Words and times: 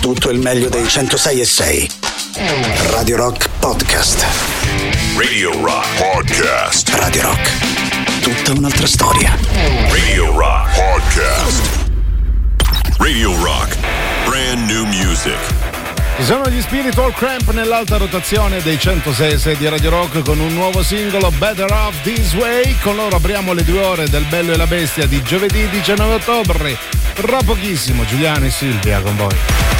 tutto 0.00 0.30
il 0.30 0.38
meglio 0.38 0.70
dei 0.70 0.88
106 0.88 1.40
e 1.40 1.44
6. 1.44 1.90
Radio 2.90 3.16
Rock 3.16 3.48
Podcast. 3.58 4.24
Radio 5.16 5.52
Rock 5.62 5.86
Podcast. 5.98 6.88
Radio 6.94 7.22
Rock. 7.22 8.20
Tutta 8.22 8.52
un'altra 8.58 8.86
storia. 8.86 9.36
Radio 9.90 10.32
Rock 10.32 10.74
Podcast. 10.74 11.62
Radio 12.96 13.42
Rock. 13.42 13.76
Brand 14.24 14.70
new 14.70 14.86
music. 14.86 15.36
Ci 16.16 16.24
sono 16.24 16.48
gli 16.48 16.60
Spiritual 16.62 17.12
Cramp 17.14 17.50
nell'alta 17.52 17.98
rotazione 17.98 18.62
dei 18.62 18.78
106 18.78 19.56
di 19.56 19.68
Radio 19.68 19.90
Rock 19.90 20.22
con 20.22 20.40
un 20.40 20.54
nuovo 20.54 20.82
singolo 20.82 21.30
Better 21.32 21.70
Off 21.70 22.00
This 22.02 22.32
Way. 22.32 22.74
Con 22.80 22.96
loro 22.96 23.16
apriamo 23.16 23.52
le 23.52 23.64
due 23.64 23.82
ore 23.82 24.08
del 24.08 24.24
Bello 24.24 24.52
e 24.52 24.56
la 24.56 24.66
Bestia 24.66 25.06
di 25.06 25.22
giovedì 25.22 25.68
19 25.68 26.14
ottobre. 26.14 26.78
Tra 27.12 27.42
pochissimo 27.44 28.06
Giuliano 28.06 28.46
e 28.46 28.50
Silvia 28.50 29.00
con 29.00 29.14
voi. 29.16 29.79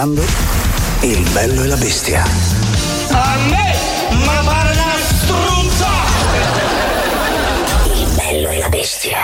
Ascoltando 0.00 0.22
Il 1.02 1.28
bello 1.32 1.62
e 1.62 1.66
la 1.66 1.76
bestia. 1.76 2.22
A 3.10 3.36
me, 3.48 3.74
ma 4.24 4.42
pare 4.44 4.72
una 4.72 4.94
struzza! 5.02 5.88
Il 7.94 8.14
bello 8.14 8.48
e 8.48 8.58
la 8.58 8.68
bestia. 8.68 9.18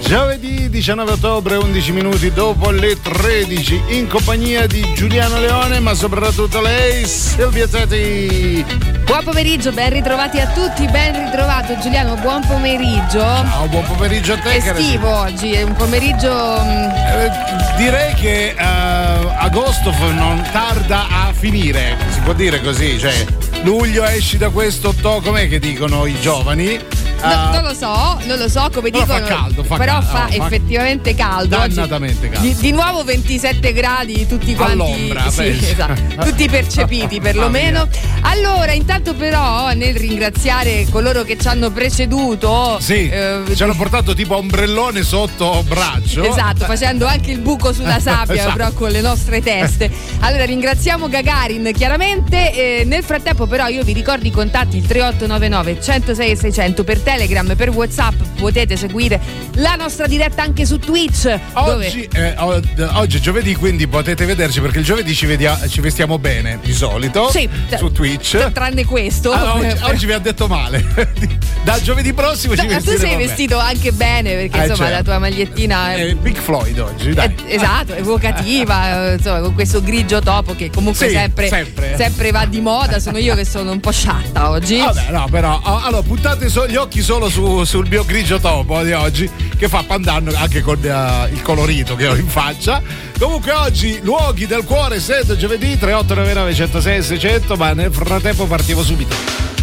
Giovedì 0.00 0.68
19 0.70 1.12
ottobre, 1.12 1.56
11 1.56 1.92
minuti 1.92 2.32
dopo 2.32 2.70
le 2.70 3.00
13, 3.00 3.82
in 3.88 4.06
compagnia 4.06 4.66
di 4.66 4.92
Giuliano 4.94 5.40
Leone, 5.40 5.80
ma 5.80 5.94
soprattutto 5.94 6.60
lei, 6.60 7.04
Silvia 7.06 7.66
Tetti. 7.66 8.95
Buon 9.06 9.22
pomeriggio, 9.22 9.70
ben 9.72 9.90
ritrovati 9.90 10.40
a 10.40 10.48
tutti, 10.48 10.84
ben 10.88 11.24
ritrovato 11.26 11.78
Giuliano, 11.78 12.16
buon 12.16 12.44
pomeriggio. 12.44 13.20
Ciao, 13.20 13.66
buon 13.68 13.84
pomeriggio 13.84 14.32
a 14.32 14.38
te. 14.38 14.54
Estivo 14.56 15.08
oggi, 15.08 15.52
è 15.52 15.62
un 15.62 15.72
pomeriggio. 15.74 16.28
mm, 16.28 16.90
Eh, 16.90 17.30
direi 17.76 18.14
che 18.14 18.48
eh, 18.48 18.54
agosto 18.58 19.92
non 20.12 20.42
tarda 20.50 21.06
a 21.08 21.32
finire, 21.32 21.96
si 22.10 22.20
può 22.20 22.32
dire 22.32 22.60
così, 22.60 22.98
cioè 22.98 23.24
luglio 23.62 24.04
esci 24.04 24.38
da 24.38 24.50
questo 24.50 24.92
to, 24.92 25.20
com'è 25.22 25.48
che 25.48 25.60
dicono 25.60 26.04
i 26.06 26.18
giovani? 26.20 26.78
No, 27.16 27.22
Ah, 27.28 27.50
non 27.52 27.62
lo 27.62 27.74
so, 27.74 28.18
non 28.26 28.38
lo 28.38 28.48
so 28.48 28.68
come 28.72 28.90
Però 28.90 29.02
dicono. 29.04 29.18
fa 29.26 29.34
caldo, 29.34 29.64
fa 29.64 29.76
però 29.76 29.92
caldo, 29.94 30.06
fa 30.06 30.28
effettivamente 30.30 31.14
caldo. 31.14 31.56
Dannatamente 31.56 32.28
caldo. 32.28 32.46
Di, 32.46 32.54
di 32.56 32.72
nuovo 32.72 33.04
27 33.04 33.72
gradi, 33.72 34.26
tutti 34.26 34.54
quanti. 34.54 34.72
All'ombra, 34.74 35.30
sì, 35.30 35.46
esatto, 35.48 36.24
tutti 36.24 36.48
percepiti 36.48 37.18
perlomeno. 37.20 37.88
Allora, 38.20 38.72
intanto 38.72 39.14
però 39.14 39.72
nel 39.72 39.94
ringraziare 39.96 40.86
coloro 40.90 41.22
che 41.22 41.38
ci 41.38 41.48
hanno 41.48 41.70
preceduto. 41.70 42.78
Sì, 42.80 43.08
eh, 43.08 43.40
ci 43.54 43.62
hanno 43.62 43.74
portato 43.74 44.14
tipo 44.14 44.36
ombrellone 44.36 45.02
sotto 45.02 45.64
braccio. 45.66 46.22
Esatto, 46.22 46.64
facendo 46.66 47.06
anche 47.06 47.30
il 47.32 47.38
buco 47.40 47.72
sulla 47.72 47.98
sabbia, 47.98 48.34
Esatto. 48.34 48.52
però 48.56 48.72
con 48.72 48.90
le 48.90 49.00
nostre 49.00 49.42
teste. 49.42 49.90
Allora 50.20 50.44
ringraziamo 50.44 51.08
Gagarin 51.08 51.70
chiaramente. 51.74 52.52
eh, 52.80 52.84
nel 52.84 53.02
frattempo, 53.02 53.46
però, 53.46 53.66
io 53.68 53.82
vi 53.82 53.92
ricordo 53.94 54.26
i 54.26 54.30
contatti: 54.30 54.76
il 54.76 54.86
3899 54.86 55.80
106 55.80 56.30
e 56.30 56.36
600 56.36 56.84
per 56.84 57.00
Telegram, 57.10 57.54
per 57.54 57.68
WhatsApp. 57.70 58.14
Potete 58.36 58.76
seguire 58.76 59.20
la 59.54 59.76
nostra 59.76 60.08
diretta 60.08 60.42
anche 60.42 60.66
su 60.66 60.80
Twitch. 60.80 61.38
dove- 61.54 61.86
Oggi, 61.86 62.08
eh, 62.12 62.34
o- 62.38 62.60
oggi 62.94 63.18
è 63.18 63.20
giovedì, 63.20 63.54
quindi 63.54 63.86
potete 63.86 64.24
vederci 64.24 64.60
perché 64.60 64.80
il 64.80 64.84
giovedì 64.84 65.14
ci, 65.14 65.24
vedia- 65.26 65.56
ci 65.68 65.80
vestiamo 65.80 66.18
bene 66.18 66.58
di 66.64 66.72
solito 66.72 67.30
Sì, 67.30 67.48
su 67.78 67.92
Twitch. 67.92 68.50
Tranne 68.50 68.84
questo. 68.84 69.30
Ah, 69.30 69.54
oggi, 69.54 69.66
Eh, 69.66 69.76
oggi 69.86 70.06
vi 70.06 70.12
ha 70.14 70.18
detto 70.18 70.48
male. 70.48 70.84
Da 71.66 71.80
giovedì 71.80 72.12
prossimo 72.12 72.54
ci 72.56 72.64
No, 72.64 72.72
ma 72.74 72.78
tu 72.78 72.84
sei 72.96 72.98
bene. 72.98 73.16
vestito 73.26 73.58
anche 73.58 73.90
bene 73.90 74.34
perché 74.34 74.56
Eh, 74.56 74.66
insomma 74.68 74.76
certo. 74.88 74.92
la 74.92 75.02
tua 75.02 75.18
magliettina 75.18 75.94
è, 75.94 76.04
Eh, 76.10 76.14
Big 76.14 76.36
Floyd 76.36 76.78
oggi, 76.78 77.12
dai. 77.12 77.34
è- 77.44 77.54
esatto, 77.56 77.92
evocativa, 77.94 79.10
eh, 79.10 79.14
insomma, 79.14 79.40
con 79.40 79.52
questo 79.54 79.82
grigio 79.82 80.20
topo 80.20 80.54
che 80.54 80.70
comunque 80.70 81.06
Sì, 81.08 81.12
sempre, 81.14 81.48
sempre. 81.48 81.94
sempre 81.96 82.30
va 82.30 82.44
di 82.46 82.60
moda. 82.60 83.00
Sono 83.00 83.18
io 83.18 83.34
che 83.34 83.44
sono 83.44 83.72
un 83.72 83.80
po' 83.80 83.90
sciatta 83.90 84.50
oggi. 84.50 84.78
Vabbè, 84.78 85.10
no, 85.10 85.26
però, 85.30 85.60
allora, 85.62 86.02
puntate 86.02 86.48
so- 86.48 86.68
gli 86.68 86.76
occhi 86.76 86.95
solo 87.02 87.28
su- 87.28 87.64
sul 87.64 87.86
mio 87.88 88.04
grigio 88.04 88.38
topo 88.38 88.82
di 88.82 88.92
oggi, 88.92 89.28
che 89.56 89.68
fa 89.68 89.82
pandanno 89.86 90.32
anche 90.34 90.62
con 90.62 90.78
eh, 90.82 91.28
il 91.32 91.42
colorito 91.42 91.96
che 91.96 92.06
ho 92.06 92.14
in 92.14 92.28
faccia. 92.28 92.82
Comunque, 93.18 93.52
oggi, 93.52 94.00
luoghi 94.02 94.46
del 94.46 94.64
cuore, 94.64 95.00
set 95.00 95.36
giovedì 95.36 95.78
3899 95.78 96.54
106 96.54 97.02
600, 97.02 97.56
ma 97.56 97.72
nel 97.72 97.92
frattempo 97.92 98.46
partivo 98.46 98.82
subito. 98.82 99.55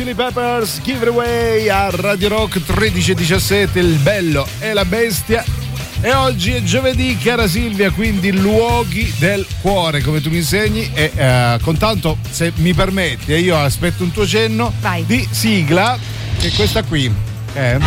Chili 0.00 0.14
Peppers 0.14 0.80
Giveaway 0.82 1.68
a 1.68 1.90
Radio 1.90 2.28
Rock 2.28 2.54
1317 2.54 3.80
il 3.80 3.98
bello 3.98 4.48
e 4.58 4.72
la 4.72 4.86
bestia. 4.86 5.44
E 6.00 6.14
oggi 6.14 6.52
è 6.52 6.62
giovedì 6.62 7.18
cara 7.18 7.46
Silvia 7.46 7.90
quindi 7.90 8.32
luoghi 8.32 9.12
del 9.18 9.44
cuore 9.60 10.00
come 10.00 10.22
tu 10.22 10.30
mi 10.30 10.38
insegni. 10.38 10.90
E 10.94 11.12
eh, 11.14 11.58
con 11.60 11.76
tanto 11.76 12.16
se 12.30 12.50
mi 12.56 12.72
permetti 12.72 13.34
e 13.34 13.40
io 13.40 13.58
aspetto 13.58 14.02
un 14.02 14.10
tuo 14.10 14.26
cenno 14.26 14.72
Vai. 14.80 15.04
di 15.04 15.28
sigla 15.30 15.98
che 16.38 16.48
è 16.48 16.52
questa 16.52 16.82
qui 16.82 17.12
eh, 17.52 17.78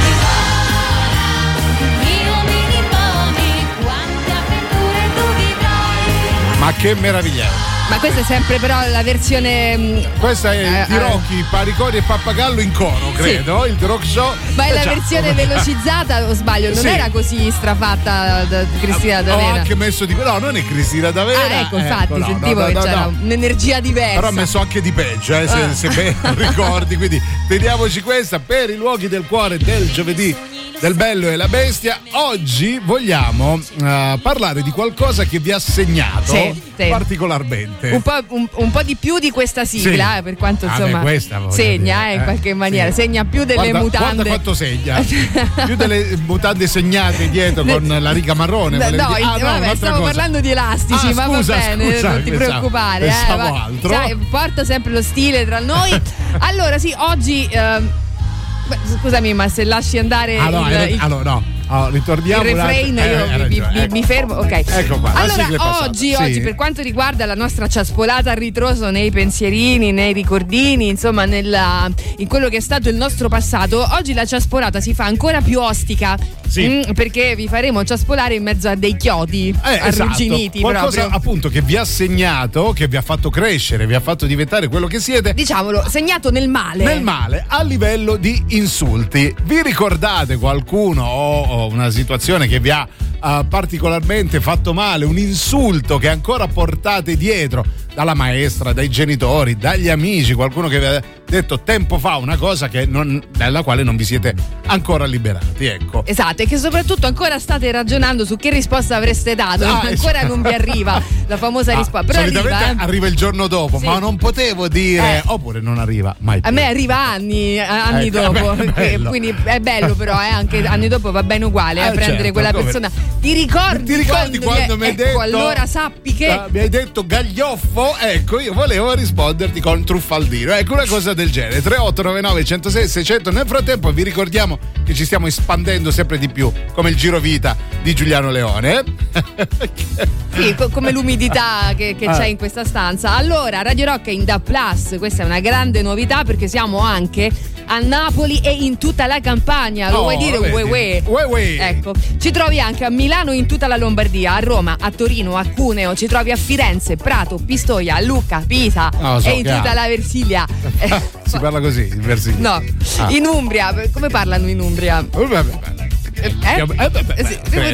ma 6.59 6.73
che 6.73 6.93
meraviglia 6.93 7.72
Ma 7.93 7.99
questa 7.99 8.21
è 8.21 8.23
sempre 8.23 8.57
però 8.57 8.75
la 8.89 9.03
versione. 9.03 9.77
mh, 9.77 10.19
questa 10.19 10.51
è 10.51 10.57
Eh, 10.57 10.85
di 10.87 10.95
eh. 11.39 11.43
Paricori 11.49 11.97
e 11.97 12.01
Pappagallo 12.01 12.59
in 12.59 12.71
coro 12.71 13.11
credo 13.13 13.65
il 13.65 13.75
The 13.75 13.85
Rock 13.85 14.03
Show 14.05 14.33
Ma 14.55 14.65
è 14.65 14.69
Eh 14.71 14.73
la 14.73 14.81
già. 14.81 14.93
versione 14.93 15.33
velocizzata 15.33 16.23
o 16.27 16.33
sbaglio? 16.33 16.69
Non 16.73 16.77
Sì. 16.77 16.87
era 16.87 17.09
così 17.11 17.51
strafatta 17.51 18.45
da 18.45 18.65
Cristina 18.81 19.19
Ho 19.19 19.23
D'Avena. 19.23 19.53
anche 19.59 19.75
messo 19.75 20.05
di 20.05 20.15
no, 20.15 20.37
non 20.39 20.57
è 20.57 20.65
Cristina 20.65 21.11
D'Avena. 21.11 21.39
Ah, 21.43 21.59
ecco, 21.61 21.77
infatti, 21.77 22.17
no, 22.19 22.25
sentivo 22.25 22.59
no, 22.61 22.65
che 22.67 22.73
no, 22.73 22.81
c'era 22.81 23.01
no. 23.05 23.17
un'energia 23.21 23.79
diversa. 23.79 24.15
Però 24.15 24.27
ho 24.27 24.31
messo 24.31 24.59
anche 24.59 24.81
di 24.81 24.91
peggio, 24.91 25.37
eh, 25.37 25.47
se, 25.47 25.61
Ah. 25.61 25.73
se 25.73 25.87
ben 25.89 26.15
ricordi. 26.35 26.95
Quindi 26.95 27.21
teniamoci 27.47 28.01
questa 28.01 28.39
per 28.39 28.69
i 28.71 28.75
luoghi 28.75 29.07
del 29.07 29.25
cuore 29.27 29.57
del 29.59 29.91
giovedì 29.91 30.35
del 30.79 30.95
bello 30.95 31.29
e 31.29 31.35
la 31.37 31.47
bestia. 31.47 31.99
Oggi 32.11 32.79
vogliamo 32.83 33.57
eh, 33.81 34.19
parlare 34.21 34.61
di 34.63 34.71
qualcosa 34.71 35.23
che 35.23 35.39
vi 35.39 35.51
ha 35.51 35.59
segnato 35.59 36.33
Sì, 36.33 36.61
sì. 36.75 36.87
particolarmente. 36.89 37.82
Un 37.91 38.01
po', 38.01 38.19
un- 38.29 38.47
un 38.55 38.71
po' 38.71 38.83
di 38.83 38.95
più 38.95 39.19
di 39.19 39.29
questa 39.31 39.65
sigla, 39.65 40.11
Sì. 40.13 40.17
eh, 40.19 40.21
per 40.23 40.35
quanto 40.37 40.65
Ah, 40.65 40.69
insomma 40.69 40.97
beh, 40.99 41.03
questa 41.03 41.39
voglio 41.39 41.51
segna 41.51 42.09
eh, 42.09 42.13
in 42.13 42.19
eh, 42.21 42.23
qualche 42.23 42.53
maniera, 42.53 42.89
sì. 42.89 43.01
segna 43.01 43.25
più 43.25 43.43
delle 43.43 43.69
guarda, 43.69 43.79
mutande. 43.79 44.13
Guarda 44.15 44.29
quanto 44.29 44.53
segna. 44.53 44.99
più 45.65 45.75
delle 45.75 46.17
mutande 46.25 46.67
segnate 46.67 47.29
dietro 47.29 47.63
con 47.63 47.85
la 47.99 48.11
riga 48.11 48.33
marrone. 48.33 48.77
No, 48.77 48.89
no. 48.89 49.03
Ah, 49.03 49.19
vabbè, 49.19 49.41
un'altra 49.57 49.75
stavo 49.75 49.97
cosa. 49.99 50.11
parlando 50.11 50.39
di 50.39 50.49
elastici, 50.51 51.07
Ah, 51.07 51.13
ma 51.13 51.25
scusa, 51.25 51.53
va 51.55 51.59
bene, 51.59 51.93
scusa, 51.93 52.09
non 52.09 52.23
ti 52.23 52.29
pensavo- 52.29 52.49
preoccupare. 52.51 53.05
pensavo 53.05 53.33
eh, 53.45 53.49
va- 53.49 53.63
altro. 53.63 53.89
sai, 53.93 54.15
porta 54.29 54.63
sempre 54.63 54.91
lo 54.91 55.01
stile 55.01 55.45
tra 55.45 55.59
noi. 55.59 55.91
allora, 56.39 56.77
sì, 56.77 56.93
oggi. 56.97 57.47
beh, 57.49 58.77
scusami, 58.99 59.33
ma 59.33 59.47
se 59.49 59.63
lasci 59.65 59.97
andare 59.97 60.37
Ah, 60.37 60.49
no, 60.49 60.69
il, 60.69 60.91
il- 60.93 60.97
allora, 60.99 61.23
no. 61.31 61.43
Oh, 61.69 61.89
ritorniamo 61.89 62.43
il 62.43 62.55
refrain 62.55 62.95
io 62.95 63.01
Eh, 63.01 63.15
hai 63.15 63.47
mi, 63.47 63.59
mi- 63.59 63.79
ecco. 63.79 63.91
mi 63.93 64.03
fermo 64.03 64.33
ok 64.35 64.63
Ecco 64.67 64.99
qua, 64.99 65.13
allora 65.13 65.47
oggi, 65.83 66.09
Sì. 66.13 66.21
oggi 66.21 66.39
per 66.41 66.55
quanto 66.55 66.81
riguarda 66.81 67.25
la 67.25 67.35
nostra 67.35 67.67
ciaspolata 67.67 68.31
a 68.31 68.33
ritroso 68.33 68.89
nei 68.91 69.09
pensierini 69.11 69.91
nei 69.91 70.13
ricordini 70.13 70.89
insomma 70.89 71.25
nella- 71.25 71.89
in 72.17 72.27
quello 72.27 72.49
che 72.49 72.57
è 72.57 72.61
stato 72.61 72.89
il 72.89 72.95
nostro 72.95 73.29
passato 73.29 73.87
oggi 73.93 74.13
la 74.13 74.25
ciaspolata 74.25 74.81
si 74.81 74.93
fa 74.93 75.05
ancora 75.05 75.41
più 75.41 75.59
ostica 75.61 76.17
Sì. 76.47 76.67
mm, 76.67 76.91
perché 76.93 77.33
vi 77.35 77.47
faremo 77.47 77.83
ciaspolare 77.83 78.35
in 78.35 78.43
mezzo 78.43 78.67
a 78.69 78.75
dei 78.75 78.95
chiodi 78.97 79.47
Eh, 79.63 79.73
esatto. 79.87 80.03
arrugginiti 80.03 80.59
Qualcosa 80.59 80.99
proprio 80.99 81.17
appunto 81.17 81.49
che 81.49 81.61
vi 81.61 81.77
ha 81.77 81.85
segnato, 81.85 82.73
che 82.75 82.87
vi 82.87 82.97
ha 82.97 83.01
fatto 83.01 83.29
crescere, 83.31 83.87
vi 83.87 83.95
ha 83.95 83.99
fatto 84.01 84.25
diventare 84.27 84.67
quello 84.67 84.85
che 84.87 84.99
siete. 84.99 85.33
diciamolo 85.33 85.83
segnato 85.89 86.29
nel 86.29 86.49
male 86.49 86.83
Nel 86.83 87.01
male 87.01 87.45
a 87.47 87.63
livello 87.63 88.17
di 88.17 88.43
insulti. 88.49 89.33
Vi 89.45 89.61
ricordate 89.63 90.37
qualcuno 90.37 91.03
o, 91.03 91.62
una 91.67 91.89
situazione 91.89 92.47
che 92.47 92.59
vi 92.59 92.69
ha 92.69 92.87
eh, 93.23 93.45
particolarmente 93.47 94.41
fatto 94.41 94.73
male, 94.73 95.05
un 95.05 95.17
insulto 95.17 95.97
che 95.97 96.09
ancora 96.09 96.47
portate 96.47 97.15
dietro 97.15 97.65
dalla 97.93 98.13
maestra, 98.13 98.73
dai 98.73 98.89
genitori, 98.89 99.55
dagli 99.55 99.89
amici, 99.89 100.33
qualcuno 100.33 100.67
che 100.67 100.79
vi 100.79 100.85
ha 100.85 101.03
detto 101.41 101.61
tempo 101.61 101.97
fa 101.99 102.17
una 102.17 102.37
cosa 102.37 102.67
che 102.69 102.85
non- 102.85 103.21
dalla 103.35 103.63
quale 103.63 103.83
non 103.83 103.95
vi 103.95 104.03
siete 104.03 104.33
ancora 104.67 105.05
liberati, 105.05 105.65
ecco. 105.65 106.03
Esatto, 106.05 106.43
e 106.43 106.47
che 106.47 106.57
soprattutto 106.57 107.07
ancora 107.07 107.39
state 107.39 107.71
ragionando 107.71 108.25
su 108.25 108.35
che 108.37 108.49
risposta 108.49 108.95
avreste 108.95 109.33
dato. 109.35 109.65
Ah, 109.65 109.81
ancora 109.81 110.19
esatto. 110.19 110.27
non 110.27 110.41
vi 110.41 110.53
arriva 110.53 111.01
la 111.27 111.37
famosa 111.37 111.73
Ah, 111.73 111.77
risposta. 111.77 112.05
Però 112.05 112.19
solitamente 112.19 112.53
arriva, 112.63 112.81
eh. 112.81 112.85
arriva 112.85 113.07
il 113.07 113.15
giorno 113.15 113.47
dopo, 113.47 113.79
Sì. 113.79 113.85
ma 113.85 113.99
non 113.99 114.17
potevo 114.17 114.67
dire, 114.67 115.17
Eh. 115.17 115.21
oppure 115.25 115.59
non 115.59 115.79
arriva 115.79 116.15
mai 116.19 116.39
più. 116.39 116.49
A 116.49 116.53
me 116.53 116.65
arriva 116.65 116.97
anni, 116.97 117.59
anni 117.59 118.07
Ecco, 118.07 118.19
dopo, 118.31 118.55
bello. 118.73 119.09
quindi 119.09 119.35
è 119.43 119.59
bello 119.59 119.95
però, 119.95 120.13
eh, 120.21 120.27
anche 120.27 120.63
anni 120.65 120.87
dopo 120.87 121.11
va 121.11 121.23
bene 121.23 121.45
uguale 121.45 121.79
eh, 121.81 121.87
Eh, 121.87 121.91
prendere 121.91 122.15
certo, 122.17 122.31
quella 122.33 122.51
come- 122.51 122.63
persona. 122.63 122.91
Ti 123.19 123.33
ricordi, 123.33 123.83
Ti 123.85 123.95
ricordi 123.95 124.37
quando, 124.39 124.75
mi 124.77 124.83
hai 124.83 124.89
ecco, 124.91 125.03
detto? 125.03 125.19
allora 125.19 125.65
sappi 125.65 126.13
che 126.13 126.29
Ah, 126.29 126.47
mi 126.49 126.59
hai 126.59 126.69
detto 126.69 127.05
gaglioffo? 127.05 127.95
Ecco, 127.97 128.39
io 128.39 128.53
volevo 128.53 128.93
risponderti 128.93 129.61
con 129.61 129.83
truffaldino. 129.85 130.51
Ecco 130.53 130.73
una 130.73 130.85
cosa 130.85 131.13
del 131.13 131.22
genere. 131.31 131.61
3899 131.61 132.43
106 132.43 132.87
600. 132.87 133.31
Nel 133.31 133.47
frattempo 133.47 133.91
vi 133.91 134.03
ricordiamo 134.03 134.57
che 134.83 134.93
ci 134.93 135.05
stiamo 135.05 135.27
espandendo 135.27 135.91
sempre 135.91 136.17
di 136.17 136.29
più, 136.29 136.51
come 136.73 136.89
il 136.89 136.95
giro 136.95 137.19
vita 137.19 137.55
di 137.81 137.93
Giuliano 137.93 138.29
Leone. 138.31 138.83
Sì, 140.33 140.55
co- 140.55 140.69
come 140.69 140.91
l'umidità 140.91 141.73
che, 141.77 141.95
che 141.97 142.05
Ah. 142.07 142.17
c'è 142.17 142.25
in 142.25 142.37
questa 142.37 142.65
stanza. 142.65 143.15
Allora, 143.15 143.61
Radio 143.61 143.85
Rock 143.85 144.07
è 144.07 144.11
in 144.11 144.25
Da 144.25 144.39
Plus, 144.39 144.95
questa 144.97 145.21
è 145.21 145.25
una 145.27 145.39
grande 145.39 145.83
novità 145.83 146.23
perché 146.23 146.47
siamo 146.47 146.79
anche 146.79 147.29
a 147.65 147.77
Napoli 147.79 148.39
e 148.43 148.51
in 148.51 148.79
tutta 148.79 149.05
la 149.05 149.19
campagna. 149.19 149.91
Lo 149.91 149.99
Oh, 149.99 150.01
vuoi 150.01 150.17
dire? 150.17 150.39
vedi? 150.39 150.53
Ue, 150.53 150.61
ue. 150.63 151.03
Ue, 151.05 151.23
ue. 151.23 151.57
Ecco, 151.59 151.93
ci 152.19 152.31
trovi 152.31 152.59
anche 152.59 152.83
a 152.83 152.89
Milano 152.89 153.31
in 153.31 153.45
tutta 153.45 153.67
la 153.67 153.77
Lombardia, 153.77 154.33
a 154.33 154.39
Roma, 154.39 154.75
a 154.79 154.89
Torino, 154.89 155.37
a 155.37 155.45
Cuneo, 155.45 155.93
ci 155.95 156.07
trovi 156.07 156.31
a 156.31 156.35
Firenze, 156.35 156.95
Prato, 156.95 157.37
Pistoia, 157.37 157.99
Lucca, 158.01 158.43
Pisa 158.45 158.89
lo 158.99 159.19
so 159.19 159.29
e 159.29 159.33
in 159.37 159.43
tutta 159.43 159.73
la 159.75 159.85
Versilia. 159.87 160.47
Si 161.25 161.37
parla 161.39 161.59
così, 161.59 161.87
in 161.87 162.01
versione. 162.01 162.37
No, 162.39 162.63
Ah. 162.97 163.09
in 163.11 163.25
Umbria, 163.25 163.73
come 163.91 164.09
parlano 164.09 164.47
in 164.47 164.59
Umbria? 164.59 165.01
Beh, 165.03 165.25
beh, 165.25 165.43
beh. 165.43 165.91
Eh? 166.15 166.35
Eh, 166.41 167.15
Eh 167.15 167.25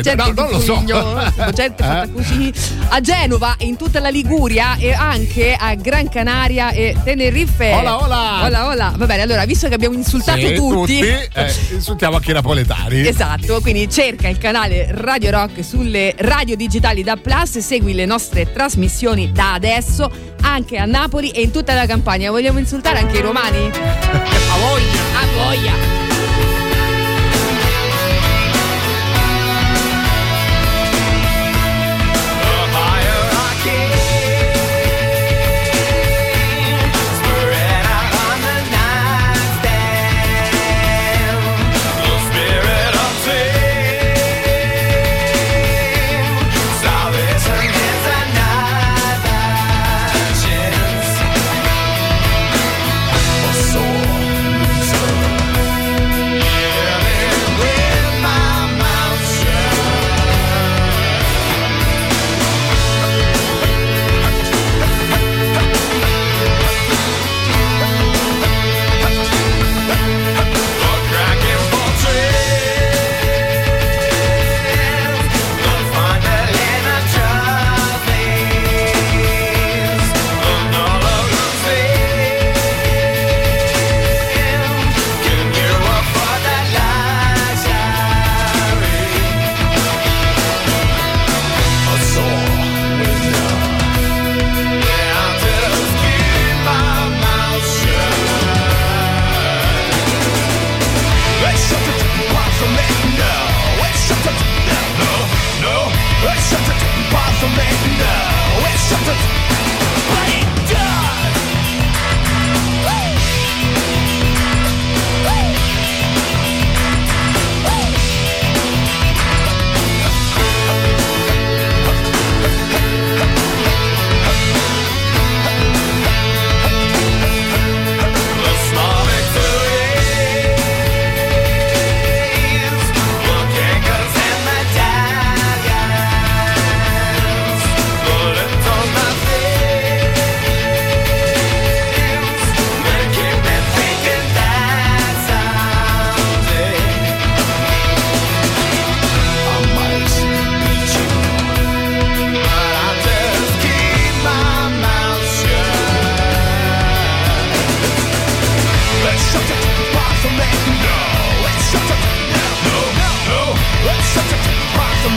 sì, 0.04 0.16
no, 0.16 0.32
non 0.34 0.50
lo 0.50 0.60
so. 0.60 0.76
tipo 0.86 1.52
gente 1.54 1.84
fatta 1.84 2.04
Eh? 2.04 2.12
così. 2.12 2.54
A 2.90 3.02
Genova, 3.02 3.56
in 3.60 3.76
tutta 3.78 4.00
la 4.00 4.10
Liguria 4.10 4.76
e 4.78 4.94
anche 4.94 5.56
a 5.58 5.76
Gran 5.76 6.10
Canaria 6.10 6.72
e 6.72 6.96
Tenerife. 7.04 7.72
Ola, 7.74 8.04
ola. 8.04 8.44
Ola, 8.46 8.68
ola. 8.68 8.94
Va 8.98 9.06
bene, 9.06 9.22
allora, 9.24 9.46
visto 9.46 9.68
che 9.68 9.74
abbiamo 9.76 9.96
insultato 9.96 10.40
Sì, 10.40 10.54
tutti. 10.56 11.00
eh, 11.00 11.30
insultiamo 11.74 12.16
anche 12.16 12.32
i 12.32 12.34
napoletani. 12.34 13.08
Esatto, 13.08 13.60
quindi 13.62 13.90
cerca 13.90 14.28
il 14.28 14.38
canale 14.38 14.88
Radio 14.92 15.32
Rock 15.32 15.64
sulle 15.64 16.14
radio 16.20 16.56
digitali 16.56 17.04
da 17.04 17.16
Plus 17.18 17.58
e 17.58 17.62
segui 17.62 17.94
le 17.94 18.06
nostre 18.06 18.52
trasmissioni 18.52 19.32
da 19.32 19.54
adesso 19.54 20.10
anche 20.42 20.78
a 20.78 20.86
Napoli 20.86 21.30
e 21.32 21.42
in 21.42 21.52
tutta 21.52 21.74
la 21.74 21.86
campagna. 21.86 22.32
Vogliamo 22.32 22.60
insultare 22.60 23.00
anche 23.00 23.18
i 23.18 23.22
romani? 23.22 23.70
A 24.50 24.58
voglia, 24.58 25.02
a 25.14 25.26
voglia. 25.46 25.99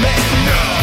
man, 0.01 0.47
no 0.47 0.82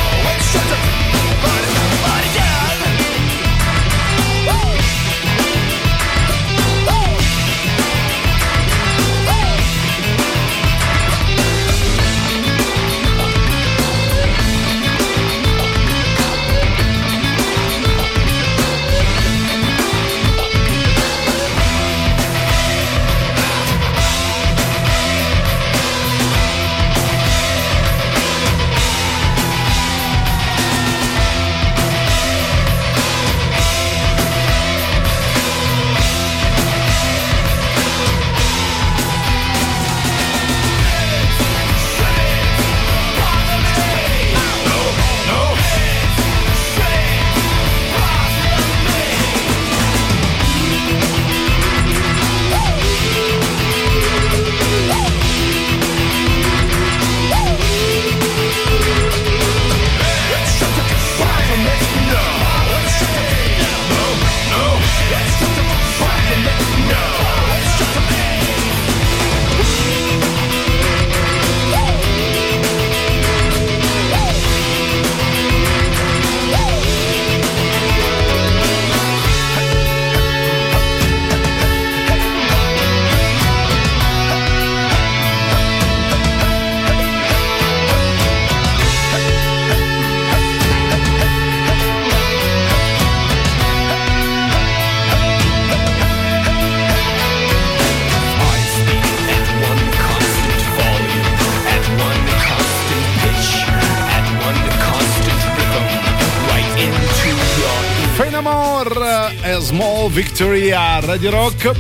Radio 111.10 111.32
Rock. 111.32 111.72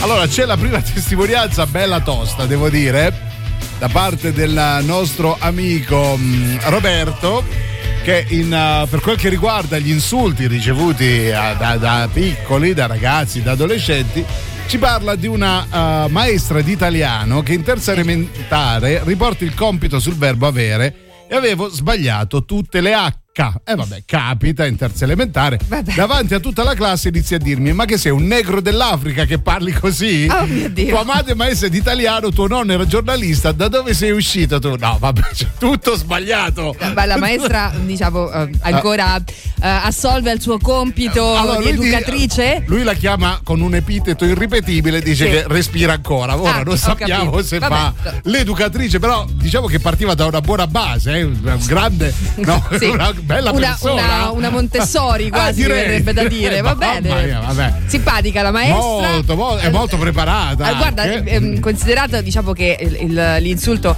Allora, 0.00 0.26
c'è 0.26 0.46
la 0.46 0.56
prima 0.56 0.80
testimonianza 0.80 1.66
bella 1.66 2.00
tosta, 2.00 2.46
devo 2.46 2.70
dire, 2.70 3.12
da 3.78 3.88
parte 3.88 4.32
del 4.32 4.80
nostro 4.82 5.36
amico 5.38 6.16
mh, 6.16 6.70
Roberto 6.70 7.44
che 8.02 8.24
in, 8.30 8.46
uh, 8.46 8.88
per 8.88 9.00
quel 9.00 9.18
che 9.18 9.28
riguarda 9.28 9.78
gli 9.78 9.90
insulti 9.90 10.46
ricevuti 10.46 11.26
uh, 11.26 11.58
da, 11.58 11.76
da 11.76 12.08
piccoli, 12.10 12.72
da 12.72 12.86
ragazzi, 12.86 13.42
da 13.42 13.50
adolescenti, 13.50 14.24
ci 14.66 14.78
parla 14.78 15.16
di 15.16 15.26
una 15.26 16.04
uh, 16.06 16.10
maestra 16.10 16.62
di 16.62 16.72
italiano 16.72 17.42
che 17.42 17.52
in 17.52 17.62
terza 17.62 17.92
elementare 17.92 19.02
riporta 19.04 19.44
il 19.44 19.52
compito 19.52 20.00
sul 20.00 20.14
verbo 20.14 20.46
avere 20.46 21.26
e 21.28 21.36
avevo 21.36 21.68
sbagliato 21.68 22.46
tutte 22.46 22.80
le 22.80 22.94
H. 22.94 23.27
E 23.64 23.74
vabbè, 23.76 24.02
capita 24.04 24.66
in 24.66 24.76
terza 24.76 25.04
elementare. 25.04 25.58
Vabbè. 25.68 25.94
Davanti 25.94 26.34
a 26.34 26.40
tutta 26.40 26.64
la 26.64 26.74
classe 26.74 27.08
inizia 27.08 27.36
a 27.36 27.40
dirmi: 27.40 27.72
Ma 27.72 27.84
che 27.84 27.96
sei 27.96 28.10
un 28.10 28.26
negro 28.26 28.60
dell'Africa 28.60 29.24
che 29.26 29.38
parli 29.38 29.72
così? 29.72 30.26
Oh 30.30 30.44
mio 30.46 30.68
Dio. 30.70 30.88
Tua 30.88 31.04
madre 31.04 31.32
è 31.32 31.34
maestra 31.36 31.68
di 31.68 31.78
italiano, 31.78 32.30
tuo 32.30 32.48
nonno 32.48 32.72
era 32.72 32.84
giornalista. 32.86 33.52
Da 33.52 33.68
dove 33.68 33.94
sei 33.94 34.10
uscito 34.10 34.58
tu? 34.58 34.74
No, 34.76 34.96
vabbè, 34.98 35.20
c'è 35.32 35.46
tutto 35.58 35.94
sbagliato. 35.96 36.74
Ma 36.94 37.04
la 37.04 37.16
maestra, 37.16 37.72
diciamo, 37.84 38.30
eh, 38.32 38.50
ancora 38.60 39.16
eh, 39.16 39.22
assolve 39.60 40.32
il 40.32 40.40
suo 40.40 40.58
compito 40.58 41.36
Allora, 41.36 41.60
di 41.60 41.68
educatrice? 41.68 42.64
lui 42.66 42.82
la 42.82 42.94
chiama 42.94 43.40
con 43.44 43.60
un 43.60 43.74
epiteto 43.74 44.24
irripetibile, 44.24 45.00
dice 45.00 45.24
Sì. 45.26 45.30
che 45.30 45.44
respira 45.46 45.92
ancora. 45.92 46.36
Ora 46.36 46.56
Ah, 46.56 46.62
non 46.62 46.76
sappiamo 46.76 47.30
capito. 47.30 47.42
se 47.46 47.58
Vabbè. 47.58 47.74
fa 47.74 48.20
l'educatrice, 48.24 48.98
però 48.98 49.24
diciamo 49.30 49.66
che 49.66 49.78
partiva 49.78 50.14
da 50.14 50.26
una 50.26 50.40
buona 50.40 50.66
base, 50.66 51.18
eh, 51.20 51.30
grande, 51.66 52.12
no, 52.36 52.66
Sì. 52.78 52.86
una 52.86 53.12
bella 53.28 53.50
Una- 53.50 53.66
persona. 53.68 53.92
una- 54.02 54.30
una 54.30 54.50
Montessori 54.50 55.26
Ah, 55.30 55.30
quasi, 55.30 55.62
direi. 55.62 55.82
verrebbe 55.82 56.12
da 56.14 56.24
dire. 56.26 56.60
Va 56.62 56.74
bene. 56.74 57.24
mia, 57.24 57.40
vabbè. 57.40 57.72
Simpatica 57.86 58.40
la 58.42 58.50
maestra. 58.50 58.76
Molto, 58.78 59.36
molto- 59.36 59.58
è 59.58 59.70
molto 59.70 59.96
preparata 59.98 60.70
Eh, 60.70 60.74
guarda, 60.76 61.02
ehm, 61.04 61.60
considerato 61.60 62.20
diciamo 62.22 62.52
che 62.52 62.76
il- 62.80 62.98
il- 63.10 63.36
l'insulto 63.40 63.94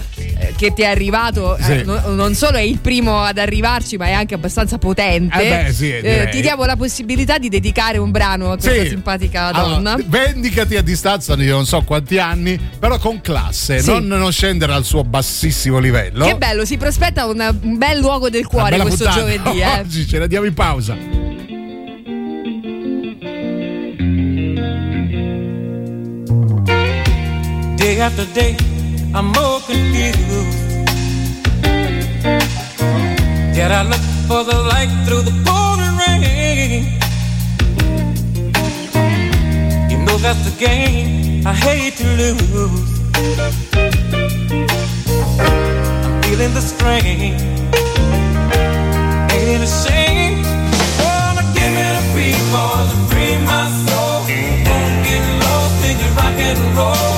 che 0.57 0.73
ti 0.73 0.83
è 0.83 0.87
arrivato 0.87 1.57
eh, 1.57 1.63
Sì. 1.63 1.83
no- 1.85 2.01
non 2.15 2.35
solo 2.35 2.57
è 2.59 2.63
il 2.63 2.79
primo 2.79 3.21
ad 3.23 3.39
arrivarci, 3.39 3.97
ma 3.97 4.07
è 4.07 4.13
anche 4.13 4.35
abbastanza 4.35 4.79
potente. 4.79 5.41
Eh 5.41 5.65
beh, 5.65 5.73
sì, 5.73 5.87
direi. 5.87 6.31
ti 6.31 6.41
diamo 6.41 6.65
la 6.65 6.77
possibilità 6.77 7.39
di 7.39 7.49
dedicare 7.49 7.99
un 7.99 8.11
brano 8.11 8.53
a 8.53 8.57
questa 8.59 8.83
Sì. 8.83 8.89
simpatica 8.89 9.47
Allora, 9.53 9.75
donna. 9.75 9.97
vendicati 10.07 10.77
a 10.77 10.83
distanza 10.83 11.35
di 11.37 11.47
non 11.47 11.67
so 11.67 11.83
quanti 11.83 12.19
anni, 12.19 12.59
però 12.79 12.99
con 12.99 13.21
classe, 13.21 13.81
Sì. 13.81 13.91
non, 13.91 14.07
non 14.07 14.33
scendere 14.33 14.73
al 14.73 14.85
suo 14.85 15.05
bassissimo 15.05 15.79
livello. 15.79 16.25
Che 16.27 16.37
bello, 16.37 16.65
si 16.65 16.77
prospetta 16.77 17.27
una- 17.27 17.55
un 17.63 17.77
bel 17.79 17.99
luogo 17.99 18.29
del 18.31 18.47
cuore 18.47 18.79
questo 18.79 19.05
puntata. 19.05 19.21
giovedì. 19.21 19.59
Eh. 19.71 19.79
Oggi 19.81 20.07
ce 20.07 20.19
la 20.19 20.27
diamo 20.27 20.47
in 20.47 20.55
pausa. 20.55 20.97
Day 27.77 27.99
after 28.01 28.27
day, 28.35 28.55
I'm 29.13 29.27
more 29.27 29.61
confused. 29.67 30.19
Yet 33.57 33.73
I 33.73 33.83
look 33.83 34.05
for 34.29 34.45
the 34.45 34.57
light 34.73 34.91
through 35.05 35.23
the 35.23 35.35
pouring 35.45 35.97
rain. 36.03 36.85
You 39.91 39.99
know 40.05 40.17
that's 40.19 40.43
the 40.49 40.55
game 40.65 41.45
I 41.45 41.53
hate 41.53 41.97
to 41.97 42.07
lose. 42.21 42.91
I'm 46.07 46.23
feeling 46.23 46.55
the 46.55 46.63
strain. 46.63 47.35
Ain't 49.35 49.49
it 49.55 49.61
a 49.61 49.71
shame? 49.83 50.45
Wanna 51.03 51.43
give 51.57 51.75
it 51.87 51.95
a 52.01 52.05
beat 52.15 52.43
for 52.53 52.79
free 53.11 53.37
my 53.45 53.67
soul. 53.87 54.21
Won't 54.71 54.99
get 55.05 55.25
lost 55.43 55.85
in 55.89 55.99
your 55.99 56.13
rock 56.15 56.39
and 56.39 56.77
roll 56.77 57.10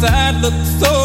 world 0.00 0.12
outside 0.12 0.40
looks 0.42 0.68
so 0.80 0.97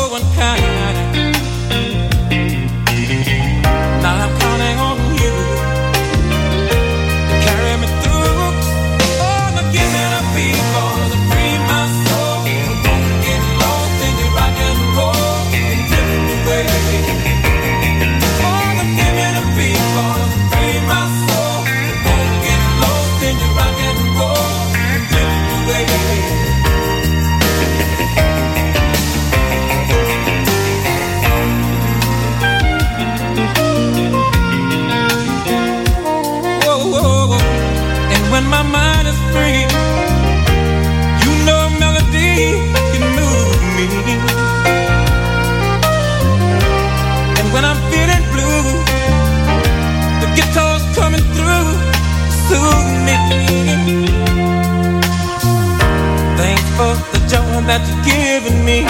the 57.65 57.69
joy 57.69 57.69
that 57.69 57.82
you're 57.88 58.04
giving 58.04 58.65
me. 58.65 58.86
I 58.86 58.88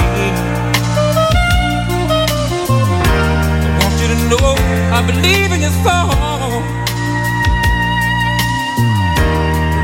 want 3.79 3.95
you 4.01 4.07
to 4.07 4.17
know 4.29 4.55
I 4.91 5.01
believe 5.05 5.51
in 5.51 5.61
your 5.61 5.75
song. 5.83 6.63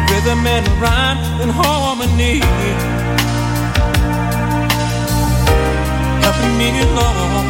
Rhythm 0.09 0.45
and 0.47 0.67
rhyme 0.81 1.17
and 1.41 1.51
harmony. 1.51 2.41
Helping 6.21 6.57
me 6.57 6.69
along. 6.81 7.45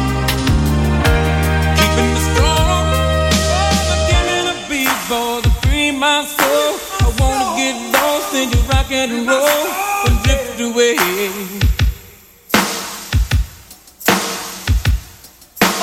Keeping 1.76 2.08
me 2.12 2.20
strong. 2.32 2.86
Oh, 2.92 3.92
I'm 3.92 4.00
giving 4.10 4.46
a 4.48 4.56
beat 4.68 4.98
for 5.08 5.42
to 5.42 5.50
free 5.62 5.90
my 5.90 6.24
soul. 6.24 6.78
I 7.00 7.08
wanna 7.18 7.56
get 7.56 7.76
lost 7.92 8.34
in 8.34 8.50
your 8.50 8.62
rock 8.68 8.90
and 8.90 9.26
roll 9.28 9.89
fade 10.60 10.72
away. 10.72 10.96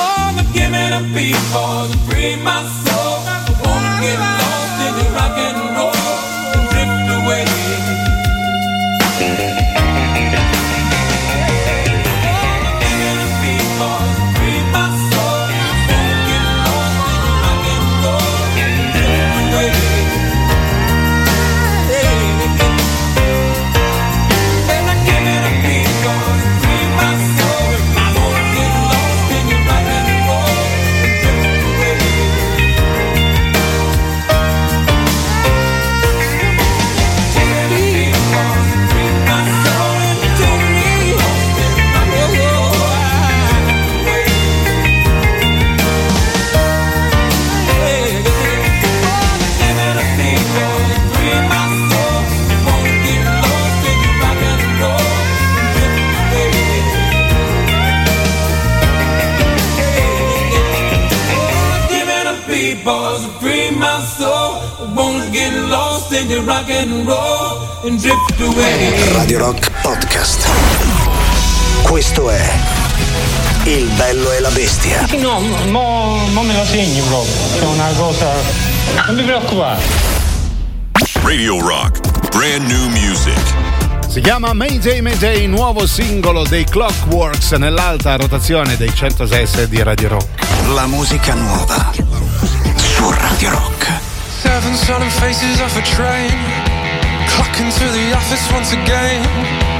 All 0.00 0.32
the 0.34 0.44
oh, 0.44 0.50
giving 0.52 0.92
up 0.92 1.14
before 1.14 1.86
to 1.88 1.98
free 2.06 2.36
myself. 2.42 2.77
No, 75.38 75.64
no, 75.70 76.28
non 76.32 76.46
me 76.46 76.52
lo 76.52 76.64
segni 76.64 77.00
proprio, 77.02 77.32
è 77.60 77.64
una 77.64 77.92
cosa. 77.96 78.26
Non 79.06 79.14
mi 79.14 79.22
preoccupare. 79.22 79.80
Radio 81.22 81.60
Rock. 81.60 82.00
Brand 82.30 82.66
new 82.66 82.88
music. 82.88 83.38
Si 84.08 84.20
chiama 84.20 84.52
Mayday 84.52 85.00
Mayday, 85.00 85.46
nuovo 85.46 85.86
singolo 85.86 86.42
dei 86.42 86.64
Clockworks 86.64 87.52
nell'alta 87.52 88.16
rotazione 88.16 88.76
dei 88.76 88.92
106 88.92 89.68
di 89.68 89.80
Radio 89.80 90.08
Rock. 90.08 90.26
La 90.74 90.86
musica 90.86 91.34
nuova 91.34 91.92
su 92.74 93.08
Radio 93.08 93.50
Rock. 93.50 93.92
Seven 94.40 94.74
sullen 94.74 95.08
faces 95.08 95.60
off 95.60 95.76
a 95.76 95.82
train. 95.82 96.36
Clocking 97.28 97.72
to 97.74 97.92
the 97.92 98.12
office 98.12 98.52
once 98.52 98.74
again. 98.74 99.77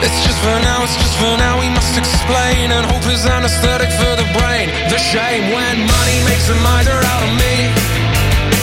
It's 0.00 0.20
just 0.24 0.38
for 0.40 0.56
now, 0.64 0.80
it's 0.82 0.96
just 0.96 1.14
for 1.20 1.36
now, 1.36 1.60
we 1.60 1.68
must 1.68 1.96
explain. 1.96 2.72
And 2.72 2.88
hope 2.88 3.04
is 3.12 3.26
anesthetic 3.26 3.92
for 4.00 4.12
the 4.16 4.24
brain. 4.32 4.72
The 4.88 4.96
shame 4.96 5.52
when 5.52 5.76
money 5.84 6.18
makes 6.24 6.48
a 6.48 6.56
miser 6.64 6.96
out 6.96 7.22
of 7.28 7.32
me. 7.36 7.54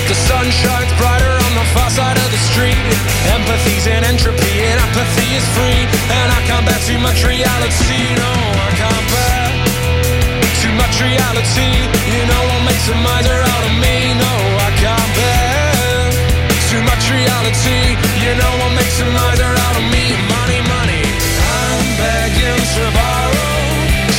The 0.09 0.17
sun 0.17 0.49
shines 0.49 0.91
brighter 0.97 1.29
on 1.29 1.53
the 1.53 1.67
far 1.75 1.89
side 1.93 2.17
of 2.17 2.29
the 2.31 2.41
street. 2.49 2.79
Empathy's 3.37 3.85
in 3.85 4.01
entropy, 4.07 4.65
and 4.65 4.79
apathy 4.81 5.27
is 5.37 5.45
free. 5.53 5.83
And 6.09 6.27
I 6.31 6.39
can't 6.47 6.65
bear 6.65 6.79
too 6.89 6.97
much 6.97 7.21
reality. 7.21 8.01
No, 8.17 8.33
I 8.67 8.71
can't 8.81 9.05
bear 9.13 9.45
too 10.63 10.73
much 10.73 10.95
reality. 11.03 11.69
You 12.17 12.23
know 12.25 12.41
what 12.49 12.61
makes 12.65 12.87
a 12.89 12.97
miser 12.97 13.39
out 13.53 13.63
of 13.67 13.73
me? 13.83 13.95
No, 14.17 14.33
I 14.67 14.69
can't 14.81 15.11
bear 15.13 16.09
too 16.71 16.81
much 16.81 17.03
reality. 17.13 17.93
You 18.25 18.33
know 18.41 18.53
what 18.63 18.71
makes 18.79 18.97
a 19.03 19.07
miser 19.11 19.51
out 19.53 19.75
of 19.77 19.85
me? 19.93 20.46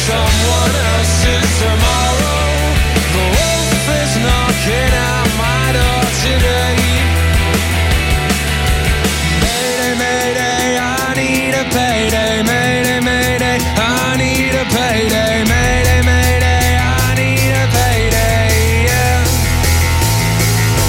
Someone 0.08 0.74
else's 0.92 1.50
tomorrow. 1.60 2.48
The 3.14 3.24
wolf 3.36 3.84
is 4.00 4.12
knocking 4.24 4.92
at 5.12 5.28
my 5.36 5.64
door 5.76 6.04
today. 6.24 6.76
Mayday, 9.44 9.92
mayday, 10.00 10.68
I 10.76 11.14
need 11.20 11.52
a 11.52 11.64
payday. 11.76 12.42
Mayday, 12.42 13.00
mayday, 13.00 13.58
I 13.76 14.16
need 14.16 14.54
a 14.56 14.64
payday. 14.76 15.44
Mayday, 15.44 16.00
mayday, 16.08 16.68
I 16.80 17.14
need 17.20 17.52
a 17.52 17.66
payday. 17.76 18.88
Yeah. 18.88 19.24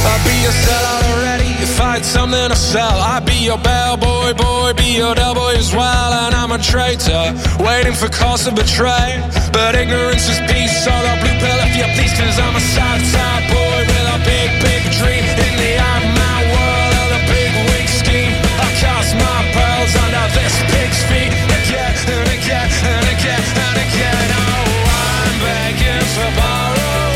I'll 0.08 0.24
be 0.24 0.36
your 0.44 0.56
sellout 0.64 1.04
already 1.12 1.52
if 1.64 1.72
something 2.06 2.50
to 2.50 2.56
sell. 2.56 3.00
I'd 3.00 3.26
be 3.26 3.36
your 3.44 3.58
bellboy, 3.58 4.34
be 4.74 4.98
your 4.98 5.16
boy 5.16 5.56
as 5.56 5.74
well. 5.74 6.12
And 6.26 6.36
I'm 6.36 6.52
a 6.52 6.60
traitor, 6.60 7.34
waiting 7.64 7.94
for 7.94 8.10
cause 8.10 8.46
to 8.46 8.52
betray. 8.52 9.18
But 9.54 9.76
ignorance 9.76 10.28
is 10.30 10.40
peace, 10.52 10.74
so 10.84 10.92
the 10.92 11.14
blue 11.22 11.38
pill 11.42 11.60
if 11.66 11.74
you 11.78 11.88
please. 11.96 12.14
Cause 12.14 12.38
I'm 12.38 12.56
a 12.56 12.64
side 12.76 13.04
side 13.08 13.46
boy 13.50 13.80
with 13.88 14.16
a 14.16 14.20
big, 14.26 14.50
big 14.62 14.84
dream. 15.00 15.24
In 15.26 15.54
the 15.58 15.74
eye 15.80 16.02
of 16.02 16.08
my 16.22 16.40
world 16.54 16.94
of 17.02 17.08
the 17.16 17.22
big 17.34 17.52
wig 17.72 17.88
scheme. 17.88 18.34
I 18.62 18.68
cast 18.84 19.16
my 19.16 19.40
pearls 19.56 19.94
under 20.04 20.26
this 20.38 20.56
pig's 20.70 21.02
feet. 21.10 21.32
Again 21.60 21.96
and 22.14 22.30
again 22.38 22.70
and 22.70 23.06
again 23.16 23.44
and 23.66 23.78
again. 23.80 24.28
Oh, 24.38 24.66
I'm 25.02 25.36
begging 25.46 26.06
to 26.16 26.26
borrow 26.38 27.10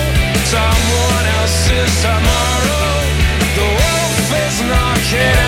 someone 0.47 1.25
else's 1.37 1.93
tomorrow. 2.01 2.97
The 3.57 3.67
wolf 3.77 4.27
is 4.41 4.57
knocking 4.69 5.42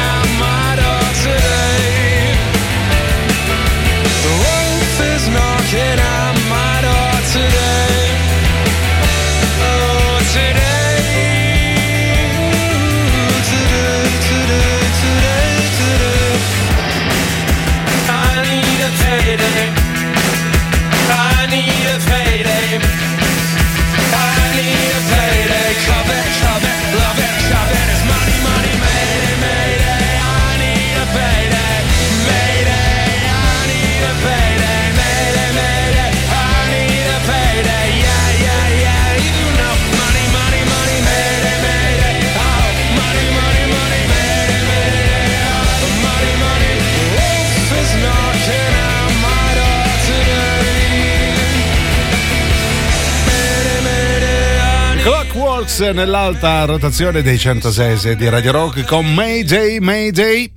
Nell'alta 55.93 56.65
rotazione 56.65 57.21
dei 57.21 57.37
106 57.37 58.15
di 58.15 58.27
Radio 58.27 58.51
Rock 58.51 58.85
con 58.85 59.13
Mayday 59.13 59.77
Mayday. 59.79 60.51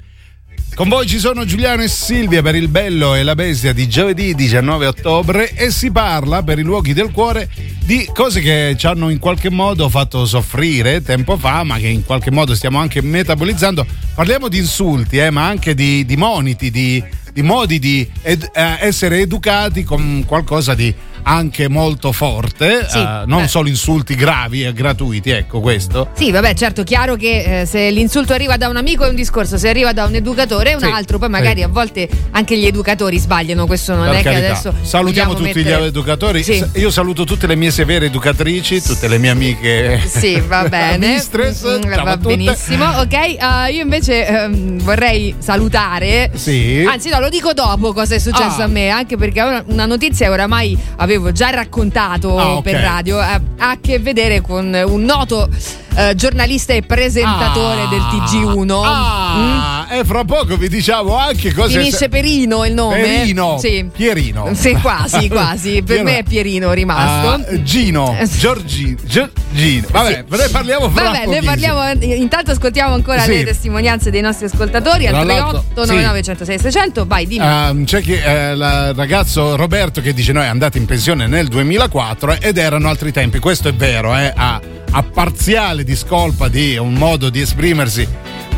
Con 0.74 0.88
voi 0.88 1.06
ci 1.06 1.18
sono 1.18 1.44
Giuliano 1.44 1.82
e 1.82 1.88
Silvia 1.88 2.40
per 2.40 2.54
il 2.54 2.68
bello 2.68 3.14
e 3.14 3.22
la 3.22 3.34
bestia 3.34 3.74
di 3.74 3.88
giovedì 3.88 4.34
19 4.34 4.86
ottobre 4.86 5.52
e 5.52 5.70
si 5.70 5.90
parla 5.90 6.42
per 6.42 6.58
i 6.58 6.62
luoghi 6.62 6.94
del 6.94 7.10
cuore 7.10 7.50
di 7.84 8.08
cose 8.14 8.40
che 8.40 8.74
ci 8.78 8.86
hanno 8.86 9.10
in 9.10 9.18
qualche 9.18 9.50
modo 9.50 9.88
fatto 9.88 10.24
soffrire 10.24 11.02
tempo 11.02 11.36
fa, 11.36 11.62
ma 11.62 11.76
che 11.78 11.88
in 11.88 12.04
qualche 12.04 12.30
modo 12.30 12.54
stiamo 12.54 12.78
anche 12.78 13.02
metabolizzando. 13.02 13.86
Parliamo 14.14 14.48
di 14.48 14.58
insulti, 14.58 15.18
eh, 15.18 15.30
ma 15.30 15.46
anche 15.46 15.74
di, 15.74 16.06
di 16.06 16.16
moniti, 16.16 16.70
di, 16.70 17.04
di 17.32 17.42
modi 17.42 17.78
di 17.78 18.08
ed- 18.22 18.50
eh, 18.52 18.76
essere 18.80 19.20
educati 19.20 19.84
con 19.84 20.24
qualcosa 20.26 20.74
di 20.74 20.94
anche 21.28 21.68
molto 21.68 22.10
forte, 22.12 22.86
Sì, 22.88 22.98
eh, 22.98 23.22
non 23.26 23.42
beh. 23.42 23.48
solo 23.48 23.68
insulti 23.68 24.14
gravi 24.14 24.64
e 24.64 24.72
gratuiti, 24.72 25.28
ecco 25.30 25.60
questo. 25.60 26.08
Sì, 26.14 26.30
vabbè, 26.30 26.54
certo, 26.54 26.82
chiaro 26.84 27.16
che 27.16 27.60
eh, 27.60 27.66
se 27.66 27.90
l'insulto 27.90 28.32
arriva 28.32 28.56
da 28.56 28.68
un 28.68 28.76
amico 28.76 29.04
è 29.04 29.08
un 29.10 29.14
discorso, 29.14 29.58
se 29.58 29.68
arriva 29.68 29.92
da 29.92 30.04
un 30.06 30.14
educatore 30.14 30.70
è 30.70 30.74
un 30.74 30.80
Sì, 30.80 30.86
altro, 30.86 31.18
poi 31.18 31.28
magari 31.28 31.58
sì. 31.58 31.64
a 31.64 31.68
volte 31.68 32.08
anche 32.30 32.56
gli 32.56 32.64
educatori 32.64 33.18
sbagliano, 33.18 33.66
questo 33.66 33.94
non 33.94 34.06
Per 34.06 34.14
è 34.14 34.16
che 34.18 34.22
carità. 34.24 34.46
adesso 34.52 34.74
Salutiamo 34.80 35.34
tutti 35.34 35.52
mettere- 35.52 35.80
gli 35.82 35.84
educatori. 35.84 36.44
Io 36.76 36.90
saluto 36.90 37.24
tutte 37.24 37.46
le 37.46 37.56
mie 37.56 37.70
severe 37.70 38.06
educatrici, 38.06 38.80
tutte 38.80 39.06
le 39.06 39.18
mie 39.18 39.30
amiche. 39.30 40.00
Sì, 40.06 40.40
va 40.40 40.64
bene. 40.68 41.12
Mistress, 41.14 41.66
Mm, 41.84 42.02
va 42.04 42.16
benissimo. 42.16 42.84
Ok, 43.00 43.12
eh, 43.12 43.36
io 43.72 43.82
invece 43.82 44.26
ehm, 44.26 44.80
vorrei 44.82 45.34
salutare. 45.38 46.30
Sì. 46.34 46.84
Anzi, 46.88 47.10
no, 47.10 47.20
lo 47.20 47.28
dico 47.28 47.52
dopo 47.52 47.92
cosa 47.92 48.14
è 48.14 48.18
successo 48.18 48.60
Ah. 48.60 48.64
a 48.64 48.66
me, 48.68 48.88
anche 48.88 49.16
perché 49.16 49.40
una- 49.66 49.86
notizia 49.86 50.26
che 50.26 50.32
oramai 50.32 50.78
avevo 50.96 51.17
già 51.33 51.50
raccontato 51.50 52.37
Ah, 52.38 52.54
ok. 52.57 52.62
per 52.62 52.81
radio. 52.81 53.20
eh, 53.20 53.24
ha 53.59 53.70
a 53.70 53.78
che 53.81 53.98
vedere 53.98 54.40
con 54.40 54.72
un 54.87 55.02
noto 55.02 55.48
eh, 55.94 56.14
giornalista 56.14 56.72
e 56.72 56.83
presentatore 56.83 57.83
Ah. 57.83 57.88
del 57.88 58.01
TG1. 58.01 58.83
Ah, 58.85 59.87
e 59.90 60.05
fra 60.05 60.24
poco 60.24 60.57
vi 60.57 60.68
diciamo 60.68 61.16
anche 61.16 61.53
cosa 61.53 61.79
Mm? 61.79 61.83
Finisce 61.83 62.09
Perino 62.09 62.64
il 62.64 62.72
nome? 62.74 63.01
Perino. 63.01 63.59
Sì. 63.59 63.88
Pierino. 63.92 64.51
Sì, 64.59 64.72
quasi, 64.81 65.29
quasi. 65.31 65.83
Per 65.83 66.03
me 66.03 66.18
è 66.18 66.22
Pierino 66.22 66.72
rimasto. 66.72 67.29
Ah, 67.53 67.62
Gino, 67.62 68.16
Giorgino, 68.38 68.96
Giorgino. 69.05 69.87
Vabbè, 69.90 70.24
ne 70.29 70.48
parliamo 70.48 70.90
fra 70.90 71.05
Vabbè, 71.05 71.18
ne 71.18 71.24
pochissimo. 71.40 71.46
parliamo. 71.74 72.05
Intanto 72.14 72.51
ascoltiamo 72.53 72.94
ancora 72.94 73.20
Sì. 73.22 73.31
le 73.35 73.44
testimonianze 73.44 74.11
dei 74.11 74.20
nostri 74.20 74.46
ascoltatori 74.46 75.07
al 75.07 75.14
Tra 75.14 75.24
l'altro, 75.24 75.64
3899 75.74 76.22
106 76.22 76.59
600. 76.59 77.07
Vai, 77.07 77.27
dimmi. 77.27 77.44
Ehm, 77.44 77.85
c'è 77.85 78.01
chi, 78.03 78.12
eh, 78.14 78.53
il 78.53 78.92
ragazzo 78.96 79.57
Roberto 79.57 80.01
che 80.01 80.12
dice: 80.12 80.33
Noi 80.33 80.44
è 80.44 80.48
andato 80.48 80.77
in 80.79 80.87
pensione 80.87 81.27
nel 81.27 81.48
2004 81.48 82.40
ed 82.40 82.59
erano 82.59 82.88
altri 82.88 83.12
tempi. 83.12 83.38
Questo 83.38 83.68
è 83.68 83.74
vero, 83.74 84.14
eh, 84.16 84.33
a, 84.35 84.61
a 84.90 85.03
parziale 85.03 85.85
discolpa 85.88 86.48
di 86.48 86.77
un 86.77 86.92
modo 86.92 87.31
di 87.31 87.40
esprimersi 87.40 88.07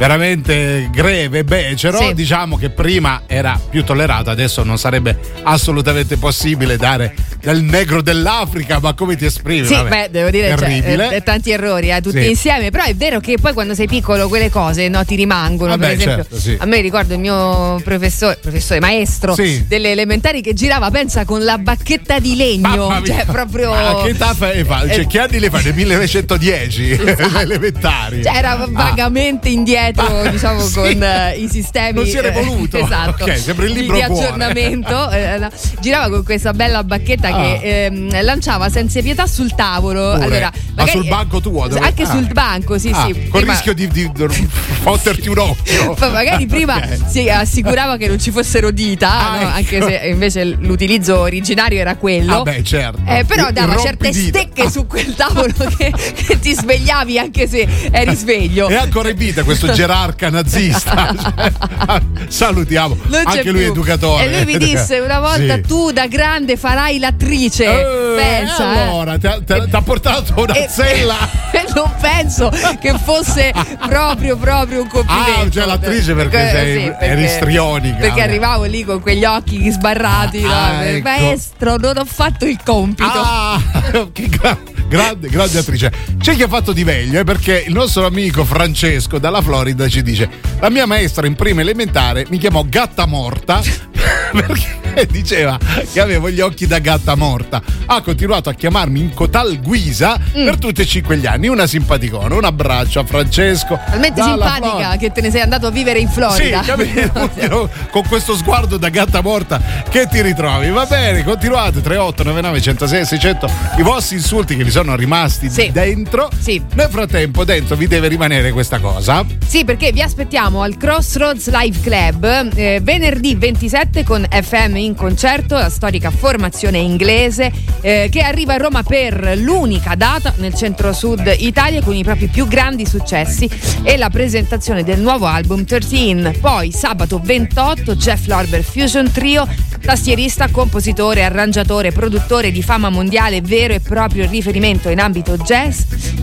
veramente 0.00 0.88
greve, 0.90 1.44
becero, 1.44 1.98
Sì. 1.98 2.14
diciamo 2.14 2.56
che 2.56 2.70
prima 2.70 3.24
era 3.26 3.60
più 3.68 3.84
tollerato, 3.84 4.30
adesso 4.30 4.62
non 4.64 4.78
sarebbe 4.78 5.18
assolutamente 5.42 6.16
possibile 6.16 6.78
dare 6.78 7.14
del 7.38 7.62
negro 7.62 8.00
dell'Africa, 8.00 8.78
ma 8.80 8.94
come 8.94 9.14
ti 9.16 9.26
esprimi? 9.26 9.66
Sì, 9.66 9.74
Vabbè, 9.74 9.88
beh, 9.88 10.08
devo 10.10 10.30
dire, 10.30 10.48
cioè, 10.48 10.56
terribile. 10.58 11.10
eh, 11.10 11.16
eh, 11.16 11.22
tanti 11.22 11.50
errori, 11.50 11.90
eh, 11.90 12.00
tutti 12.00 12.22
Sì. 12.22 12.30
insieme. 12.30 12.70
Però 12.70 12.84
è 12.84 12.94
vero 12.94 13.20
che 13.20 13.36
poi 13.38 13.52
quando 13.52 13.74
sei 13.74 13.86
piccolo 13.88 14.26
quelle 14.28 14.48
cose 14.48 14.88
no, 14.88 15.04
ti 15.04 15.16
rimangono. 15.16 15.76
Vabbè, 15.76 15.86
per 15.88 15.94
esempio, 15.96 16.22
certo, 16.22 16.38
sì. 16.38 16.56
a 16.58 16.64
me 16.64 16.80
ricordo 16.80 17.12
il 17.12 17.20
mio 17.20 17.78
professore, 17.84 18.38
professore 18.40 18.80
maestro 18.80 19.34
delle 19.66 19.90
elementari 19.90 20.40
che 20.40 20.54
girava, 20.54 20.90
pensa, 20.90 21.26
con 21.26 21.44
la 21.44 21.58
bacchetta 21.58 22.18
di 22.20 22.36
legno. 22.36 23.02
Cioè, 23.04 23.26
proprio. 23.26 23.70
Ma 23.70 24.00
che 24.02 24.08
età 24.10 24.32
fai? 24.32 24.64
fa? 24.64 24.80
Cioè, 24.80 25.00
Eh, 25.00 25.06
che 25.06 25.18
anni 25.18 25.38
le 25.40 25.50
fai? 25.50 25.64
Nel 25.64 25.74
1910? 25.74 26.90
elementari. 27.38 28.22
Cioè, 28.22 28.34
era 28.34 28.48
Ah. 28.60 28.66
vagamente 28.70 29.48
indietro, 29.50 29.88
diciamo, 30.30 30.60
Sì. 30.60 30.72
con 30.74 31.02
eh, 31.02 31.36
i 31.38 31.48
sistemi. 31.48 31.92
Non 31.94 32.06
si 32.06 32.16
era 32.16 32.32
eh, 32.32 32.38
evoluto. 32.38 32.78
esatto. 32.84 33.24
Ok, 33.24 33.36
sembra 33.38 33.66
il 33.66 33.72
libro 33.72 33.96
di, 33.96 34.02
cuore. 34.04 34.24
aggiornamento. 34.26 35.10
eh, 35.10 35.38
no. 35.38 35.48
Girava 35.80 36.08
con 36.10 36.24
questa 36.24 36.52
bella 36.52 36.82
bacchetta 36.84 37.28
Ah. 37.28 37.42
che 37.42 37.84
ehm, 37.86 38.22
lanciava 38.22 38.68
senza 38.68 39.00
pietà 39.00 39.26
sul 39.26 39.54
tavolo. 39.54 40.12
Pure. 40.12 40.24
Allora, 40.24 40.50
Ma 40.54 40.60
magari- 40.84 40.98
sul 40.98 41.08
banco 41.08 41.40
tuo? 41.40 41.68
Dove- 41.68 41.80
Anche 41.86 42.02
ah. 42.02 42.06
sul 42.10 42.28
banco, 42.32 42.78
sì, 42.78 42.90
Ah, 42.92 43.04
sì. 43.06 43.12
Con 43.12 43.20
il 43.22 43.28
Prima- 43.30 43.52
rischio 43.52 43.74
di, 43.74 43.88
di, 43.88 44.10
di 44.12 44.48
fotterti 44.82 45.28
un 45.28 45.38
occhio. 45.38 45.94
Poi 45.98 46.10
magari 46.10 46.46
prima 46.46 46.76
Ok. 46.76 46.98
si 47.08 47.28
assicurava 47.28 47.96
che 47.96 48.08
non 48.08 48.18
ci 48.18 48.30
fossero 48.30 48.70
dita, 48.70 49.10
Ah, 49.10 49.34
no? 49.34 49.40
ecco. 49.40 49.56
anche 49.56 49.82
se 49.82 50.08
invece 50.08 50.44
l'utilizzo 50.44 51.18
originario 51.18 51.78
era 51.78 51.96
quello. 51.96 52.40
Ah, 52.40 52.42
beh, 52.42 52.64
certo. 52.64 53.00
Eh, 53.06 53.24
però 53.24 53.50
dava 53.50 53.74
il 53.74 53.80
certe 53.80 54.04
rompidita. 54.04 54.38
stecche 54.38 54.70
su 54.70 54.86
quel 54.86 55.14
tavolo 55.14 55.52
che, 55.76 55.92
che 56.26 56.38
ti 56.38 56.52
svegliavi 56.54 57.18
anche 57.18 57.46
se 57.48 57.66
eri 57.90 58.14
sveglio. 58.14 58.68
È 58.68 58.74
ancora 58.76 59.10
in 59.10 59.16
vita 59.16 59.42
questo 59.44 59.69
gerarca 59.74 60.30
nazista. 60.30 61.08
Cioè, 61.20 62.02
salutiamo. 62.28 62.96
Anche 63.24 63.50
lui 63.50 63.62
più. 63.62 63.70
educatore. 63.72 64.24
E 64.24 64.30
lui 64.44 64.44
mi 64.52 64.58
disse 64.58 64.98
una 65.00 65.18
volta: 65.20 65.54
Sì. 65.56 65.60
tu 65.62 65.90
da 65.90 66.06
grande 66.06 66.56
farai 66.56 66.98
l'attrice. 66.98 67.64
Eh, 67.64 68.14
Pensa. 68.16 68.74
eh. 68.74 68.78
allora, 68.80 69.18
ti 69.18 69.26
ha, 69.26 69.82
portato 69.82 70.34
una 70.36 70.52
E- 70.54 70.68
zella. 70.68 71.16
e 71.52 71.64
non 71.74 71.90
penso 72.00 72.50
che 72.80 72.94
fosse 73.02 73.52
proprio 73.86 74.36
proprio 74.36 74.82
un 74.82 74.88
complimento. 74.88 75.40
Ah, 75.40 75.50
cioè 75.50 75.66
l'attrice 75.66 76.14
perché 76.14 76.46
Eh, 76.48 76.50
sei- 76.50 76.82
sì, 76.82 76.92
eri 77.04 77.28
strionica. 77.28 77.96
Perché 77.98 78.22
arrivavo 78.22 78.64
lì 78.64 78.84
con 78.84 79.00
quegli 79.00 79.24
occhi 79.24 79.68
sbarrati, 79.70 80.40
no? 80.42 80.52
Ah, 80.52 80.84
ecco. 80.84 81.08
maestro, 81.08 81.76
non 81.76 81.96
ho 81.98 82.04
fatto 82.04 82.44
il 82.46 82.58
compito. 82.64 83.10
Ah, 83.12 83.60
che 84.12 84.28
gra- 84.28 84.58
grande, 84.90 85.28
grande 85.28 85.58
attrice. 85.58 85.92
C'è 86.18 86.34
chi 86.34 86.42
ha 86.42 86.48
fatto 86.48 86.72
di 86.72 86.82
meglio, 86.84 87.20
eh, 87.20 87.24
perché 87.24 87.64
il 87.66 87.72
nostro 87.72 88.04
amico 88.06 88.44
Francesco 88.44 89.18
dalla 89.18 89.40
Florida 89.40 89.88
ci 89.88 90.02
dice: 90.02 90.28
La 90.58 90.68
mia 90.68 90.84
maestra 90.84 91.26
in 91.26 91.36
prima 91.36 91.60
elementare 91.60 92.26
mi 92.28 92.38
chiamò 92.38 92.64
gatta 92.68 93.06
morta 93.06 93.60
perché 94.32 95.06
diceva 95.10 95.56
che 95.92 96.00
avevo 96.00 96.30
gli 96.30 96.40
occhi 96.40 96.66
da 96.66 96.78
gatta 96.80 97.14
morta. 97.14 97.62
Ha 97.86 98.02
continuato 98.02 98.48
a 98.48 98.54
chiamarmi 98.54 98.98
in 99.00 99.14
cotal 99.14 99.60
guisa 99.60 100.18
Mm. 100.36 100.44
per 100.44 100.58
tutti 100.58 100.80
e 100.82 100.86
cinque 100.86 101.16
gli 101.16 101.26
anni. 101.26 101.48
Una 101.48 101.66
simpaticona, 101.66 102.34
un 102.34 102.44
abbraccio 102.44 103.00
a 103.00 103.04
Francesco. 103.04 103.78
Talmente 103.88 104.22
simpatica 104.22 104.60
Florida. 104.68 104.96
che 104.96 105.12
te 105.12 105.20
ne 105.20 105.30
sei 105.30 105.40
andato 105.40 105.66
a 105.66 105.70
vivere 105.70 105.98
in 106.00 106.08
Sì, 106.08 106.14
Florida. 106.14 106.60
capito? 106.60 107.70
con 107.90 108.02
questo 108.08 108.34
sguardo 108.36 108.76
da 108.76 108.88
gatta 108.88 109.20
morta 109.22 109.60
che 109.88 110.06
ti 110.08 110.20
ritrovi. 110.22 110.68
Va 110.70 110.86
bene, 110.86 111.22
continuate 111.24 111.80
3899 111.80 112.60
106 112.60 113.04
600 113.06 113.50
i 113.78 113.82
vostri 113.82 114.16
insulti 114.16 114.56
che 114.56 114.64
vi 114.64 114.70
sono 114.70 114.79
rimasti 114.96 115.48
Sì. 115.50 115.70
dentro. 115.72 116.28
Sì. 116.38 116.60
Nel 116.74 116.88
frattempo 116.90 117.44
dentro 117.44 117.76
vi 117.76 117.86
deve 117.86 118.08
rimanere 118.08 118.52
questa 118.52 118.78
cosa. 118.78 119.24
Sì, 119.46 119.64
perché 119.64 119.92
vi 119.92 120.02
aspettiamo 120.02 120.62
al 120.62 120.76
Crossroads 120.76 121.50
Live 121.50 121.80
Club 121.80 122.50
eh, 122.54 122.80
venerdì 122.82 123.34
27 123.34 124.04
con 124.04 124.24
FM 124.30 124.76
in 124.76 124.94
concerto, 124.94 125.56
la 125.56 125.68
storica 125.70 126.10
formazione 126.10 126.78
inglese 126.78 127.50
eh, 127.80 128.08
che 128.10 128.20
arriva 128.20 128.54
a 128.54 128.56
Roma 128.58 128.82
per 128.82 129.32
l'unica 129.36 129.94
data 129.94 130.32
nel 130.36 130.54
centro-sud 130.54 131.34
Italia 131.38 131.82
con 131.82 131.94
i 131.94 132.02
propri 132.02 132.28
più 132.28 132.46
grandi 132.46 132.86
successi 132.86 133.48
e 133.82 133.96
la 133.96 134.10
presentazione 134.10 134.82
del 134.84 135.00
nuovo 135.00 135.26
album 135.26 135.64
13. 135.64 136.38
Poi 136.40 136.72
sabato 136.72 137.20
28 137.22 137.96
Jeff 137.96 138.26
Lorber 138.26 138.62
Fusion 138.62 139.10
Trio, 139.10 139.46
tastierista, 139.80 140.48
compositore, 140.50 141.24
arrangiatore, 141.24 141.90
produttore 141.92 142.50
di 142.52 142.62
fama 142.62 142.88
mondiale, 142.90 143.40
vero 143.40 143.74
e 143.74 143.80
proprio 143.80 144.28
riferimento 144.28 144.69
in 144.70 145.00
ambito 145.00 145.36
jazz. 145.36 145.82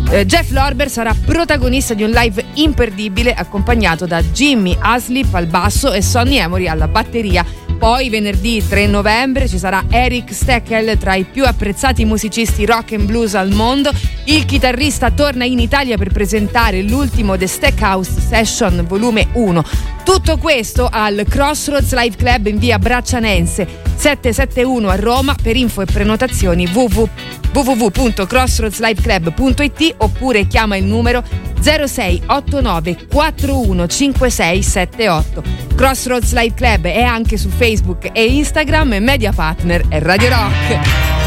Eh, 0.10 0.26
Jeff 0.26 0.52
Lorber 0.52 0.90
sarà 0.90 1.14
protagonista 1.14 1.94
di 1.94 2.04
un 2.04 2.12
live 2.12 2.44
imperdibile 2.54 3.34
accompagnato 3.34 4.06
da 4.06 4.22
Jimmy 4.22 4.78
Haslip 4.80 5.34
al 5.34 5.48
basso 5.48 5.92
e 5.92 6.02
Sonny 6.02 6.38
Emory 6.38 6.68
alla 6.68 6.88
batteria. 6.88 7.67
Poi 7.78 8.10
venerdì 8.10 8.66
3 8.68 8.88
novembre 8.88 9.48
ci 9.48 9.60
sarà 9.60 9.86
Eric 9.90 10.34
Steckel 10.34 10.98
tra 10.98 11.14
i 11.14 11.26
più 11.26 11.46
apprezzati 11.46 12.06
musicisti 12.06 12.66
rock 12.66 12.94
and 12.94 13.06
blues 13.06 13.36
al 13.36 13.54
mondo. 13.54 13.92
Il 14.26 14.46
chitarrista 14.46 15.12
torna 15.12 15.46
in 15.46 15.60
Italia 15.60 15.98
per 15.98 16.12
presentare 16.12 16.82
l'ultimo 16.82 17.38
The 17.38 17.48
Stackhouse 17.48 18.20
Session 18.20 18.86
volume 18.88 19.28
1. 19.34 19.64
Tutto 20.04 20.38
questo 20.38 20.90
al 20.92 21.24
Crossroads 21.28 21.94
Live 21.94 22.16
Club 22.16 22.48
in 22.48 22.58
via 22.58 22.80
Braccianense 22.80 23.68
771 23.96 24.90
a 24.90 24.96
Roma 24.96 25.36
per 25.42 25.56
info 25.56 25.82
e 25.82 25.86
prenotazioni 25.86 26.68
www 26.72 27.10
www.crossroadsliveclub.it 27.54 29.96
oppure 29.98 30.48
chiama 30.48 30.76
il 30.76 30.86
numero 30.86 31.24
0689 31.60 33.08
415678. 33.08 35.44
Crossroads 35.76 36.34
Live 36.34 36.54
Club 36.56 36.86
è 36.86 37.02
anche 37.02 37.38
su 37.38 37.50
Facebook 37.50 37.67
e 38.14 38.26
Instagram 38.26 38.94
e 38.94 39.00
media 39.02 39.34
partner 39.34 39.90
è 39.90 40.00
Radio 40.00 40.30
Rock. 40.30 41.27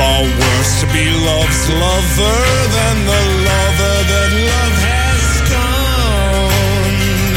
Far 0.00 0.22
worse 0.22 0.80
to 0.80 0.86
be 0.94 1.04
love's 1.28 1.68
lover 1.68 2.40
than 2.76 2.96
the 3.04 3.22
lover 3.48 3.96
that 4.10 4.30
love 4.48 4.78
has 4.88 5.20
scorned. 5.36 7.36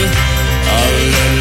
I'll 0.72 0.98
let 1.12 1.34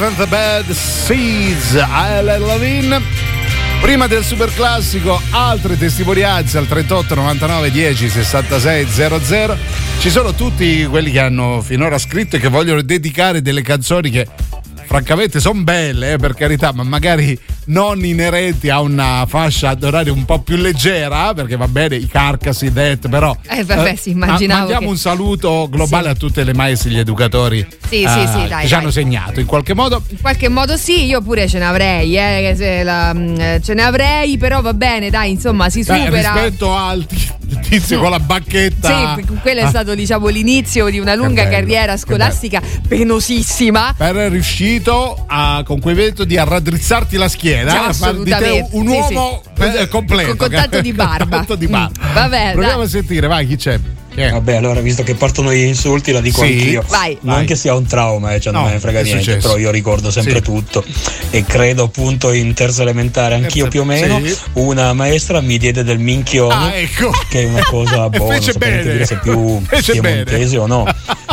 and 0.00 0.16
the 0.16 0.26
Bad 0.26 0.70
Seeds, 0.70 1.74
Alan 1.74 2.40
Lavin. 2.46 3.02
Prima 3.80 4.06
del 4.06 4.24
super 4.24 4.52
classico, 4.54 5.20
altre 5.30 5.76
testimonianze 5.76 6.56
al 6.56 6.66
38 6.66 7.14
99 7.14 7.70
10 7.70 8.08
66 8.08 8.86
00. 8.86 9.56
Ci 9.98 10.08
sono 10.08 10.32
tutti 10.34 10.86
quelli 10.86 11.10
che 11.10 11.20
hanno 11.20 11.60
finora 11.60 11.98
scritto 11.98 12.36
e 12.36 12.38
che 12.38 12.48
vogliono 12.48 12.80
dedicare 12.80 13.42
delle 13.42 13.60
canzoni 13.60 14.08
che 14.08 14.26
francamente 14.86 15.40
sono 15.40 15.62
belle, 15.62 16.12
eh, 16.12 16.16
per 16.16 16.34
carità, 16.34 16.72
ma 16.72 16.84
magari 16.84 17.38
non 17.66 18.04
inerenti 18.04 18.68
a 18.70 18.80
una 18.80 19.24
fascia 19.28 19.74
d'orario 19.74 20.12
un 20.12 20.24
po' 20.24 20.40
più 20.40 20.56
leggera, 20.56 21.32
perché 21.32 21.56
va 21.56 21.68
bene 21.68 21.96
i 21.96 22.06
carcassi, 22.06 22.66
i 22.66 22.72
det, 22.72 22.98
però 23.08 23.36
Eh, 23.48 23.64
vabbè, 23.64 23.94
sì, 23.94 24.10
immaginavo 24.10 24.46
ma- 24.48 24.58
mandiamo 24.58 24.80
che- 24.86 24.86
un 24.92 24.96
saluto 24.96 25.68
globale 25.70 26.08
a 26.08 26.14
tutte 26.14 26.42
le 26.44 26.54
maestre 26.54 26.90
e 26.90 26.92
gli 26.94 26.98
educatori 26.98 27.66
Sì, 27.88 28.02
eh, 28.02 28.08
sì, 28.08 28.26
sì, 28.40 28.48
dai, 28.48 28.62
che 28.62 28.66
ci 28.68 28.74
hanno 28.74 28.90
segnato 28.90 29.40
in 29.40 29.46
qualche 29.46 29.74
modo. 29.74 30.02
In 30.08 30.20
qualche 30.20 30.48
modo 30.48 30.76
sì, 30.76 31.04
io 31.06 31.20
pure 31.22 31.46
ce 31.46 31.58
ne 31.58 31.64
avrei, 31.66 32.16
eh, 32.16 32.82
la- 32.82 33.14
mm, 33.14 33.40
eh, 33.40 33.60
ce 33.62 33.74
ne 33.74 33.82
avrei, 33.82 34.36
però 34.38 34.60
va 34.60 34.74
bene, 34.74 35.08
dai, 35.10 35.30
insomma, 35.30 35.70
si 35.70 35.82
Beh, 35.84 36.04
supera. 36.04 36.32
rispetto 36.32 36.74
al 36.74 37.06
t- 37.60 37.68
tizio 37.68 38.00
con 38.00 38.10
la 38.10 38.18
bacchetta. 38.20 39.16
Sì, 39.16 39.24
quello 39.40 39.60
è 39.60 39.64
Ah, 39.64 39.68
stato 39.68 39.94
diciamo 39.94 40.28
l'inizio 40.28 40.88
di 40.88 40.98
una 40.98 41.14
lunga 41.14 41.44
bello, 41.44 41.56
carriera 41.56 41.96
scolastica 41.96 42.60
penosissima. 42.88 43.94
Per 43.96 44.14
riuscito 44.30 45.24
a, 45.26 45.62
con 45.64 45.80
quei 45.80 45.94
metodi 45.94 46.34
di 46.36 46.42
raddrizzarti 46.42 47.16
la 47.16 47.28
schiena, 47.28 47.86
a 47.88 47.92
far 47.92 48.14
di 48.16 48.30
te 48.30 48.66
un 48.70 48.86
uomo 48.86 49.42
sì. 49.56 49.62
eh, 49.64 49.88
completo. 49.88 50.36
Con- 50.36 50.50
tanto 50.50 50.80
di 50.80 50.92
barba. 50.94 51.18
Con 51.18 51.28
tanto 51.30 51.54
di 51.56 51.66
barba. 51.66 52.08
Mm, 52.10 52.14
vabbè, 52.14 52.50
Proviamo 52.52 52.76
dai. 52.78 52.86
a 52.86 52.88
sentire, 52.88 53.26
vai, 53.26 53.46
chi 53.46 53.56
c'è? 53.56 53.78
È? 54.14 54.30
Vabbè, 54.30 54.54
allora, 54.56 54.80
visto 54.80 55.02
che 55.02 55.14
partono 55.14 55.52
gli 55.52 55.62
insulti, 55.62 56.12
la 56.12 56.20
dico 56.20 56.42
Sì. 56.44 56.52
anch'io. 56.52 56.84
Vai. 56.88 57.16
Non 57.22 57.36
Vai. 57.36 57.46
che 57.46 57.56
sia 57.56 57.74
un 57.74 57.86
trauma, 57.86 58.34
eh, 58.34 58.40
cioè 58.40 58.52
non 58.52 58.62
No, 58.62 58.68
me 58.68 58.74
ne 58.74 58.80
frega 58.80 59.00
niente, 59.00 59.22
successo. 59.22 59.48
però 59.48 59.58
io 59.58 59.70
ricordo 59.70 60.10
sempre 60.10 60.34
Sì. 60.36 60.42
tutto. 60.42 60.84
E 61.30 61.44
credo 61.44 61.84
appunto 61.84 62.30
in 62.32 62.52
terza 62.52 62.82
elementare, 62.82 63.34
anch'io 63.36 63.64
Terza- 63.64 63.68
più 63.70 63.80
o 63.80 63.84
meno, 63.84 64.20
sì. 64.24 64.36
una 64.54 64.92
maestra 64.92 65.40
mi 65.40 65.56
diede 65.56 65.82
del 65.82 65.98
minchione. 65.98 66.54
Ah, 66.54 66.74
ecco. 66.74 67.10
Che 67.28 67.42
è 67.42 67.44
una 67.46 67.64
cosa 67.64 68.08
boh, 68.10 68.30
non 68.30 68.42
so 68.42 68.52
dire 68.58 69.06
se 69.06 69.16
più 69.22 69.62
piemontese 69.90 70.58
o 70.58 70.66
no. 70.66 70.84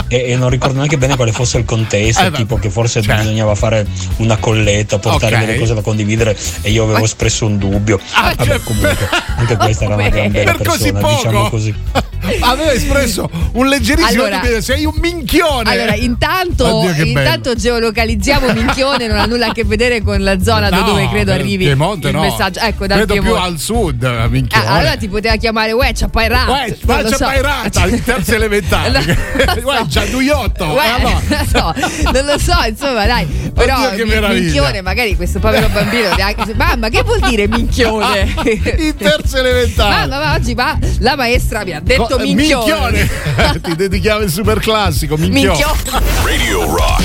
E, 0.08 0.32
e 0.32 0.36
non 0.38 0.50
ricordo 0.50 0.78
neanche 0.78 0.98
bene 0.98 1.16
quale 1.18 1.32
fosse 1.34 1.58
il 1.58 1.66
contesto, 1.66 2.24
Eh, 2.24 2.32
tipo 2.32 2.58
che 2.58 2.70
forse 2.70 3.02
Cioè. 3.02 3.18
bisognava 3.18 3.54
fare 3.56 3.86
una 4.18 4.38
colletta, 4.38 4.98
portare 5.00 5.36
Ok. 5.36 5.46
delle 5.46 5.60
cose 5.60 5.74
da 5.74 5.82
condividere 5.82 6.36
e 6.62 6.72
io 6.72 6.86
avevo 6.86 7.04
espresso 7.04 7.46
un 7.46 7.58
dubbio. 7.58 8.00
Ah, 8.14 8.34
Vabbè, 8.36 8.46
cioè, 8.46 8.64
comunque, 8.64 8.98
anche 9.38 9.58
questa 9.58 9.84
era 9.86 9.96
una 9.96 10.08
gran 10.10 10.32
bella 10.32 10.54
per 10.54 10.66
così 10.68 10.92
persona, 10.94 11.00
poco 11.00 11.16
diciamo 11.28 11.50
così. 11.50 11.76
Aveva 12.70 12.74
espresso 12.74 13.30
un 13.54 13.68
leggerissimo 13.68 14.24
Allora- 14.24 14.40
dubbio, 14.40 14.62
sei 14.62 14.86
un 14.86 14.94
minchione 15.00 15.72
Allora, 15.72 15.96
intanto, 15.96 16.66
Oddio, 16.66 17.04
intanto 17.04 17.56
geolocalizziamo 17.56 18.54
Minchione, 18.54 19.08
non 19.08 19.18
ha 19.18 19.26
nulla 19.26 19.48
a 19.48 19.52
che 19.54 19.64
vedere 19.66 20.02
con 20.02 20.22
la 20.24 20.42
zona 20.42 20.70
da 20.70 20.78
No, 20.80 20.84
dove 20.84 21.08
credo 21.10 21.32
per 21.32 21.40
arrivi 21.42 21.66
Piemonte 21.66 22.08
il 22.10 22.16
no. 22.16 22.22
messaggio. 22.22 22.60
Ecco, 22.60 22.88
dal 22.88 22.98
credo 22.98 23.14
più 23.14 23.22
Piemonte. 23.24 23.48
al 23.48 23.58
sud 23.60 24.04
eh, 24.04 24.28
minchione 24.30 24.66
Ah, 24.66 24.76
allora 24.78 24.96
ti 24.98 25.08
poteva 25.08 25.36
chiamare 25.36 25.74
pairato. 26.12 26.52
Uè, 26.52 26.76
ma 26.86 27.04
c'è 27.04 27.18
pairata 27.18 27.88
in 27.88 28.04
terza 28.04 28.36
elementare. 28.36 29.18
Uè, 29.64 29.86
c'ha 29.90 30.06
Duiotto. 30.06 30.66
Uè, 30.66 30.84
Eh, 30.98 31.02
no, 31.54 31.74
non 32.12 32.26
lo 32.26 32.38
so, 32.40 32.58
insomma, 32.68 33.06
dai. 33.06 33.26
Però 33.54 33.88
Oddio, 33.90 34.06
minchione, 34.30 34.82
magari 34.82 35.16
questo 35.16 35.40
povero 35.40 35.68
bambino 35.70 36.14
neanche- 36.16 36.54
Mamma, 36.56 36.90
che 36.90 37.04
vuol 37.04 37.20
dire 37.22 37.48
minchione? 37.48 38.34
in 38.78 38.96
terza 38.98 39.40
elementare 39.40 40.08
Mamma, 40.08 40.18
ma 40.26 40.34
oggi 40.34 40.54
va 40.54 40.78
la 41.00 41.16
maestra 41.16 41.64
mi 41.64 41.74
ha 41.74 41.80
detto 41.82 42.08
Co- 42.08 42.20
minchione. 42.20 42.59
Ti 43.62 43.76
dedichiamo 43.76 44.22
il 44.22 44.30
super 44.32 44.60
classico 44.60 45.18
minchione 45.18 45.50
Minchione. 45.50 46.04
Radio 46.24 46.76
Rock. 46.76 47.04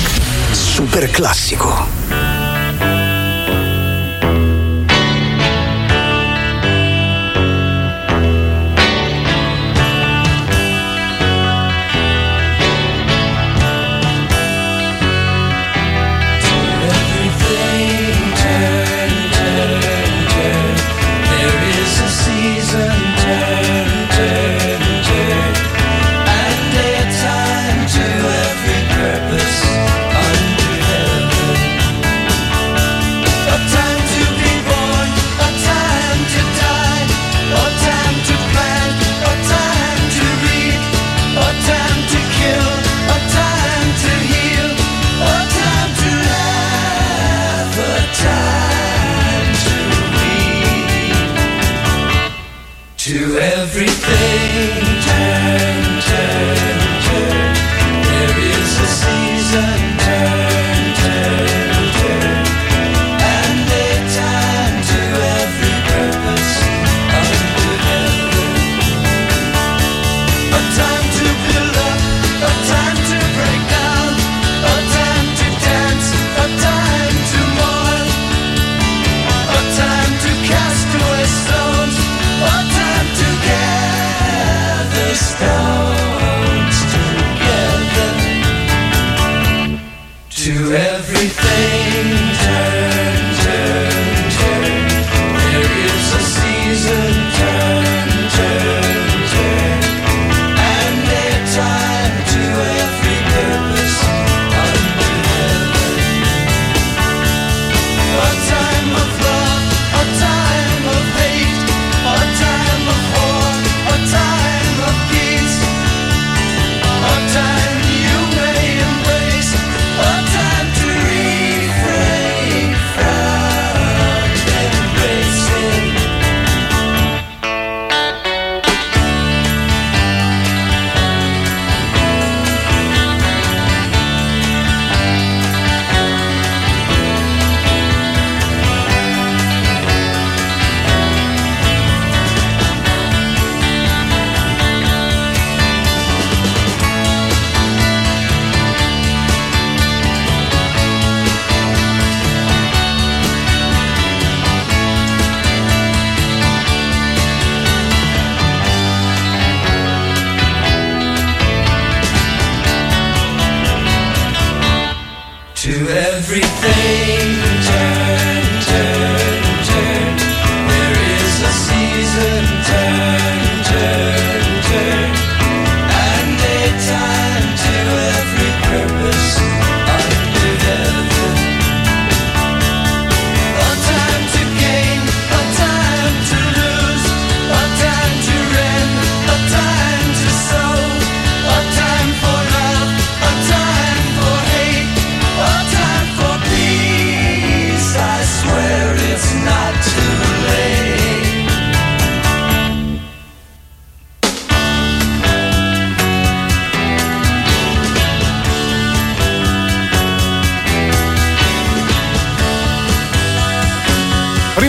Super 0.51 1.09
classico. 1.09 2.34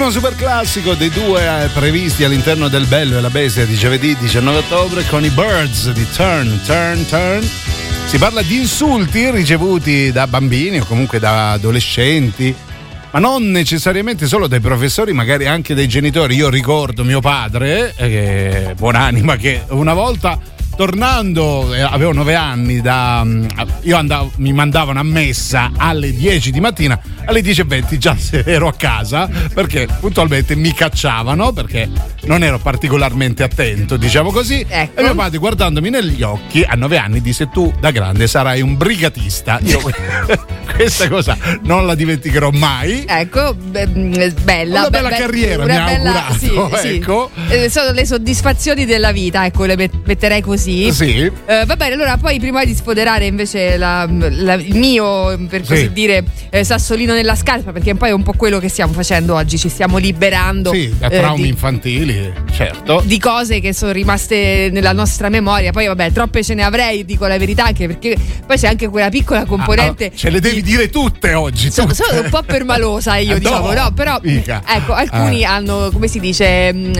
Primo 0.06 0.20
super 0.20 0.36
classico 0.36 0.94
dei 0.94 1.10
due 1.10 1.64
eh, 1.64 1.66
previsti 1.70 2.22
all'interno 2.22 2.68
del 2.68 2.86
Bello 2.86 3.18
e 3.18 3.20
la 3.20 3.28
Bestia 3.28 3.66
di 3.66 3.74
giovedì 3.74 4.16
19 4.16 4.58
ottobre 4.58 5.04
con 5.08 5.24
i 5.24 5.30
Birds 5.30 5.90
di 5.90 6.08
Turn, 6.14 6.60
Turn, 6.64 7.04
Turn. 7.06 7.42
Si 8.04 8.16
parla 8.16 8.40
di 8.42 8.56
insulti 8.56 9.28
ricevuti 9.32 10.12
da 10.12 10.28
bambini 10.28 10.78
o 10.78 10.84
comunque 10.84 11.18
da 11.18 11.50
adolescenti, 11.50 12.54
ma 13.10 13.18
non 13.18 13.50
necessariamente 13.50 14.28
solo 14.28 14.46
dai 14.46 14.60
professori, 14.60 15.12
magari 15.12 15.48
anche 15.48 15.74
dai 15.74 15.88
genitori. 15.88 16.36
Io 16.36 16.50
ricordo 16.50 17.02
mio 17.02 17.18
padre, 17.18 17.92
eh, 17.96 18.08
che 18.08 18.74
buonanima, 18.76 19.34
che 19.34 19.64
una 19.70 19.92
volta 19.92 20.38
tornando, 20.76 21.74
eh, 21.74 21.80
avevo 21.80 22.12
nove 22.12 22.34
anni, 22.34 22.80
da, 22.80 23.22
mm, 23.24 23.46
io 23.82 23.96
andavo, 23.96 24.30
mi 24.36 24.52
mandavano 24.52 25.00
a 25.00 25.02
messa 25.02 25.72
alle 25.76 26.12
10 26.14 26.50
di 26.50 26.60
mattina, 26.60 27.00
alle 27.24 27.40
10.20 27.40 27.96
già 27.96 28.16
ero 28.44 28.68
a 28.68 28.74
casa 28.74 29.28
perché 29.52 29.88
puntualmente 29.98 30.54
mi 30.54 30.72
cacciavano 30.72 31.52
perché 31.52 31.88
non 32.24 32.42
ero 32.42 32.58
particolarmente 32.58 33.42
attento, 33.42 33.96
diciamo 33.96 34.30
così. 34.30 34.64
Ecco. 34.68 35.00
E 35.00 35.02
mio 35.02 35.14
padre 35.14 35.38
guardandomi 35.38 35.90
negli 35.90 36.22
occhi 36.22 36.62
a 36.62 36.74
nove 36.74 36.98
anni 36.98 37.20
disse 37.20 37.48
tu 37.48 37.72
da 37.80 37.90
grande 37.90 38.26
sarai 38.26 38.60
un 38.60 38.76
brigatista. 38.76 39.58
Io 39.62 39.80
questa 40.76 41.08
cosa 41.08 41.36
non 41.62 41.86
la 41.86 41.94
dimenticherò 41.94 42.50
mai. 42.50 43.04
Ecco, 43.08 43.54
be- 43.54 43.86
mh, 43.86 44.34
bella. 44.42 44.80
Una 44.80 44.90
be- 44.90 44.98
bella 44.98 45.08
be- 45.08 45.16
carriera 45.16 45.64
una 45.64 45.72
mi 45.72 45.78
ha 45.78 45.84
augurato, 45.86 46.34
sì, 46.34 46.50
sì. 46.80 46.88
ecco. 46.96 47.30
Eh, 47.48 47.70
sono 47.70 47.92
le 47.92 48.04
soddisfazioni 48.04 48.84
della 48.84 49.12
vita, 49.12 49.44
ecco, 49.46 49.64
le 49.64 49.76
met- 49.76 49.94
metterei 50.04 50.42
così. 50.42 50.65
Sì. 50.92 51.30
Eh, 51.46 51.64
va 51.66 51.76
bene, 51.76 51.94
allora 51.94 52.16
poi 52.16 52.38
prima 52.40 52.64
di 52.64 52.74
sfoderare 52.74 53.26
invece 53.26 53.76
la- 53.76 54.08
la- 54.08 54.54
il 54.54 54.74
mio, 54.74 55.36
per 55.48 55.60
così 55.60 55.82
Sì. 55.82 55.92
dire, 55.92 56.24
eh, 56.50 56.64
sassolino 56.64 57.12
nella 57.14 57.34
scarpa, 57.34 57.72
perché 57.72 57.94
poi 57.94 58.08
è 58.08 58.12
un 58.12 58.22
po' 58.22 58.32
quello 58.32 58.58
che 58.58 58.68
stiamo 58.68 58.92
facendo 58.92 59.34
oggi, 59.34 59.58
ci 59.58 59.68
stiamo 59.68 59.98
liberando 59.98 60.72
Sì, 60.72 60.92
da 60.98 61.08
eh, 61.08 61.18
traumi 61.18 61.42
di, 61.42 61.48
infantili, 61.48 62.32
certo. 62.52 63.02
di 63.04 63.18
cose 63.18 63.60
che 63.60 63.72
sono 63.72 63.92
rimaste 63.92 64.68
nella 64.72 64.92
nostra 64.92 65.28
memoria. 65.28 65.70
Poi 65.72 65.86
vabbè, 65.86 66.12
troppe 66.12 66.42
ce 66.42 66.54
ne 66.54 66.62
avrei, 66.64 67.04
dico 67.04 67.26
la 67.26 67.38
verità, 67.38 67.64
anche 67.66 67.86
perché 67.86 68.16
poi 68.46 68.56
c'è 68.58 68.68
anche 68.68 68.88
quella 68.88 69.08
piccola 69.08 69.44
componente... 69.44 70.06
Ah, 70.06 70.16
ce 70.16 70.30
le 70.30 70.40
devi 70.40 70.62
dire 70.62 70.90
tutte 70.90 71.34
oggi. 71.34 71.70
Tutte. 71.70 71.94
sono 71.94 72.20
un 72.22 72.28
po' 72.30 72.42
permalosa 72.42 73.16
io 73.16 73.34
Ah, 73.36 73.38
diciamo 73.38 73.72
no, 73.72 73.92
però 73.92 74.18
mica. 74.22 74.62
ecco 74.66 74.92
alcuni 74.94 75.44
Ah. 75.44 75.54
hanno 75.54 75.90
come 75.92 76.08
si 76.08 76.18
dice 76.20 76.72
mh, 76.72 76.90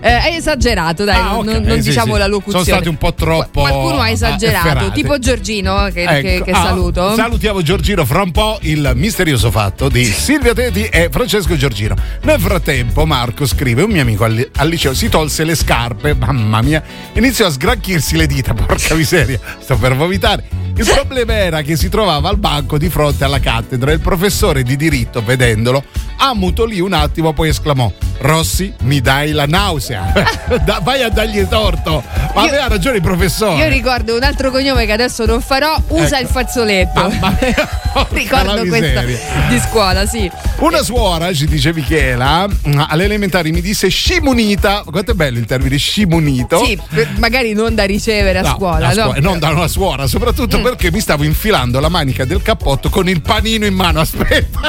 eh, 0.00 0.18
è 0.22 0.34
esagerato 0.36 1.04
dai 1.04 1.16
Ah, 1.16 1.22
non, 1.32 1.38
ok, 1.38 1.44
non- 1.54 1.62
non 1.62 1.82
sì, 1.82 1.88
diciamo 1.88 2.12
sì. 2.14 2.18
la 2.18 2.26
locuzione 2.26 2.64
Sono 2.64 2.76
stati 2.76 2.88
un 2.88 2.96
po' 2.98 3.12
troppo 3.16 3.60
qualcuno 3.60 4.00
ha 4.00 4.10
esagerato 4.10 4.68
efferate. 4.68 4.92
tipo 4.92 5.18
Giorgino 5.18 5.84
che, 5.92 6.04
che- 6.04 6.34
Ecco, 6.36 6.44
che 6.44 6.50
ah, 6.52 6.62
saluto 6.62 7.14
Salutiamo 7.14 7.62
Giorgino 7.62 8.04
fra 8.04 8.22
un 8.22 8.30
po' 8.30 8.58
il 8.62 8.92
misterioso 8.94 9.50
fatto 9.50 9.88
di 9.88 10.04
Silvia 10.04 10.52
Teti 10.54 10.84
e 10.84 11.08
Francesco 11.10 11.56
Giorgino. 11.56 11.94
Nel 12.22 12.38
frattempo 12.40 13.04
Marco 13.06 13.46
scrive 13.46 13.82
un 13.82 13.90
mio 13.90 14.02
amico 14.02 14.24
al, 14.24 14.48
al 14.56 14.68
liceo 14.68 14.94
si 14.94 15.08
tolse 15.08 15.44
le 15.44 15.54
scarpe, 15.54 16.14
mamma 16.14 16.62
mia, 16.62 16.82
iniziò 17.14 17.46
a 17.46 17.50
sgranchirsi 17.50 18.16
le 18.16 18.26
dita, 18.26 18.52
porca 18.54 18.94
miseria, 18.94 19.40
sto 19.58 19.76
per 19.76 19.96
vomitare. 19.96 20.44
Il 20.76 20.84
problema 20.84 21.32
era 21.32 21.62
che 21.62 21.74
si 21.76 21.88
trovava 21.88 22.28
al 22.28 22.36
banco 22.38 22.76
di 22.76 22.90
fronte 22.90 23.24
alla 23.24 23.40
cattedra 23.40 23.90
e 23.90 23.94
il 23.94 24.00
professore 24.00 24.62
di 24.62 24.76
diritto, 24.76 25.22
vedendolo, 25.24 25.82
ammutolì 26.18 26.80
un 26.80 26.92
attimo, 26.92 27.32
poi 27.32 27.48
esclamò: 27.48 27.90
Rossi, 28.18 28.72
mi 28.82 29.00
dai 29.00 29.32
la 29.32 29.46
nausea. 29.46 30.12
Da- 30.64 30.80
vai 30.82 31.02
a 31.02 31.08
dargli 31.08 31.46
torto. 31.48 32.02
Ma 32.34 32.42
Io- 32.42 32.48
aveva 32.48 32.68
ragione 32.68 32.96
il 32.96 33.02
professore. 33.02 33.62
io 33.62 33.68
ricordo 33.68 34.14
un 34.16 34.22
altro 34.22 34.50
cognome 34.50 34.86
che 34.86 34.92
adesso 34.92 35.24
non 35.26 35.40
farò 35.40 35.76
usa 35.88 36.16
Ecco. 36.18 36.22
il 36.22 36.28
fazzoletto 36.28 37.00
Mamma 37.00 37.36
mia, 37.40 37.54
porca 37.92 38.06
ricordo 38.12 38.64
questa 38.66 39.02
di 39.02 39.60
scuola 39.68 40.06
sì 40.06 40.30
Una 40.58 40.82
suora, 40.82 41.32
ci 41.32 41.46
dice 41.46 41.72
Michela, 41.72 42.46
mm, 42.46 42.80
alle 42.88 43.04
elementari 43.04 43.52
mi 43.52 43.60
disse 43.60 43.88
scimunita. 43.88 44.82
Quanto 44.84 45.12
è 45.12 45.14
bello 45.14 45.38
il 45.38 45.46
termine 45.46 45.76
scimunito. 45.78 46.62
sì 46.64 46.78
magari 47.16 47.52
non 47.54 47.74
da 47.74 47.84
ricevere 47.84 48.38
a 48.38 48.42
No, 48.42 48.54
scuola 48.56 48.86
no? 48.88 48.92
Mm. 48.92 48.92
scuola, 49.04 49.20
non 49.20 49.38
da 49.38 49.48
una 49.50 49.68
suora, 49.68 50.06
soprattutto 50.06 50.60
perché 50.60 50.90
mi 50.92 51.00
stavo 51.00 51.24
infilando 51.24 51.80
la 51.80 51.88
manica 51.88 52.24
del 52.24 52.42
cappotto 52.42 52.88
con 52.90 53.08
il 53.08 53.20
panino 53.22 53.64
in 53.66 53.74
mano. 53.74 54.00
Aspetta, 54.06 54.60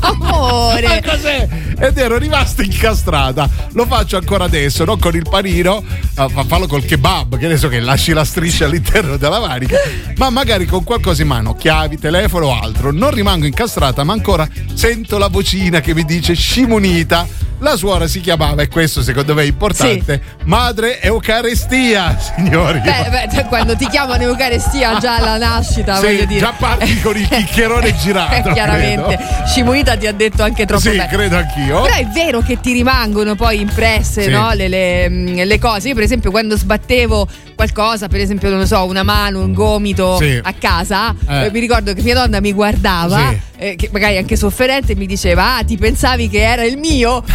amore 0.00 1.02
cos'è? 1.06 1.48
Ed 1.78 1.98
ero 1.98 2.18
rimasta 2.44 2.62
incastrata. 2.62 3.48
Lo 3.72 3.86
faccio 3.86 4.16
ancora 4.16 4.44
adesso, 4.44 4.84
non 4.84 4.98
con 4.98 5.14
il 5.14 5.26
panino, 5.28 5.82
ah, 6.16 6.28
fa- 6.28 6.44
fallo 6.44 6.66
col 6.66 6.84
kebab, 6.84 7.38
che 7.38 7.46
adesso 7.46 7.68
che 7.68 7.80
lasci 7.80 8.12
la 8.12 8.24
striscia 8.24 8.66
all'interno 8.66 9.16
della 9.16 9.40
manica, 9.40 9.76
ma 10.16 10.30
magari 10.30 10.66
con 10.66 10.84
qualcosa 10.84 11.22
in 11.22 11.28
mano, 11.28 11.54
chiavi, 11.54 11.98
telefono 11.98 12.46
o 12.46 12.58
altro. 12.60 12.92
Non 12.92 13.10
rimango 13.10 13.46
incastrata, 13.46 14.04
ma 14.04 14.12
ancora 14.12 14.46
sento 14.74 15.18
la 15.18 15.28
vocina 15.28 15.80
che 15.80 15.94
mi 15.94 16.04
dice 16.04 16.34
scimunita. 16.34 17.26
La 17.60 17.76
suora 17.76 18.08
si 18.08 18.20
chiamava, 18.20 18.60
e 18.62 18.68
questo 18.68 19.00
secondo 19.00 19.32
me 19.32 19.42
è 19.42 19.46
importante, 19.46 20.20
Madre 20.44 21.00
Eucaristia, 21.00 22.18
signori. 22.18 22.80
Beh, 22.80 23.28
beh, 23.32 23.44
quando 23.44 23.74
ti 23.76 23.86
chiamano 23.88 24.22
Eucaristia 24.24 24.98
già 24.98 25.16
alla 25.16 25.38
nascita, 25.38 25.94
Sì, 25.96 26.02
voglio 26.06 26.24
dire. 26.26 26.40
già 26.40 26.52
parti 26.58 27.00
con 27.00 27.16
il 27.16 27.26
chiccherone 27.30 27.94
girato, 27.96 28.52
Chiaramente. 28.52 29.16
credo. 29.16 29.46
Scimunita 29.46 29.96
ti 29.96 30.06
ha 30.06 30.12
detto 30.12 30.42
anche 30.42 30.66
troppo 30.66 30.82
Sì, 30.82 30.90
bene. 30.90 31.06
credo 31.06 31.36
anch'io. 31.36 31.82
Però 31.82 31.94
è 31.94 32.06
vero 32.12 32.33
che 32.42 32.60
ti 32.60 32.72
rimangono 32.72 33.34
poi 33.34 33.60
impresse 33.60 34.22
Sì. 34.24 34.30
no? 34.30 34.52
le, 34.52 34.68
le- 34.68 35.08
mh, 35.08 35.42
le 35.44 35.58
cose. 35.58 35.88
Io, 35.88 35.94
per 35.94 36.02
esempio, 36.04 36.30
quando 36.30 36.56
sbattevo 36.56 37.26
qualcosa, 37.54 38.08
per 38.08 38.20
esempio, 38.20 38.48
non 38.50 38.58
lo 38.60 38.66
so, 38.66 38.84
una 38.84 39.02
mano, 39.02 39.40
un 39.40 39.52
gomito 39.52 40.16
Sì. 40.18 40.38
a 40.42 40.52
casa, 40.54 41.14
eh, 41.28 41.50
mi 41.52 41.60
ricordo 41.60 41.92
che 41.94 42.02
mia 42.02 42.14
donna 42.14 42.40
mi 42.40 42.52
guardava, 42.52 43.28
Sì. 43.30 43.38
eh, 43.58 43.76
che 43.76 43.88
magari 43.92 44.16
anche 44.16 44.36
sofferente, 44.36 44.92
e 44.92 44.96
mi 44.96 45.06
diceva: 45.06 45.56
Ah, 45.56 45.62
ti 45.64 45.76
pensavi 45.76 46.28
che 46.28 46.40
era 46.42 46.64
il 46.64 46.76
mio? 46.78 47.22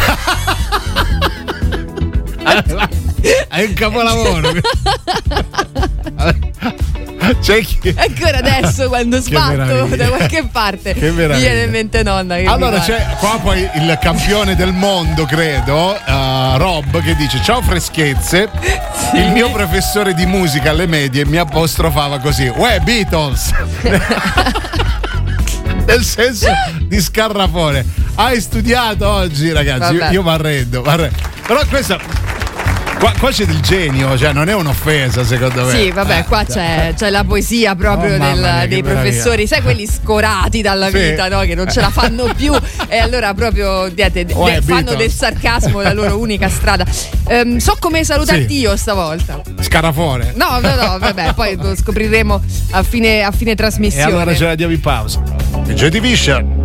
È 3.48 3.62
un 3.64 3.72
capolavoro. 3.74 4.50
C'è 7.40 7.60
chi... 7.60 7.94
Ancora 7.96 8.38
adesso, 8.38 8.88
quando 8.88 9.20
sbatto 9.22 9.86
da 9.96 10.08
qualche 10.08 10.48
parte, 10.50 10.94
mi 10.98 11.10
viene 11.10 11.62
in 11.64 11.70
mente 11.70 12.02
nonna. 12.02 12.36
Allora 12.46 12.80
c'è 12.80 13.16
qua 13.18 13.38
poi 13.42 13.60
il 13.60 13.98
campione 14.00 14.56
del 14.56 14.72
mondo, 14.72 15.24
credo, 15.24 15.96
eh, 15.96 16.58
Rob, 16.58 17.00
che 17.02 17.14
dice: 17.16 17.40
Ciao 17.42 17.62
freschezze. 17.62 18.48
Il 19.14 19.30
mio 19.30 19.50
professore 19.50 20.14
di 20.14 20.26
musica 20.26 20.70
alle 20.70 20.86
medie 20.86 21.24
mi 21.24 21.36
apostrofava 21.36 22.18
così: 22.18 22.50
Uè, 22.54 22.80
Beatles! 22.80 23.50
Nel 25.86 26.04
senso 26.04 26.48
di 26.82 27.00
scarrafone. 27.00 27.84
Hai 28.14 28.40
studiato 28.40 29.08
oggi, 29.08 29.50
ragazzi? 29.50 29.94
Io, 29.94 30.00
Vabbè. 30.00 30.12
io 30.12 30.22
mi 30.22 30.28
arrendo. 30.28 30.82
Però 30.82 31.64
questa. 31.68 32.19
Qua, 33.00 33.14
qua 33.18 33.30
c'è 33.30 33.46
del 33.46 33.60
genio, 33.60 34.18
cioè 34.18 34.34
non 34.34 34.50
è 34.50 34.54
un'offesa, 34.54 35.24
secondo 35.24 35.64
me. 35.64 35.70
Sì, 35.72 35.90
vabbè, 35.90 36.18
Eh, 36.18 36.24
qua 36.24 36.44
c'è, 36.44 36.92
c'è 36.94 37.08
la 37.08 37.24
poesia 37.24 37.74
proprio 37.74 38.16
Oh, 38.16 38.18
del- 38.18 38.38
mia, 38.38 38.66
dei 38.66 38.82
professori, 38.82 39.46
sai 39.46 39.62
quelli 39.62 39.86
scorati 39.86 40.60
dalla 40.60 40.90
Sì. 40.90 40.98
vita, 40.98 41.28
no? 41.28 41.40
che 41.40 41.54
non 41.54 41.66
ce 41.70 41.80
la 41.80 41.88
fanno 41.88 42.30
più 42.36 42.52
e 42.88 42.98
allora 42.98 43.32
proprio 43.32 43.86
niente, 43.86 44.26
de- 44.26 44.34
Uè, 44.34 44.60
fanno 44.60 44.82
Beatles. 44.82 44.96
del 44.98 45.10
sarcasmo 45.10 45.80
la 45.80 45.94
loro 45.94 46.18
unica 46.18 46.50
strada. 46.50 46.84
Ehm, 47.26 47.56
so 47.56 47.74
come 47.80 48.04
salutarti 48.04 48.46
Sì. 48.48 48.58
io 48.60 48.76
stavolta. 48.76 49.40
Scarafone. 49.58 50.34
No, 50.36 50.58
no, 50.60 50.74
no, 50.74 50.98
vabbè, 50.98 51.32
poi 51.32 51.56
lo 51.56 51.74
scopriremo 51.74 52.38
a 52.72 52.82
fine, 52.82 53.22
a 53.22 53.30
fine 53.30 53.52
E 53.52 53.56
trasmissione. 53.56 54.12
allora 54.12 54.34
ce 54.34 54.44
la 54.44 54.54
diamo 54.54 54.74
in 54.74 54.80
pausa. 54.80 55.22
E 55.66 55.72
Joy 55.72 55.88
Division. 55.88 56.59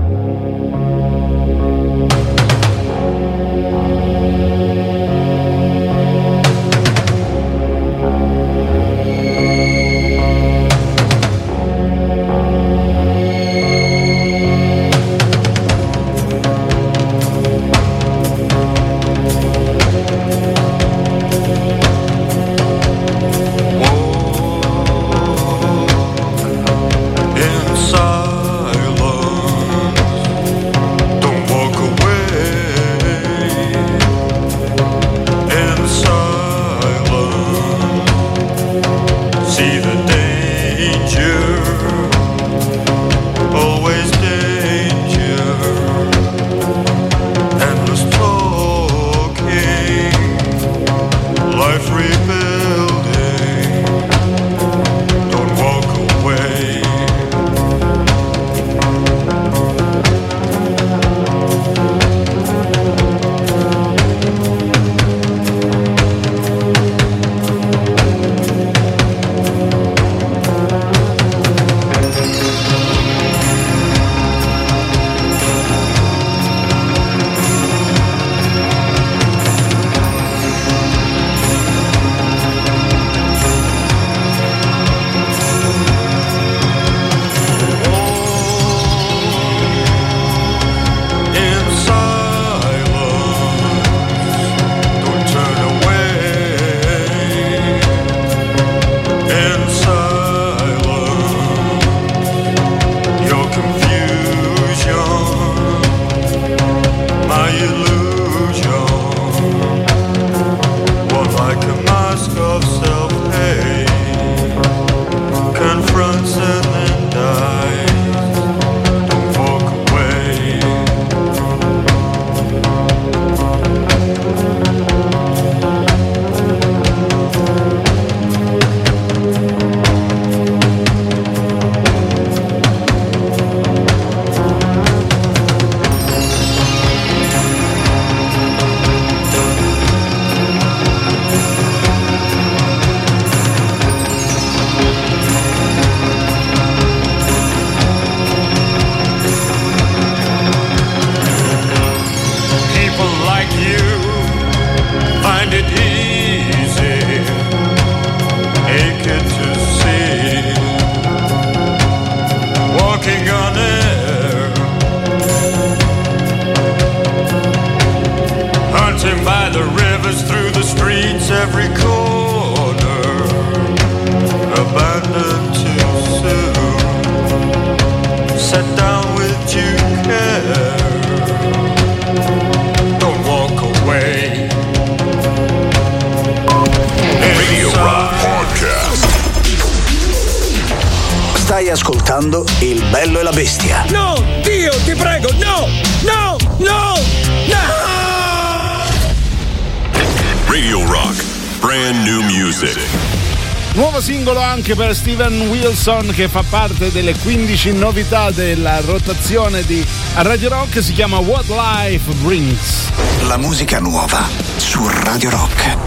Anche 204.68 204.84
per 204.84 204.96
Steven 204.96 205.42
Wilson 205.42 206.12
che 206.12 206.28
fa 206.28 206.44
parte 206.50 206.92
delle 206.92 207.14
15 207.16 207.74
novità 207.74 208.32
della 208.32 208.82
rotazione 208.82 209.64
di 209.64 209.86
Radio 210.16 210.50
Rock, 210.50 210.82
si 210.82 210.94
chiama 210.94 211.20
What 211.20 211.46
Life 211.50 212.12
Brings. 212.24 212.90
La 213.28 213.38
musica 213.38 213.80
nuova 213.80 214.28
su 214.58 214.82
Radio 214.88 215.30
Rock. 215.30 215.85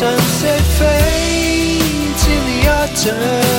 Sunset 0.00 0.62
fades 0.78 2.26
in 2.26 2.42
the 2.50 2.68
autumn 2.68 3.49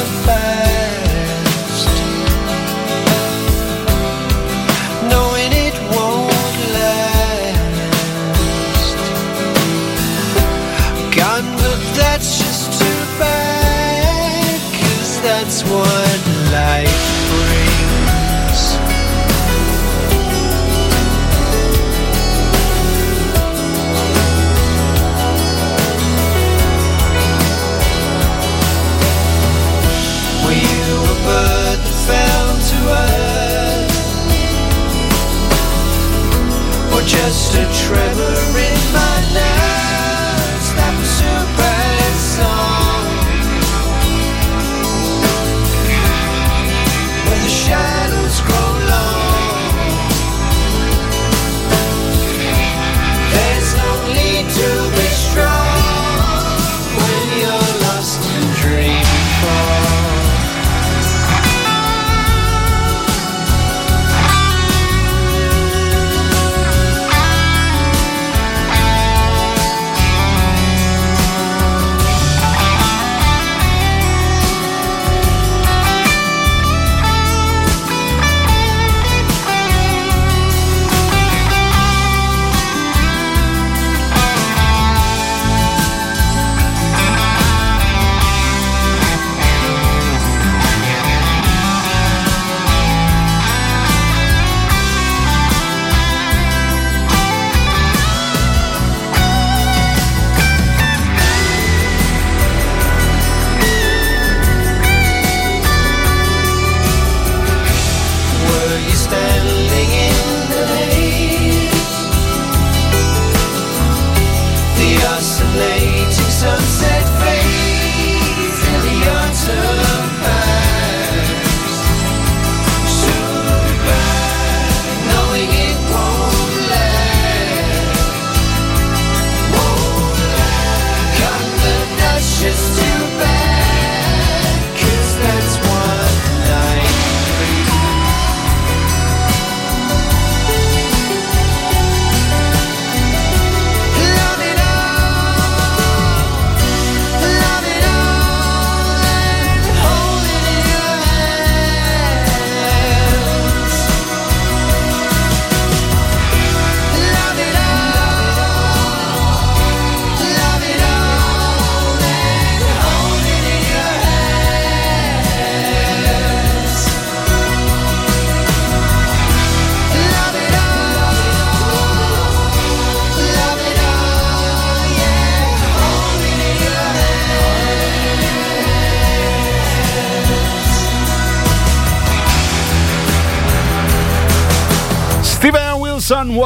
just 37.08 37.56
a 37.56 37.66
tremor 37.74 38.71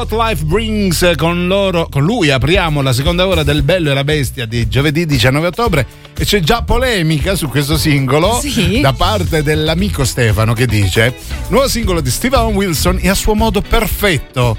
What 0.08 0.28
Life 0.28 0.44
Brings, 0.44 1.12
con 1.16 1.48
loro, 1.48 1.88
con 1.90 2.04
lui 2.04 2.30
apriamo 2.30 2.80
la 2.80 2.92
seconda 2.92 3.26
ora 3.26 3.42
del 3.42 3.62
Bello 3.62 3.90
e 3.90 3.94
la 3.94 4.04
Bestia 4.04 4.46
di 4.46 4.68
giovedì 4.68 5.04
19 5.04 5.48
ottobre 5.48 5.86
e 6.16 6.24
c'è 6.24 6.38
già 6.40 6.62
polemica 6.62 7.34
su 7.34 7.48
questo 7.48 7.76
singolo 7.76 8.38
Sì. 8.40 8.80
da 8.80 8.92
parte 8.92 9.42
dell'amico 9.42 10.04
Stefano 10.04 10.52
che 10.52 10.66
dice 10.66 11.12
nuovo 11.48 11.66
singolo 11.68 12.00
di 12.00 12.10
Steven 12.10 12.54
Wilson 12.54 12.98
è 13.00 13.08
a 13.08 13.14
suo 13.14 13.34
modo 13.34 13.60
perfetto. 13.60 14.56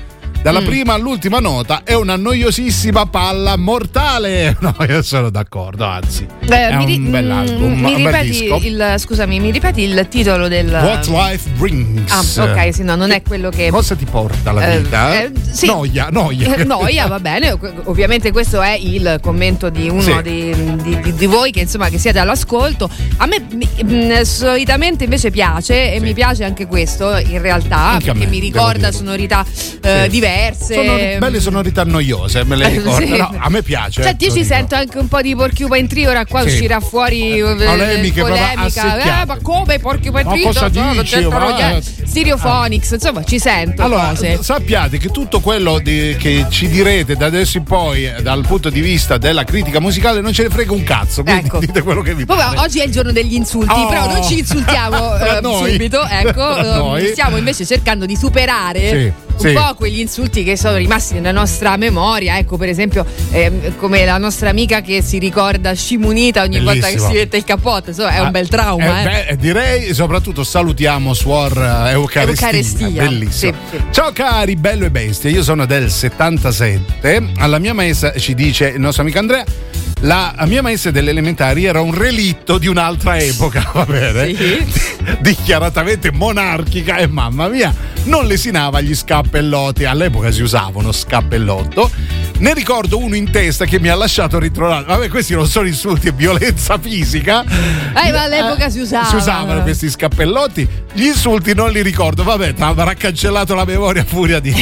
Dalla 0.47 0.61
Mm. 0.61 0.65
prima 0.65 0.93
all'ultima 0.93 1.39
nota 1.39 1.81
è 1.83 1.93
una 1.93 2.15
noiosissima 2.15 3.05
palla 3.07 3.57
mortale. 3.57 4.55
No, 4.67 4.73
io 4.87 5.01
sono 5.01 5.29
d'accordo, 5.29 5.83
anzi. 5.85 6.25
Eh, 6.47 6.47
è 6.69 6.75
mi, 6.77 6.85
ri- 6.85 6.95
un 6.95 7.11
bell'album, 7.11 7.73
mm, 7.73 7.83
mi 7.83 7.93
un 7.95 8.03
bel 8.03 8.13
ripeti 8.13 8.29
disco. 8.29 8.59
il 8.63 8.95
scusami, 8.97 9.39
mi 9.41 9.51
ripeti 9.51 9.81
il 9.81 10.07
titolo 10.09 10.47
del 10.47 10.69
What 10.69 11.07
Life 11.07 11.49
Brings. 11.57 12.11
Ah, 12.37 12.43
ok, 12.43 12.73
sì, 12.73 12.83
no, 12.83 12.95
non 12.95 13.11
è 13.11 13.21
quello 13.21 13.49
che 13.49 13.69
Cosa 13.69 13.95
ti 13.95 14.05
porta 14.05 14.53
la 14.53 14.71
Eh, 14.71 14.79
vita? 14.79 15.21
eh, 15.21 15.31
sì. 15.51 15.65
Noia, 15.65 16.07
noia. 16.11 16.55
Eh, 16.55 16.63
Noia, 16.63 17.07
va 17.07 17.19
bene. 17.19 17.51
Ov- 17.51 17.81
Ovviamente 17.87 18.31
questo 18.31 18.61
è 18.61 18.77
il 18.79 19.19
commento 19.21 19.69
di 19.69 19.89
uno 19.89 19.99
Sì. 20.01 20.21
di, 20.21 20.75
di- 20.81 20.99
di- 21.01 21.13
di 21.13 21.25
voi 21.25 21.51
che 21.51 21.59
insomma 21.59 21.89
che 21.89 21.97
siete 21.97 22.19
all'ascolto. 22.19 22.89
A 23.17 23.25
me 23.25 23.41
mh, 23.83 24.21
solitamente 24.21 25.03
invece 25.03 25.29
piace 25.29 25.93
e 25.93 25.99
mi 25.99 26.13
piace 26.13 26.45
anche 26.45 26.67
questo 26.67 27.17
in 27.17 27.41
realtà 27.41 27.75
Anche 27.77 28.05
perché 28.11 28.19
me, 28.25 28.31
mi 28.31 28.39
ricorda 28.39 28.91
sonorità 28.93 29.45
eh, 29.81 30.03
Sì. 30.03 30.09
diverse 30.09 30.35
diverse. 30.37 30.73
Sono 30.73 31.17
belle 31.19 31.39
sonorità 31.39 31.83
noiose, 31.83 32.43
me 32.43 32.55
le 32.55 32.69
ricordo. 32.69 33.05
Sì. 33.05 33.17
No, 33.17 33.33
a 33.37 33.49
me 33.49 33.61
piace. 33.63 34.03
Senti, 34.03 34.25
io 34.25 34.31
ci 34.31 34.41
dico. 34.41 34.53
sento 34.53 34.75
anche 34.75 34.97
un 34.97 35.07
po' 35.07 35.21
di 35.21 35.35
Porcupine 35.35 35.87
Tree, 35.87 36.07
ora 36.07 36.25
qua 36.25 36.41
Sì. 36.41 36.47
uscirà 36.47 36.79
fuori 36.79 37.37
eh, 37.39 37.41
Polemiche 37.43 38.21
proprio 38.23 38.45
polemica. 38.53 39.21
Eh, 39.21 39.25
ma 39.25 39.37
come 39.41 39.79
Porcupine 39.79 40.23
Ma 40.23 40.31
Tree? 40.31 40.43
cosa 40.43 40.69
No, 40.71 40.93
dici? 41.01 41.25
Ma- 41.27 41.37
no. 41.39 41.79
Stereophonics, 42.21 42.91
insomma, 42.91 43.23
ci 43.23 43.37
sento 43.37 43.83
Allora, 43.83 44.07
cose. 44.09 44.39
sappiate 44.41 44.97
che 44.97 45.09
tutto 45.09 45.39
quello 45.39 45.77
di- 45.77 46.15
che 46.17 46.47
ci 46.49 46.67
direte 46.67 47.15
da 47.15 47.27
adesso 47.27 47.57
in 47.57 47.63
poi, 47.63 48.05
eh, 48.07 48.23
dal 48.23 48.43
punto 48.45 48.71
di 48.71 48.81
vista 48.81 49.17
della 49.19 49.43
critica 49.43 49.79
musicale, 49.79 50.19
non 50.19 50.33
ce 50.33 50.41
ne 50.43 50.49
frega 50.49 50.71
un 50.73 50.83
cazzo. 50.83 51.21
Quindi 51.23 51.45
Ecco. 51.45 51.59
dite 51.59 51.83
quello 51.83 52.01
che 52.01 52.15
vi 52.15 52.25
Vabbè, 52.25 52.41
pare. 52.41 52.57
oggi 52.59 52.79
è 52.79 52.85
il 52.85 52.91
giorno 52.91 53.11
degli 53.11 53.35
insulti, 53.35 53.71
Oh. 53.71 53.87
però 53.87 54.11
non 54.11 54.23
ci 54.23 54.39
insultiamo 54.39 54.97
Tra 55.17 55.37
eh, 55.39 55.41
subito, 55.43 56.03
ecco, 56.07 56.57
eh, 56.57 56.61
noi. 56.63 57.07
stiamo 57.09 57.37
invece 57.37 57.65
cercando 57.67 58.05
di 58.07 58.15
superare 58.15 58.89
Sì, 58.89 58.95
un 58.95 59.37
sì. 59.37 59.51
po' 59.53 59.75
quegli 59.75 59.99
insulti 59.99 60.43
che 60.43 60.57
sono 60.57 60.77
rimasti 60.77 61.13
nella 61.15 61.31
nostra 61.31 61.77
memoria, 61.77 62.37
ecco 62.39 62.57
per 62.57 62.69
esempio 62.69 63.05
ehm, 63.31 63.77
come 63.77 64.03
la 64.05 64.17
nostra 64.17 64.49
amica 64.49 64.81
che 64.81 65.03
si 65.03 65.19
ricorda 65.19 65.73
scimunita 65.73 66.41
ogni 66.41 66.57
volta 66.59 66.87
che 66.87 66.93
Bellissimo. 66.95 67.09
si 67.11 67.15
mette 67.17 67.37
il 67.37 67.43
cappotto, 67.43 67.89
insomma 67.89 68.09
è 68.09 68.17
Ah, 68.17 68.23
un 68.23 68.31
bel 68.31 68.47
trauma. 68.47 69.01
eh, 69.01 69.01
eh. 69.01 69.25
beh, 69.29 69.37
direi 69.37 69.93
soprattutto 69.93 70.43
salutiamo 70.43 71.13
Suor 71.13 71.55
eh, 71.57 71.95
Eucaristia. 72.07 72.47
Eucaristia, 72.47 73.03
Bellissimo. 73.03 73.53
sì, 73.69 73.77
sì. 73.77 73.83
Ciao 73.91 74.11
cari, 74.11 74.55
bello 74.55 74.85
e 74.85 74.91
bestia. 74.91 75.29
Io 75.29 75.43
sono 75.43 75.65
del 75.65 75.89
77. 75.91 77.31
Alla 77.37 77.59
mia 77.59 77.73
maestra 77.73 78.13
ci 78.17 78.33
dice 78.33 78.69
il 78.69 78.79
nostro 78.79 79.03
amico 79.03 79.19
Andrea. 79.19 79.43
La 80.01 80.35
mia 80.45 80.61
maestra 80.61 80.91
delle 80.91 81.09
elementari 81.09 81.65
era 81.65 81.81
un 81.81 81.91
relitto 81.91 82.59
di 82.59 82.67
un'altra 82.67 83.17
epoca, 83.17 83.67
va 83.73 83.83
bene? 83.85 84.35
Dichiaratamente 85.19 86.11
monarchica 86.11 86.97
e 86.97 87.07
mamma 87.07 87.47
mia, 87.47 87.73
non 88.03 88.27
lesinava 88.27 88.79
gli 88.79 88.93
scappellotti. 88.93 89.85
All'epoca 89.85 90.31
si 90.31 90.43
usava 90.43 90.77
uno 90.77 90.91
scappellotto. 90.91 91.89
Ne 92.39 92.53
ricordo 92.53 92.99
uno 92.99 93.15
in 93.15 93.31
testa 93.31 93.65
che 93.65 93.79
mi 93.79 93.87
ha 93.87 93.95
lasciato 93.95 94.37
ritrovato. 94.37 94.85
Vabbè, 94.85 95.09
questi 95.09 95.33
non 95.33 95.47
sono 95.47 95.67
insulti, 95.67 96.09
è 96.09 96.13
violenza 96.13 96.77
fisica. 96.77 97.43
Eh, 97.43 98.11
ma 98.11 98.23
all'epoca 98.23 98.69
si 98.69 98.79
usava. 98.79 99.05
Si 99.05 99.15
usavano 99.15 99.63
questi 99.63 99.89
scappellotti. 99.89 100.67
Gli 100.93 101.05
insulti 101.05 101.55
non 101.55 101.71
li 101.71 101.81
ricordo. 101.81 102.23
Vabbè, 102.23 102.53
avrà 102.59 102.93
cancellato 102.93 103.55
la 103.55 103.65
memoria 103.65 104.03
a 104.03 104.05
furia 104.05 104.39
di, 104.39 104.53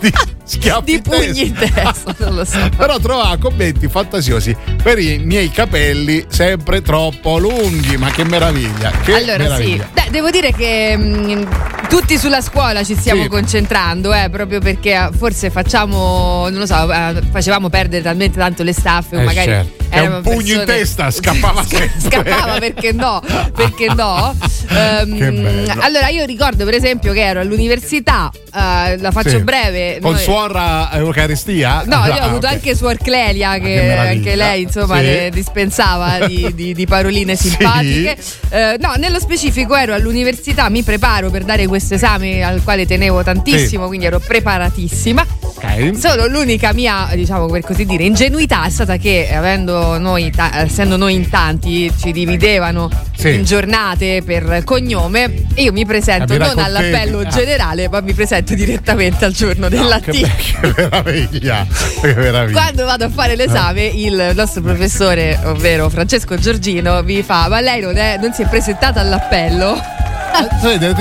di 0.00 0.12
schiaffi 0.44 0.84
Di 0.84 0.92
in 0.94 1.02
pugni 1.02 1.46
in 1.46 1.54
testa, 1.54 2.14
non 2.18 2.34
lo 2.34 2.44
so. 2.44 2.58
Però 2.76 2.98
trovava 2.98 3.36
commenti 3.38 3.88
fantasiosi 3.88 4.54
per 4.82 4.98
i 4.98 5.18
miei 5.18 5.50
capelli 5.50 6.24
sempre 6.28 6.82
troppo 6.82 7.38
lunghi. 7.38 7.96
Ma 7.96 8.10
che 8.10 8.24
meraviglia! 8.24 8.90
Che 9.02 9.14
allora 9.14 9.38
meraviglia. 9.38 9.84
sì, 9.84 9.90
Dai, 9.94 10.10
devo 10.10 10.30
dire 10.30 10.52
che 10.52 10.96
mh, 10.96 11.86
tutti 11.88 12.18
sulla 12.18 12.40
scuola 12.40 12.82
ci 12.84 12.94
stiamo 12.96 13.22
Sì. 13.22 13.28
concentrando, 13.28 14.12
eh, 14.12 14.28
proprio 14.30 14.60
perché 14.60 14.92
eh, 14.94 15.08
forse 15.16 15.50
facciamo, 15.50 16.48
non 16.48 16.60
lo 16.60 16.66
so, 16.66 16.90
eh, 16.92 17.22
facevamo 17.30 17.68
perdere 17.68 18.02
talmente 18.02 18.38
tanto 18.38 18.62
le 18.62 18.72
staffe, 18.72 19.16
Eh, 19.16 19.24
magari 19.24 19.46
certo. 19.50 19.80
Erano 19.94 20.16
un 20.16 20.22
pugno 20.22 20.38
in 20.38 20.64
persone- 20.64 20.64
testa 20.64 21.10
scappava 21.12 21.64
sempre. 21.66 21.92
Scappava 22.00 22.58
perché 22.58 22.92
no? 22.92 23.20
Perché 23.54 23.92
no? 23.94 24.34
Bello. 24.72 25.74
allora 25.80 26.08
io 26.08 26.24
ricordo 26.24 26.64
per 26.64 26.72
esempio 26.74 27.12
che 27.12 27.20
ero 27.20 27.40
all'università, 27.40 28.30
eh, 28.54 28.96
la 28.98 29.10
faccio 29.10 29.28
Sì. 29.30 29.40
breve. 29.42 29.98
Con 30.00 30.12
noi- 30.12 30.22
suora 30.32 30.88
Eucaristia? 30.94 31.82
No, 31.84 32.06
io 32.06 32.14
ho 32.14 32.16
Ah, 32.16 32.22
avuto 32.24 32.46
anche 32.46 32.74
Suor 32.74 32.96
Clelia 32.96 33.52
che, 33.54 33.60
che 33.60 33.82
meraviglia. 33.82 34.10
anche 34.10 34.34
lei 34.34 34.62
insomma 34.62 34.98
Sì. 35.00 35.28
dispensava 35.30 36.26
di, 36.26 36.50
di- 36.56 36.72
di 36.72 36.86
paroline 36.86 37.36
simpatiche. 37.36 38.16
Eh, 38.48 38.76
no, 38.80 38.94
nello 38.96 39.20
specifico 39.20 39.74
ero 39.76 39.92
all'università, 39.92 40.70
mi 40.70 40.82
preparo 40.82 41.28
per 41.28 41.44
dare 41.44 41.66
questo 41.66 41.94
esame 41.94 42.42
al 42.42 42.62
quale 42.64 42.86
tenevo 42.86 43.22
tantissimo, 43.22 43.82
Sì. 43.82 43.88
quindi 43.88 44.06
ero 44.06 44.20
preparatissima. 44.20 45.26
Ok. 45.54 45.96
Solo 45.98 46.26
l'unica 46.26 46.72
mia, 46.72 47.08
diciamo 47.14 47.46
per 47.46 47.62
così 47.62 47.84
dire, 47.84 48.04
ingenuità 48.04 48.64
è 48.64 48.70
stata 48.70 48.96
che 48.96 49.30
avendo 49.32 49.98
noi, 49.98 50.30
ta- 50.30 50.62
essendo 50.62 50.96
noi 50.96 51.14
in 51.14 51.28
tanti, 51.28 51.92
ci 52.00 52.10
dividevano 52.12 52.90
Sì. 53.16 53.34
in 53.34 53.44
giornate 53.44 54.22
per 54.24 54.62
cognome 54.64 55.44
e 55.54 55.62
io 55.64 55.72
mi 55.72 55.84
presento 55.86 56.36
non 56.36 56.58
all'appello 56.58 57.20
ah. 57.20 57.26
generale, 57.26 57.88
ma 57.88 58.00
mi 58.00 58.12
presento 58.14 58.54
direttamente 58.54 59.24
al 59.24 59.32
giorno 59.32 59.68
del 59.68 59.80
Che, 59.82 59.86
latino. 59.88 60.28
be- 60.28 60.72
che 60.72 60.74
meraviglia! 60.82 61.66
Che 62.00 62.14
meraviglia! 62.14 62.60
Quando 62.60 62.84
vado 62.84 63.04
a 63.04 63.08
fare 63.10 63.36
l'esame, 63.36 63.84
il 63.84 64.32
nostro 64.34 64.62
professore, 64.62 65.38
ovvero 65.44 65.88
Francesco 65.88 66.36
Giorgino, 66.36 67.02
mi 67.02 67.22
fa: 67.22 67.48
Ma 67.48 67.60
lei 67.60 67.80
non, 67.80 67.96
è- 67.96 68.16
non 68.18 68.32
si 68.32 68.42
è 68.42 68.46
presentata 68.48 69.00
all'appello? 69.00 69.80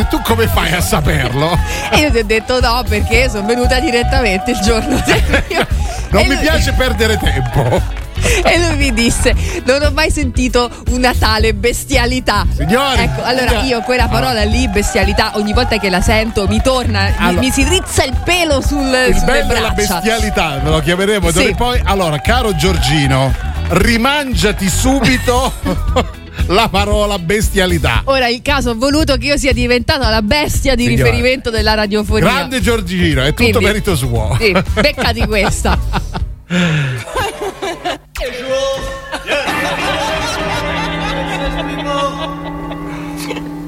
Tu 0.09 0.21
come 0.23 0.47
fai 0.47 0.71
a 0.73 0.82
saperlo? 0.82 1.57
E 1.91 1.99
io 1.99 2.11
ti 2.11 2.17
ho 2.17 2.25
detto 2.25 2.59
no, 2.59 2.84
perché 2.88 3.29
sono 3.29 3.45
venuta 3.45 3.79
direttamente 3.79 4.51
il 4.51 4.59
giorno 4.59 5.01
del 5.05 5.43
mio. 5.49 5.67
Non 6.09 6.21
e 6.23 6.27
mi 6.27 6.34
lui- 6.36 6.38
piace 6.43 6.73
perdere 6.73 7.17
tempo. 7.17 7.99
E 8.43 8.59
lui 8.59 8.75
mi 8.75 8.93
disse: 8.93 9.34
Non 9.65 9.82
ho 9.82 9.91
mai 9.91 10.11
sentito 10.11 10.69
una 10.89 11.13
tale 11.17 11.53
bestialità. 11.53 12.45
Signori, 12.55 13.01
Ecco, 13.01 13.23
allora 13.23 13.61
io 13.61 13.82
quella 13.82 14.07
parola 14.07 14.43
lì, 14.43 14.67
bestialità, 14.67 15.32
ogni 15.36 15.53
volta 15.53 15.77
che 15.77 15.89
la 15.89 16.01
sento 16.01 16.47
mi 16.47 16.61
torna, 16.61 17.03
mi- 17.05 17.13
Allora. 17.17 17.39
mi, 17.41 17.49
si 17.51 17.63
rizza 17.63 18.03
il 18.03 18.15
pelo 18.23 18.61
sul, 18.61 18.86
Il 19.09 19.21
bello 19.23 19.53
della 19.53 19.71
bestialità, 19.71 20.59
ve 20.61 20.69
lo 20.69 20.79
chiameremo 20.79 21.32
Sì. 21.32 21.53
poi. 21.55 21.82
Allora, 21.86 22.19
caro 22.19 22.53
Giorgino, 22.55 23.34
rimangiati 23.69 24.69
subito 24.69 25.53
la 26.47 26.69
parola 26.69 27.19
bestialità. 27.19 28.01
Ora 28.05 28.27
il 28.27 28.41
caso 28.41 28.71
ha 28.71 28.73
voluto 28.75 29.17
che 29.17 29.27
io 29.27 29.38
sia 29.38 29.53
diventata 29.53 30.09
la 30.09 30.21
bestia 30.21 30.75
di 30.75 30.86
Signora. 30.86 31.03
riferimento 31.03 31.49
della 31.49 31.73
radiofonia. 31.73 32.23
Grande 32.29 32.61
Giorgino, 32.61 33.21
è 33.21 33.34
tutto 33.34 33.43
Quindi- 33.43 33.65
merito 33.65 33.95
suo. 33.95 34.38
Sì, 34.39 34.51
beccati 34.73 35.25
questa. 35.27 35.77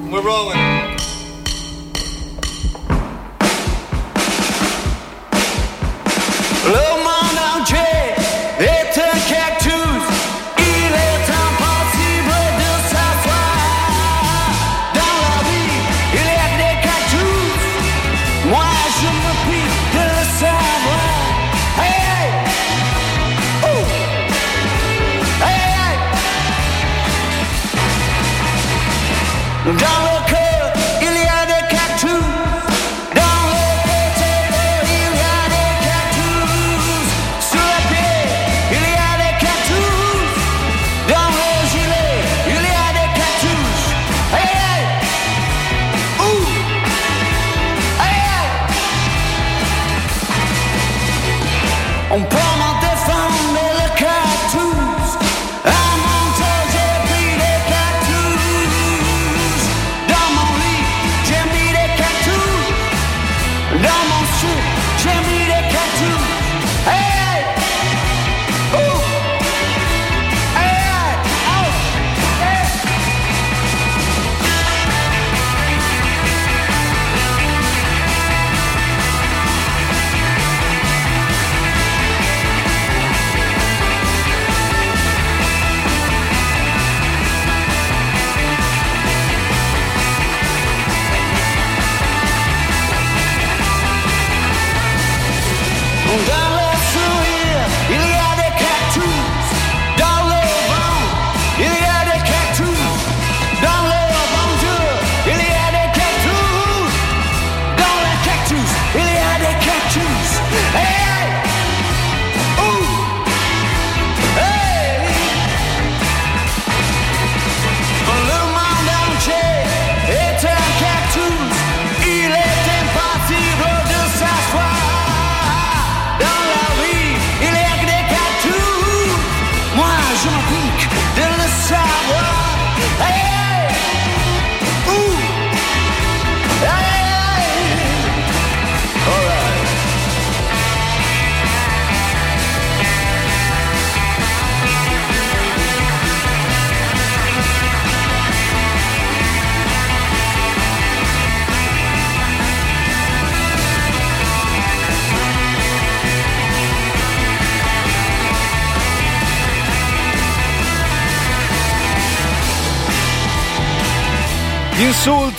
We're 0.10 0.22
rolling. 0.22 0.93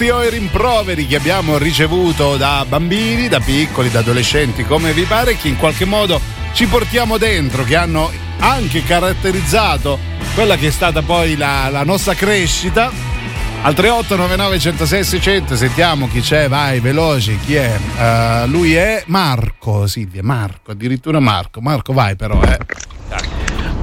Insulti 0.05 0.11
o 0.11 0.23
i 0.23 0.31
rimproveri 0.31 1.07
che 1.07 1.17
abbiamo 1.17 1.57
ricevuto 1.57 2.37
da 2.37 2.65
bambini, 2.69 3.29
da 3.29 3.41
piccoli, 3.41 3.91
da 3.91 4.01
adolescenti, 4.01 4.65
come 4.65 4.93
vi 4.93 5.05
pare, 5.05 5.37
che 5.37 5.49
in 5.49 5.57
qualche 5.57 5.85
modo 5.85 6.21
ci 6.53 6.67
portiamo 6.67 7.17
dentro, 7.17 7.65
che 7.65 7.77
hanno 7.77 8.11
anche 8.39 8.83
caratterizzato 8.83 9.99
quella 10.35 10.57
che 10.57 10.69
è 10.69 10.71
stata 10.71 11.03
poi 11.03 11.37
la, 11.37 11.69
la 11.71 11.85
nostra 11.85 12.15
crescita. 12.15 12.91
Al 13.63 13.73
3899 13.73 14.59
106 14.59 15.05
600 15.05 15.57
sentiamo 15.57 16.07
chi 16.09 16.21
c'è, 16.21 16.49
vai 16.49 16.81
veloci, 16.81 17.39
chi 17.39 17.55
è? 17.55 17.79
Eh, 17.99 18.47
lui 18.47 18.75
è 18.75 19.05
Marco, 19.07 19.87
Silvia, 19.87 20.23
Marco, 20.23 20.73
addirittura 20.73 21.19
Marco. 21.19 21.63
Marco 21.63 21.95
vai 21.95 22.15
però, 22.15 22.43
eh. 22.43 22.59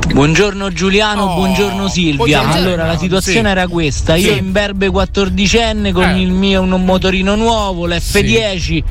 Buongiorno 0.08 0.74
Giuliano, 0.74 1.24
Oh, 1.24 1.36
buongiorno 1.36 1.88
Silvia. 1.88 2.42
buongiorno. 2.42 2.54
Allora 2.68 2.86
la 2.86 2.98
situazione 2.98 3.40
Sì. 3.46 3.52
era 3.52 3.68
questa: 3.68 4.16
io 4.16 4.34
Sì. 4.34 4.40
in 4.40 4.52
berbe 4.52 4.90
14enne 4.90 5.94
con 5.94 6.04
Eh. 6.04 6.20
il 6.20 6.32
mio 6.32 6.62
un 6.62 6.84
motorino 6.84 7.36
nuovo, 7.36 7.88
l'F10, 7.88 8.84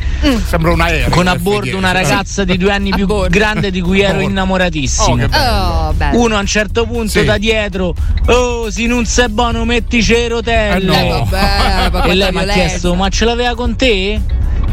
Sembra 0.47 0.73
un 0.73 0.81
aereo. 0.81 1.11
con 1.11 1.27
a 1.27 1.35
l'F10. 1.35 1.39
bordo 1.43 1.77
una 1.77 1.93
ragazza 1.93 2.45
di 2.45 2.57
due 2.57 2.73
anni 2.73 2.91
più 2.91 3.07
grande 3.29 3.71
di 3.71 3.83
cui 3.83 4.01
ero 4.01 4.13
bordo. 4.13 4.25
Oh, 4.25 4.31
innamoratissimo. 4.31 5.17
che 5.17 5.29
bello. 5.29 5.67
Oh, 5.89 5.93
bello. 5.93 6.19
Uno 6.21 6.37
a 6.37 6.41
un 6.41 6.47
certo 6.47 6.87
punto 6.87 7.11
Sì. 7.11 7.25
da 7.25 7.37
dietro, 7.37 7.95
oh, 8.27 8.71
se 8.71 8.87
non 8.87 9.05
sei 9.05 9.29
buono, 9.29 9.65
mettici 9.67 10.13
le 10.13 10.29
rotelle. 10.29 10.99
Eh, 11.01 11.09
no. 11.09 11.27
vabbè, 11.29 11.91
ma 11.93 12.03
E 12.05 12.15
lei 12.15 12.33
mi 12.33 12.39
ha 12.39 12.47
chiesto: 12.47 12.95
Ma 12.95 13.09
ce 13.11 13.27
l'aveva 13.27 13.55
con 13.55 13.77
te? 13.77 14.19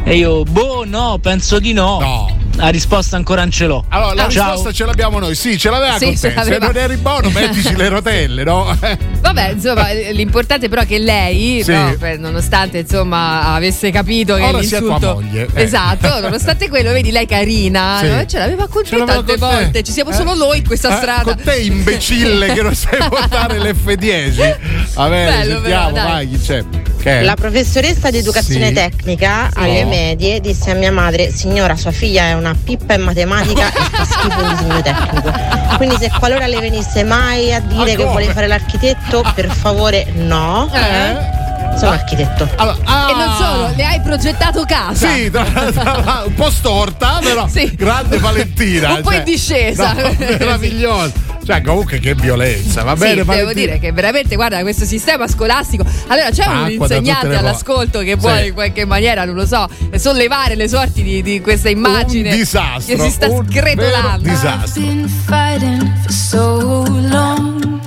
E 0.04 0.16
io, 0.16 0.44
boh, 0.44 0.86
no, 0.86 1.18
penso 1.22 1.60
di 1.60 1.74
no. 1.74 2.00
No. 2.00 2.37
La 2.60 2.70
risposta 2.70 3.16
ancora 3.18 3.42
non 3.42 3.52
ce 3.52 3.68
l'ho. 3.68 3.86
Allora, 3.90 4.14
la 4.16 4.30
Ciao. 4.30 4.46
risposta 4.50 4.72
ce 4.72 4.86
l'abbiamo 4.86 5.20
noi. 5.20 5.36
Sì, 5.36 5.60
ce 5.60 5.70
l'aveva 5.70 5.98
Sì, 6.00 6.06
con 6.06 6.16
ce 6.18 6.34
te. 6.34 6.44
Se 6.44 6.58
non 6.58 6.76
eri 6.76 6.96
buono, 6.98 7.30
mettici 7.30 7.76
le 7.76 7.88
rotelle, 7.90 8.44
no? 8.44 8.76
Vabbè, 9.22 9.50
insomma, 9.52 9.92
l'importante 9.92 10.68
però 10.68 10.82
è 10.82 10.88
che 10.88 10.98
lei, 10.98 11.62
Sì. 11.64 11.72
no, 11.72 11.96
nonostante 12.18 12.80
insomma 12.80 13.54
avesse 13.54 13.92
capito 13.92 14.36
che 14.36 14.42
Ora 14.42 14.62
sia 14.64 14.80
l'insulto 14.80 15.00
tua 15.00 15.14
moglie, 15.14 15.48
eh. 15.54 15.62
Esatto, 15.62 16.08
nonostante 16.20 16.68
quello, 16.68 16.92
vedi 16.94 17.12
lei 17.12 17.28
carina, 17.28 18.00
Sì. 18.02 18.08
no? 18.08 18.26
ce 18.26 18.38
l'aveva 18.40 18.68
con 18.68 18.84
Ce 18.84 18.98
te 18.98 19.04
tante 19.06 19.14
con 19.38 19.50
te. 19.50 19.56
volte, 19.56 19.84
ci 19.84 19.92
siamo 19.92 20.10
Eh? 20.10 20.14
solo 20.14 20.34
noi 20.34 20.58
in 20.58 20.66
questa 20.66 20.96
Eh, 20.96 20.98
strada. 20.98 21.24
Con 21.36 21.42
te, 21.44 21.58
imbecille, 21.58 22.54
che 22.54 22.62
non 22.64 22.74
sai 22.74 22.98
portare 23.08 23.60
l'F10. 23.60 24.58
Va 24.96 25.08
bene, 25.10 25.26
Bello, 25.32 25.54
sentiamo, 25.60 25.92
però, 25.92 26.06
vai, 26.08 26.28
chi 26.30 26.40
c'è? 26.40 26.64
Che? 27.00 27.22
La 27.22 27.36
professoressa 27.36 28.10
di 28.10 28.18
educazione 28.18 28.68
Sì. 28.70 28.74
tecnica 28.74 29.50
Sì. 29.54 29.60
alle 29.60 29.86
medie 29.86 30.40
disse 30.42 30.72
a 30.72 30.74
mia 30.74 30.92
madre: 30.92 31.32
Signora, 31.32 31.76
sua 31.76 31.92
figlia 31.92 32.24
è 32.30 32.34
una 32.34 32.47
pippa 32.56 32.94
in 32.94 33.02
matematica 33.02 33.68
e 33.68 33.72
fa 33.92 34.04
schifo 34.06 34.42
in 34.42 34.50
disegno 34.50 34.82
tecnico. 34.82 35.32
Quindi, 35.78 35.96
se 35.98 36.12
qualora 36.18 36.48
le 36.48 36.60
venisse 36.60 37.04
mai 37.04 37.54
a 37.54 37.60
dire 37.60 37.80
Ma 37.80 37.86
che 37.86 38.06
vuole 38.06 38.32
fare 38.34 38.48
l'architetto, 38.48 39.24
per 39.36 39.50
favore, 39.50 40.06
no. 40.14 40.70
Eh? 40.74 41.36
Sono 41.78 41.92
architetto. 41.92 42.50
Allora, 42.56 42.78
ah, 42.86 43.08
E 43.10 43.14
non 43.14 43.36
solo, 43.38 43.74
le 43.76 43.86
hai 43.86 44.02
progettato 44.02 44.64
casa. 44.66 45.08
Sì, 45.08 45.30
tra- 45.30 45.44
tra- 45.44 46.24
un 46.26 46.34
po' 46.34 46.50
storta, 46.50 47.20
però 47.22 47.48
Sì. 47.48 47.76
grande 47.76 48.18
Valentina. 48.18 48.94
Un 48.96 49.02
po' 49.02 49.12
in 49.12 49.24
discesa. 49.24 49.94
no, 49.94 50.16
meravigliosa. 50.18 51.12
Cioè, 51.48 51.62
comunque 51.62 52.00
che 52.00 52.14
violenza, 52.14 52.84
va 52.84 52.92
Sì, 52.96 53.00
bene, 53.04 53.14
devo 53.16 53.26
Valentina? 53.32 53.54
dire 53.54 53.80
che 53.80 53.94
veramente, 53.94 54.36
guarda, 54.36 54.60
questo 54.64 54.84
sistema 54.84 55.30
scolastico. 55.30 55.86
Allora, 56.08 56.30
c'è 56.30 56.44
Acqua 56.44 56.64
un 56.66 56.72
insegnante 56.72 57.36
all'ascolto 57.38 58.00
che 58.00 58.12
Sì. 58.12 58.18
vuole 58.18 58.48
in 58.48 58.54
qualche 58.54 58.84
maniera, 58.84 59.24
non 59.24 59.34
lo 59.36 59.46
so, 59.46 59.66
sollevare 59.96 60.56
le 60.56 60.68
sorti 60.68 61.04
di, 61.04 61.22
di 61.22 61.40
questa 61.40 61.70
immagine. 61.70 62.32
Un 62.32 62.36
disastro. 62.36 62.96
Che 62.98 63.02
si 63.02 63.10
sta 63.10 63.30
sgretolando. 63.30 64.28
disastro. 64.28 64.82
been 64.82 65.08
fighting 65.08 65.90
for 66.02 66.12
so 66.12 66.84
long. 67.10 67.80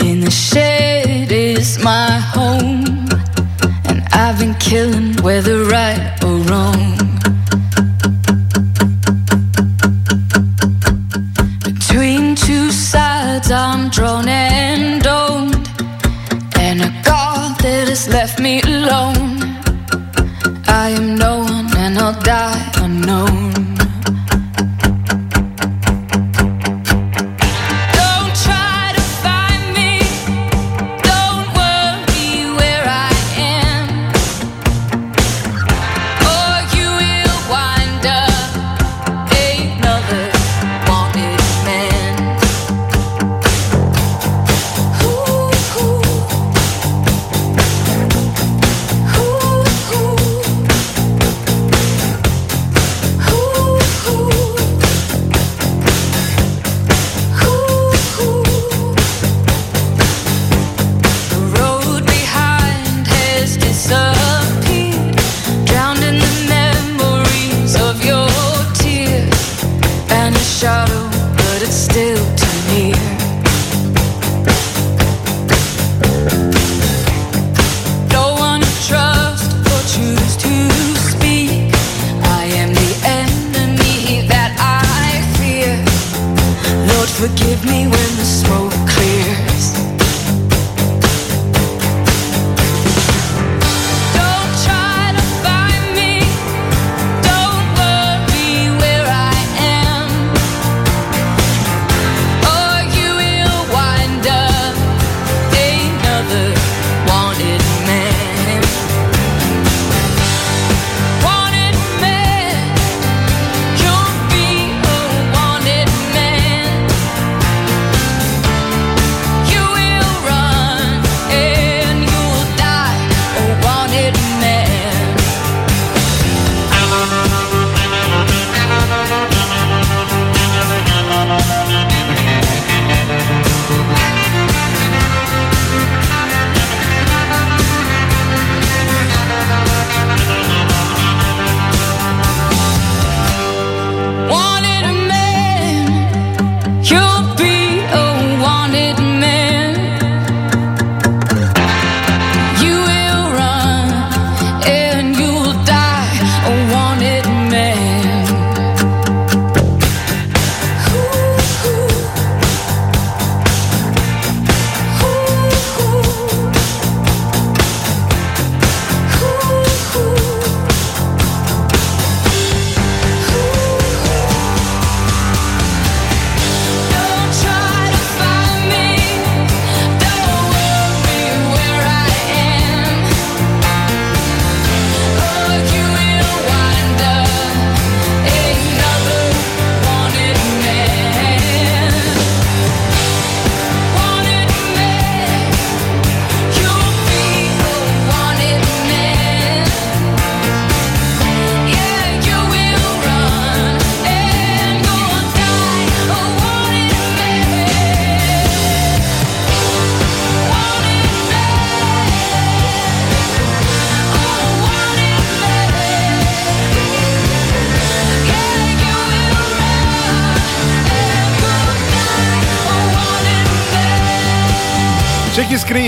In 0.00 0.20
the 0.20 0.30
shed 0.30 1.30
is 1.30 1.76
my 1.82 2.18
home, 2.32 3.06
and 3.88 4.02
I've 4.12 4.38
been 4.38 4.56
killing 4.56 5.14
whether 5.20 5.62
right 5.64 6.24
or 6.24 6.38
wrong. 6.46 6.94
Sides, 13.46 13.50
I'm 13.50 13.90
drawn 13.90 14.28
and 14.28 15.02
domed, 15.02 15.68
and 16.58 16.82
a 16.82 16.90
God 17.04 17.58
that 17.60 17.88
has 17.88 18.08
left 18.08 18.40
me 18.40 18.60
alone. 18.62 19.38
I 20.68 20.90
am 20.90 21.16
no 21.16 21.25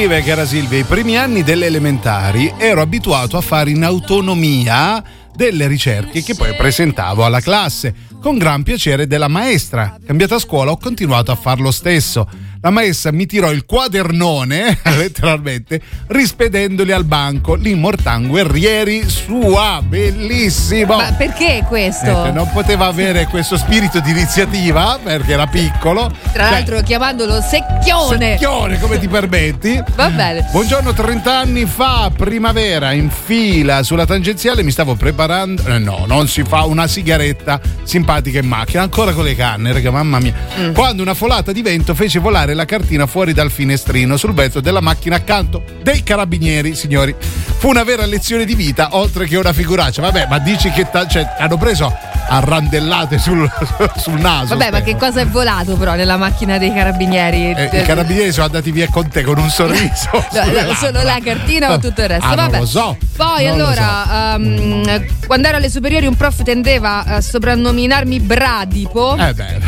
scrive, 0.09 0.23
cara 0.23 0.47
Silvia, 0.47 0.79
i 0.79 0.85
primi 0.85 1.19
anni 1.19 1.43
delle 1.43 1.67
elementari 1.67 2.55
ero 2.57 2.81
abituato 2.81 3.37
a 3.37 3.43
fare 3.43 3.69
in 3.69 3.85
autonomia 3.85 5.05
delle 5.35 5.67
ricerche 5.67 6.23
che 6.23 6.35
poi 6.35 6.55
presentavo 6.57 7.27
alla 7.27 7.41
classe, 7.41 7.95
con 8.19 8.39
gran 8.39 8.63
piacere 8.63 9.07
della 9.07 9.29
maestra. 9.29 9.99
Cambiata 10.05 10.39
scuola 10.39 10.71
ho 10.71 10.79
continuato 10.79 11.31
a 11.31 11.37
far 11.37 11.61
lo 11.61 11.71
stesso. 11.71 12.27
La 12.61 12.71
maestra 12.71 13.13
mi 13.13 13.25
tirò 13.25 13.53
il 13.53 13.65
quadernone, 13.65 14.81
letteralmente, 14.97 15.81
rispedendoli 16.09 16.91
al 16.91 17.05
banco. 17.05 17.55
L'Immortan 17.55 18.27
Guerrieri 18.27 19.09
sua, 19.09 19.81
bellissimo! 19.87 20.97
Ma 20.97 21.13
perché 21.13 21.65
questo? 21.69 22.25
Eh, 22.27 22.33
non 22.33 22.51
poteva 22.51 22.87
avere 22.87 23.27
questo 23.27 23.57
spirito 23.57 24.01
di 24.01 24.11
iniziativa 24.11 24.99
perché 25.01 25.35
era 25.35 25.47
piccolo. 25.47 26.13
Tra 26.33 26.45
Cioè, 26.45 26.51
l'altro 26.51 26.81
chiamandolo 26.83 27.41
secchione. 27.41 28.33
Secchione, 28.33 28.81
come 28.81 28.99
ti 28.99 29.07
permetti? 29.07 29.81
Va 29.95 30.11
bene. 30.11 30.49
Buongiorno, 30.51 30.93
30 30.93 31.39
anni 31.39 31.65
fa, 31.65 32.11
primavera, 32.17 32.91
in 32.91 33.09
fila 33.09 33.85
sulla 33.85 34.05
tangenziale 34.05 34.65
mi 34.65 34.73
stavo 34.73 34.97
preparando. 34.97 35.65
eh, 35.65 35.79
no, 35.79 36.07
non 36.09 36.27
si 36.27 36.43
fa 36.43 36.65
una 36.65 36.89
sigaretta 36.89 37.61
simpatica 37.85 38.41
in 38.41 38.47
macchina, 38.49 38.83
ancora 38.83 39.13
con 39.13 39.23
le 39.23 39.37
canne, 39.37 39.73
raga, 39.73 39.93
mamma 39.93 40.19
mia. 40.19 40.35
Mm. 40.59 40.73
Quando 40.73 41.03
una 41.03 41.15
folata 41.15 41.53
di 41.53 41.63
vento 41.63 41.95
fece 41.95 42.19
volare 42.19 42.47
la 42.55 42.65
cartina 42.65 43.07
fuori 43.07 43.33
dal 43.33 43.51
finestrino 43.51 44.17
sul 44.17 44.33
vetro 44.35 44.61
della 44.61 44.81
macchina 44.81 45.17
accanto 45.17 45.63
dei 45.83 46.03
carabinieri, 46.03 46.75
signori. 46.75 47.15
Fu 47.59 47.69
una 47.69 47.83
vera 47.85 48.07
lezione 48.07 48.45
di 48.45 48.55
vita, 48.55 48.89
oltre 48.93 49.27
che 49.27 49.37
una 49.37 49.53
figuraccia. 49.53 50.01
Vabbè, 50.03 50.27
ma 50.29 50.39
dici 50.39 50.71
che 50.71 50.89
ta- 50.91 51.07
cioè, 51.09 51.35
hanno 51.39 51.57
preso 51.57 51.93
a 52.31 52.41
randellate 52.41 53.19
sul, 53.19 53.51
sul 53.97 54.21
naso. 54.21 54.57
Vabbè, 54.57 54.71
ma 54.71 54.79
spero. 54.79 54.85
che 54.85 54.97
cosa 54.97 55.21
è 55.21 55.27
volato 55.27 55.75
però 55.77 55.95
nella 55.95 56.17
macchina 56.17 56.59
dei 56.59 56.73
carabinieri? 56.73 57.53
Eh, 57.53 57.81
I 57.81 57.85
carabinieri 57.85 58.31
sono 58.33 58.47
andati 58.47 58.71
via 58.71 58.87
con 58.91 59.09
te 59.09 59.23
con 59.23 59.39
un 59.39 59.49
sorriso. 59.51 60.11
No, 60.69 60.75
solo 60.75 61.03
la 61.03 61.19
cartina 61.23 61.73
o 61.73 61.79
tutto 61.79 62.01
il 62.03 62.09
resto? 62.09 62.25
Ah, 62.25 62.35
non 62.35 62.45
Vabbè. 62.47 62.59
lo 62.61 62.67
so. 62.67 62.97
Poi 63.17 63.47
Non 63.47 63.59
lo 63.59 63.67
allora, 63.67 64.35
ehm, 64.35 65.05
quando 65.27 65.49
ero 65.49 65.57
alle 65.57 65.71
superiori 65.71 66.07
un 66.07 66.15
prof 66.17 66.43
tendeva 66.43 67.05
a 67.05 67.21
soprannominarmi 67.21 68.21
Bradipo 68.21 69.17
Eh 69.17 69.35
beh. 69.35 69.59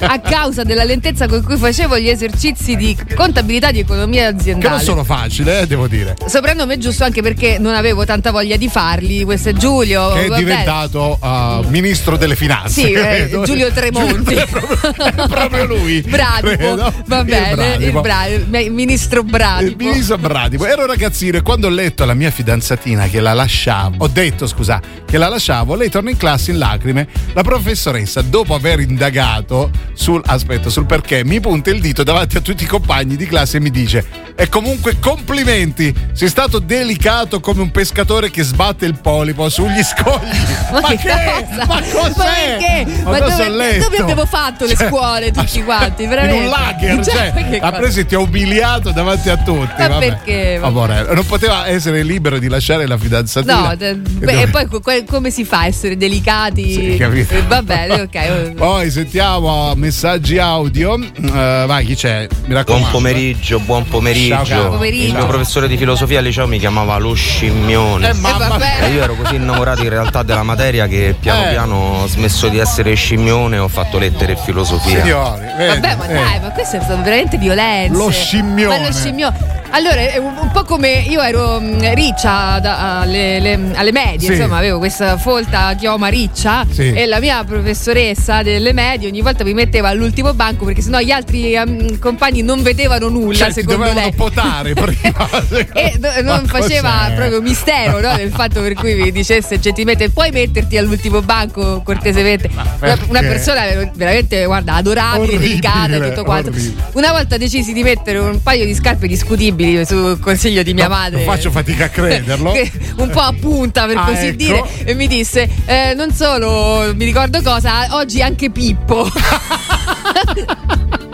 a 0.00 0.18
causa 0.20 0.64
della 0.64 0.84
lentezza 0.84 1.26
con 1.28 1.42
cui 1.42 1.56
facevo 1.56 1.85
gli 1.98 2.08
esercizi 2.08 2.74
di 2.76 2.96
contabilità 3.14 3.70
di 3.70 3.78
economia 3.80 4.26
Che 4.26 4.30
non 4.32 4.40
aziendale. 4.40 4.82
sono 4.82 5.04
facili, 5.04 5.50
eh, 5.50 5.66
devo 5.66 5.86
dire. 5.86 6.16
Soprannome 6.26 6.78
giusto 6.78 7.04
anche 7.04 7.22
perché 7.22 7.58
non 7.58 7.74
avevo 7.74 8.04
tanta 8.04 8.30
voglia 8.30 8.56
di 8.56 8.68
farli. 8.68 9.22
Questo 9.24 9.50
è 9.50 9.52
Giulio. 9.52 10.12
Che 10.12 10.24
è 10.24 10.28
va 10.28 10.36
bene. 10.36 10.44
diventato 10.44 11.18
uh, 11.20 11.68
ministro 11.68 12.16
delle 12.16 12.34
finanze. 12.36 12.80
Sì, 12.80 12.92
eh. 12.92 13.40
Giulio 13.44 13.70
Tremonti. 13.70 14.34
Giulio- 14.34 14.44
è 14.44 15.28
proprio 15.28 15.64
lui. 15.66 16.00
Bradipo, 16.08 16.48
credo. 16.56 16.92
va 17.06 17.18
Il 17.20 17.24
bene, 17.24 17.50
il, 17.50 17.54
Bradipo. 17.56 18.00
Bra- 18.00 18.26
il 18.26 18.72
ministro 18.72 19.20
Il 19.20 19.26
Bradipo. 19.26 19.84
ministro 19.84 20.18
Bradipo. 20.18 20.66
Ero 20.66 20.86
ragazzino 20.86 21.36
e 21.38 21.42
quando 21.42 21.66
ho 21.66 21.70
letto 21.70 22.02
alla 22.02 22.14
mia 22.14 22.30
fidanzatina 22.30 23.06
che 23.08 23.20
la 23.20 23.32
lasciavo, 23.34 23.96
ho 23.98 24.08
detto 24.08 24.46
scusa, 24.46 24.80
che 25.04 25.18
la 25.18 25.28
lasciavo, 25.28 25.74
lei 25.74 25.90
torna 25.90 26.10
in 26.10 26.16
classe 26.16 26.50
in 26.50 26.58
lacrime. 26.58 27.06
La 27.34 27.42
professoressa, 27.42 28.22
dopo 28.22 28.54
aver 28.54 28.80
indagato 28.80 29.70
sul, 29.94 30.22
aspetta, 30.24 30.68
sul 30.70 30.86
perché, 30.86 31.24
mi 31.24 31.40
punta 31.40 31.70
il 31.70 31.75
dito 31.80 32.02
davanti 32.02 32.36
a 32.36 32.40
tutti 32.40 32.64
i 32.64 32.66
compagni 32.66 33.16
di 33.16 33.26
classe 33.26 33.56
e 33.56 33.60
mi 33.60 33.70
dice: 33.70 34.04
E 34.36 34.48
comunque 34.48 34.98
complimenti, 34.98 35.94
sei 36.12 36.28
stato 36.28 36.58
delicato 36.58 37.40
come 37.40 37.62
un 37.62 37.70
pescatore 37.70 38.30
che 38.30 38.42
sbatte 38.42 38.86
il 38.86 38.98
polipo 38.98 39.48
sugli 39.48 39.82
scogli. 39.82 40.28
Ma, 40.72 40.80
che 40.88 40.96
che? 40.96 41.46
cosa? 41.48 41.66
Ma 41.66 41.80
cos'è? 41.80 42.86
Ma? 43.04 43.10
Ma 43.10 43.18
cosa 43.20 43.48
dove- 43.48 43.78
dove 43.78 43.96
abbiamo 43.98 44.26
fatto 44.26 44.64
le 44.66 44.76
scuole 44.76 45.30
tutti 45.30 45.62
quanti, 45.62 46.02
In 46.04 46.08
veramente? 46.08 46.44
un 46.44 46.48
lager, 46.50 47.04
Cioè, 47.04 47.32
cioè, 47.34 47.58
ha 47.60 47.72
preso 47.72 48.00
e 48.00 48.06
ti 48.06 48.14
ha 48.14 48.18
umiliato 48.18 48.90
davanti 48.92 49.28
a 49.30 49.36
tutti. 49.36 49.74
Ma 49.78 49.88
vabbè. 49.88 50.06
perché? 50.08 50.58
Amore, 50.62 51.06
non 51.14 51.24
poteva 51.26 51.66
essere 51.68 52.02
libero 52.02 52.38
di 52.38 52.48
lasciare 52.48 52.86
la 52.86 52.98
fidanzatina. 52.98 53.68
No, 53.68 53.76
de- 53.76 53.94
beh, 53.94 54.42
e 54.42 54.48
poi 54.48 54.66
que- 54.66 55.04
come 55.04 55.30
si 55.30 55.44
fa 55.44 55.60
a 55.60 55.66
essere 55.66 55.96
delicati? 55.96 56.72
Sì, 56.72 56.96
capito. 56.98 57.34
Va 57.46 57.62
bene, 57.62 58.00
ok. 58.02 58.52
Poi 58.56 58.90
sentiamo 58.90 59.74
messaggi 59.74 60.38
audio. 60.38 60.98
Eh, 60.98 61.64
vai, 61.66 61.84
chi 61.84 61.94
c'è? 61.94 62.26
Mi 62.46 62.54
raccomando. 62.54 62.88
Buon 62.88 63.02
pomeriggio, 63.02 63.60
buon 63.60 63.84
pomeriggio. 63.86 64.44
Ciao, 64.44 64.68
pomeriggio. 64.70 65.06
Il 65.08 65.14
mio 65.14 65.26
professore 65.26 65.68
di 65.68 65.76
filosofia 65.76 66.18
al 66.18 66.24
liceo 66.24 66.46
mi 66.46 66.58
chiamava 66.58 66.96
lo 66.98 67.14
scimmione. 67.14 68.08
Eh, 68.10 68.12
mamma 68.14 68.48
vabbè. 68.48 68.78
E 68.84 68.90
io 68.90 69.02
ero 69.02 69.14
così 69.14 69.34
innamorato 69.36 69.82
in 69.82 69.88
realtà 69.90 70.22
della 70.22 70.42
materia 70.42 70.86
che 70.86 71.14
piano 71.18 71.44
Eh. 71.46 71.48
piano 71.50 71.74
ho 72.02 72.06
smesso 72.06 72.48
di 72.48 72.58
essere 72.58 72.94
scimmione 72.94 73.56
e 73.56 73.58
ho 73.58 73.68
fatto 73.68 73.98
lettere 73.98 74.32
e 74.32 74.36
filosofia. 74.36 75.02
Signori, 75.02 75.44
vedi, 75.56 75.80
Vabbè, 75.80 75.96
ma 75.96 76.08
eh. 76.08 76.14
dai, 76.14 76.40
ma 76.40 76.50
questo 76.52 76.76
è 76.76 76.80
stato 76.80 77.02
veramente 77.02 77.36
violenza. 77.38 77.96
Lo 77.98 78.10
scimmione. 78.10 78.78
Ma 78.78 78.86
lo 78.86 78.92
scimmione. 78.92 79.54
Allora, 79.70 79.96
è 79.96 80.16
un, 80.18 80.50
po' 80.52 80.62
come 80.64 81.04
io 81.08 81.20
ero 81.20 81.60
mh, 81.60 81.92
riccia 81.94 82.60
da- 82.60 83.00
alle, 83.00 83.40
le- 83.40 83.72
alle 83.74 83.92
medie, 83.92 84.28
Sì. 84.28 84.34
insomma, 84.36 84.58
avevo 84.58 84.78
questa 84.78 85.18
folta 85.18 85.74
chioma 85.74 86.06
riccia 86.06 86.64
Sì. 86.70 86.92
e 86.92 87.04
la 87.06 87.18
mia 87.18 87.42
professoressa 87.44 88.42
delle 88.42 88.72
medie 88.72 89.08
ogni 89.08 89.20
volta 89.22 89.42
mi 89.44 89.52
metteva 89.54 89.88
all'ultimo 89.88 90.32
banco 90.34 90.64
perché 90.64 90.80
sennò 90.82 91.00
gli 91.00 91.10
altri 91.10 91.55
ehm, 91.56 91.98
compagni 91.98 92.42
non 92.42 92.62
vedevano 92.62 93.08
nulla, 93.08 93.36
Cioè, 93.36 93.52
secondo 93.52 93.84
dovevano 93.84 94.00
lei. 94.06 94.12
potare 94.14 94.72
prima. 94.74 95.28
E 95.74 95.96
do- 95.98 96.22
non 96.22 96.46
faceva 96.46 96.90
cos'è? 97.04 97.14
proprio 97.14 97.40
mistero 97.42 98.00
no, 98.00 98.16
del 98.16 98.30
fatto 98.30 98.60
per 98.60 98.74
cui 98.74 98.94
mi 98.94 99.10
dicesse 99.12 99.58
gentilmente 99.58 100.10
puoi 100.10 100.30
metterti 100.30 100.76
all'ultimo 100.76 101.20
banco 101.22 101.82
cortesemente 101.84 102.48
una, 102.80 102.98
una 103.08 103.20
persona 103.20 103.62
veramente 103.94 104.44
guarda 104.44 104.74
adorabile 104.74 105.22
Orribile, 105.34 105.48
delicata 105.48 105.94
e 105.96 106.08
tutto 106.08 106.24
quanto 106.24 106.48
orribile. 106.50 106.74
una 106.92 107.10
volta 107.12 107.36
decisi 107.36 107.72
di 107.72 107.82
mettere 107.82 108.18
un 108.18 108.42
paio 108.42 108.64
di 108.64 108.74
scarpe 108.74 109.06
discutibili 109.06 109.84
sul 109.86 110.18
consiglio 110.20 110.62
di 110.62 110.74
mia 110.74 110.88
No, 110.88 110.94
madre 110.94 111.22
faccio 111.24 111.50
fatica 111.50 111.84
a 111.86 111.88
crederlo. 111.88 112.52
un 112.96 113.08
po' 113.10 113.20
a 113.20 113.34
punta 113.38 113.86
per 113.86 113.96
Ah, 113.96 114.04
così 114.04 114.26
ecco. 114.26 114.36
dire 114.36 114.62
e 114.84 114.94
mi 114.94 115.06
disse 115.08 115.48
eh, 115.66 115.94
non 115.96 116.12
solo 116.12 116.92
mi 116.94 117.04
ricordo 117.04 117.40
cosa 117.42 117.86
oggi 117.90 118.20
anche 118.22 118.50
Pippo 118.50 119.08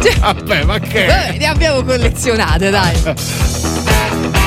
Cioè, 0.00 0.18
Vabbè, 0.20 0.64
ma 0.64 0.78
che? 0.78 1.06
vabbè, 1.06 1.36
ne 1.38 1.46
abbiamo 1.46 1.82
collezionate 1.84 2.70
dai 2.70 3.02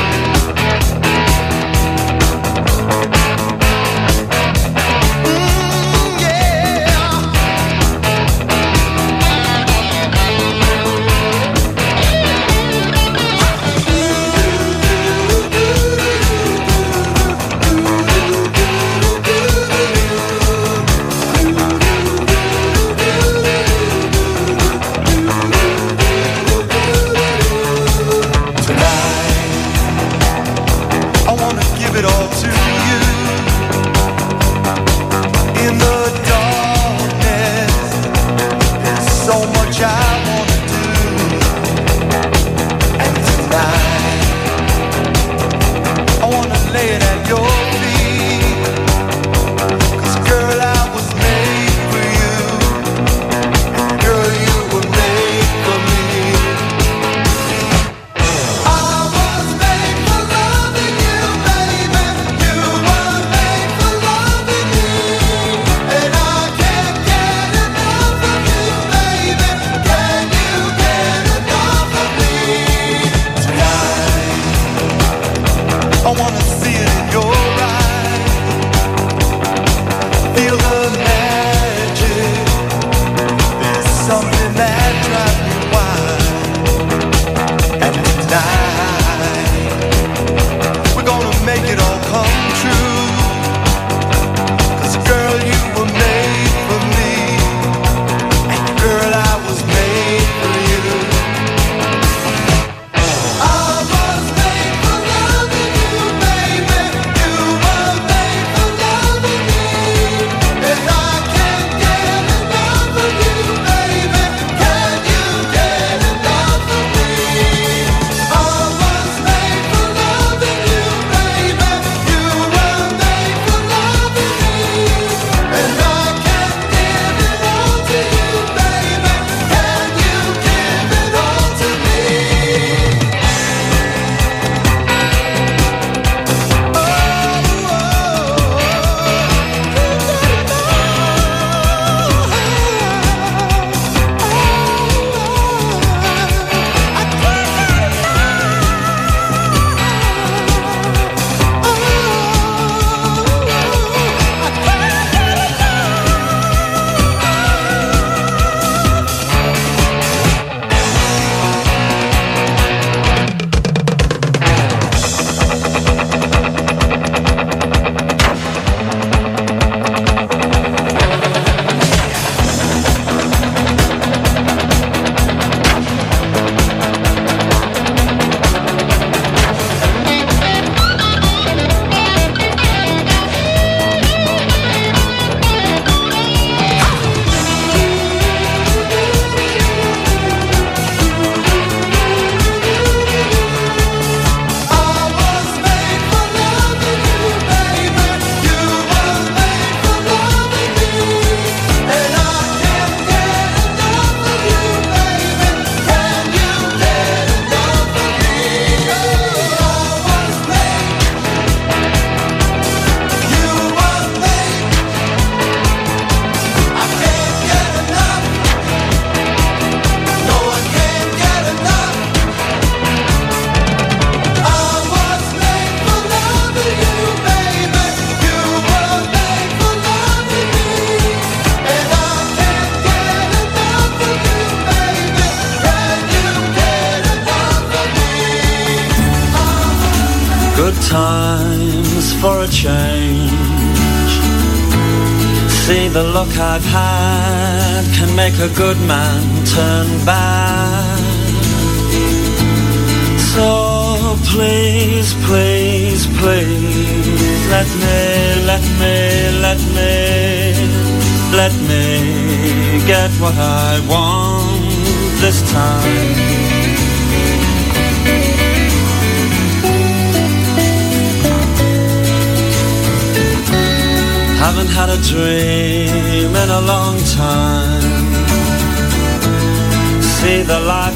a 248.41 248.47
good 248.55 248.77
man 248.87 249.45
turn 249.45 250.05
bad. 250.05 250.18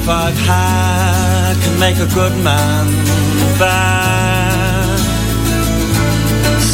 Life 0.06 0.10
I've 0.10 0.38
had 0.48 1.56
can 1.62 1.80
make 1.80 1.98
a 1.98 2.14
good 2.14 2.34
man 2.44 2.88
bad. 3.60 5.00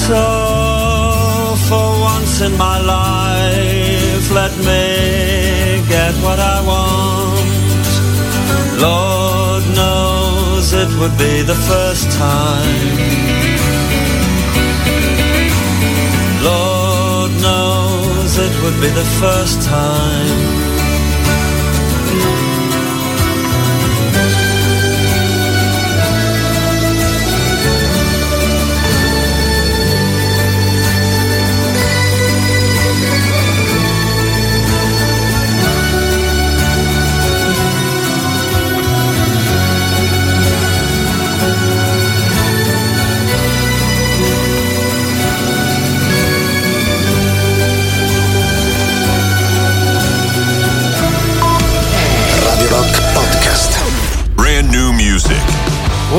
So 0.08 1.56
for 1.68 2.02
once 2.02 2.42
in 2.42 2.58
my 2.58 2.80
life, 2.82 4.32
let 4.32 4.52
me 4.58 5.84
get 5.88 6.14
what 6.24 6.40
I 6.40 6.62
want. 6.72 7.90
Lord 8.82 9.64
knows 9.76 10.74
it 10.74 10.90
would 11.00 11.18
be 11.18 11.42
the 11.44 11.60
first 11.70 12.12
time. 12.18 12.98
Lord 16.44 17.32
knows 17.42 18.38
it 18.38 18.64
would 18.64 18.82
be 18.82 18.90
the 18.90 19.08
first 19.22 19.62
time. 19.62 20.59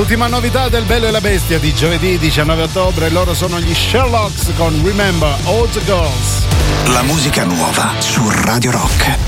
Ultima 0.01 0.28
novità 0.28 0.70
del 0.70 0.85
Bello 0.85 1.09
e 1.09 1.10
la 1.10 1.20
Bestia 1.20 1.59
di 1.59 1.74
giovedì 1.74 2.16
19 2.16 2.62
ottobre, 2.62 3.10
loro 3.10 3.35
sono 3.35 3.60
gli 3.60 3.74
Sherlocks 3.74 4.51
con 4.56 4.81
Remember 4.82 5.36
All 5.44 5.68
the 5.68 5.85
Girls. 5.85 6.47
La 6.86 7.02
musica 7.02 7.44
nuova 7.44 7.93
su 7.98 8.27
Radio 8.31 8.70
Rock. 8.70 9.18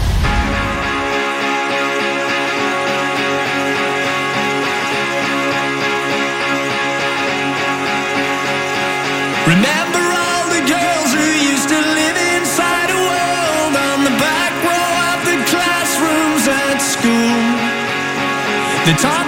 Remember 9.44 10.00
all 10.00 10.48
the 10.48 10.64
girls 10.64 11.12
who 11.12 11.52
used 11.52 11.68
to 11.68 11.78
live 11.78 12.16
inside 12.38 12.88
a 12.88 12.96
world 12.96 13.76
on 13.76 14.04
the 14.04 14.16
back 14.18 14.52
row 14.64 15.12
of 15.12 15.24
the 15.26 15.36
classrooms 15.50 16.48
at 16.48 16.80
school. 16.80 17.60
They 18.86 18.94
talked 18.94 19.21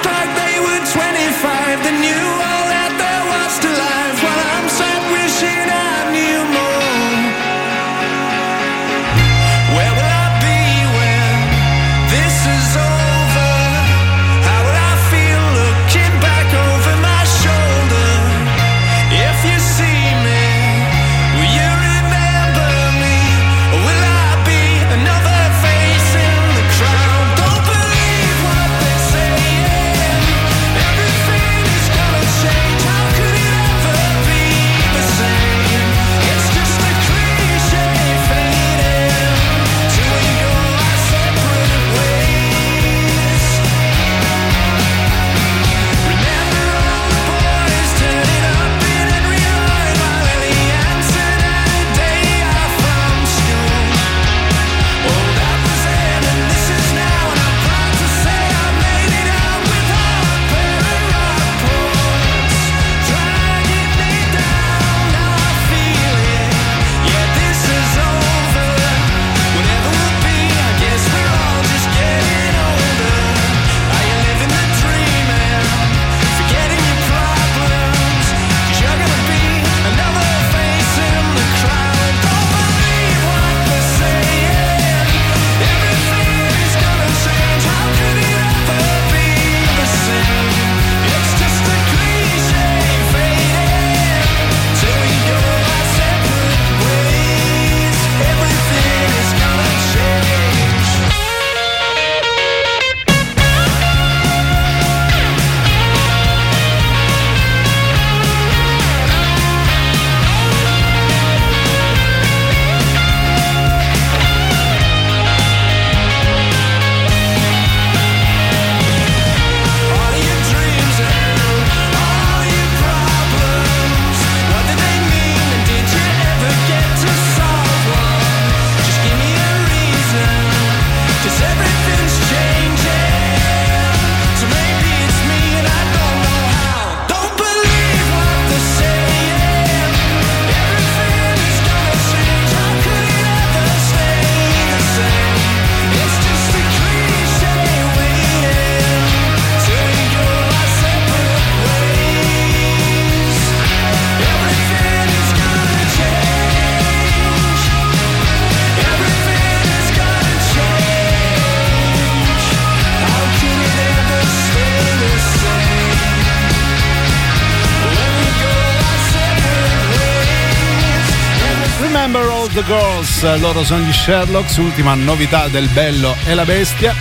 Remember 172.05 172.31
All 172.31 172.48
the 172.48 172.62
Girls, 172.64 173.40
loro 173.40 173.64
sono 173.64 173.82
gli 173.82 173.90
Sherlocks, 173.90 174.59
ultima 174.59 174.93
novità 174.93 175.48
del 175.48 175.68
Bello 175.68 176.14
e 176.26 176.35
la 176.35 176.44
Bestia. 176.44 176.94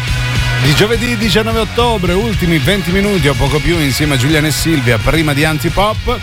Di 0.64 0.74
giovedì 0.76 1.18
19 1.18 1.60
ottobre, 1.60 2.14
ultimi 2.14 2.58
20 2.58 2.92
minuti 2.92 3.28
o 3.28 3.34
poco 3.34 3.60
più 3.60 3.78
insieme 3.80 4.14
a 4.14 4.18
Giuliano 4.18 4.48
e 4.48 4.52
Silvia, 4.52 4.98
prima 4.98 5.34
di 5.34 5.44
Antipop. 5.44 6.18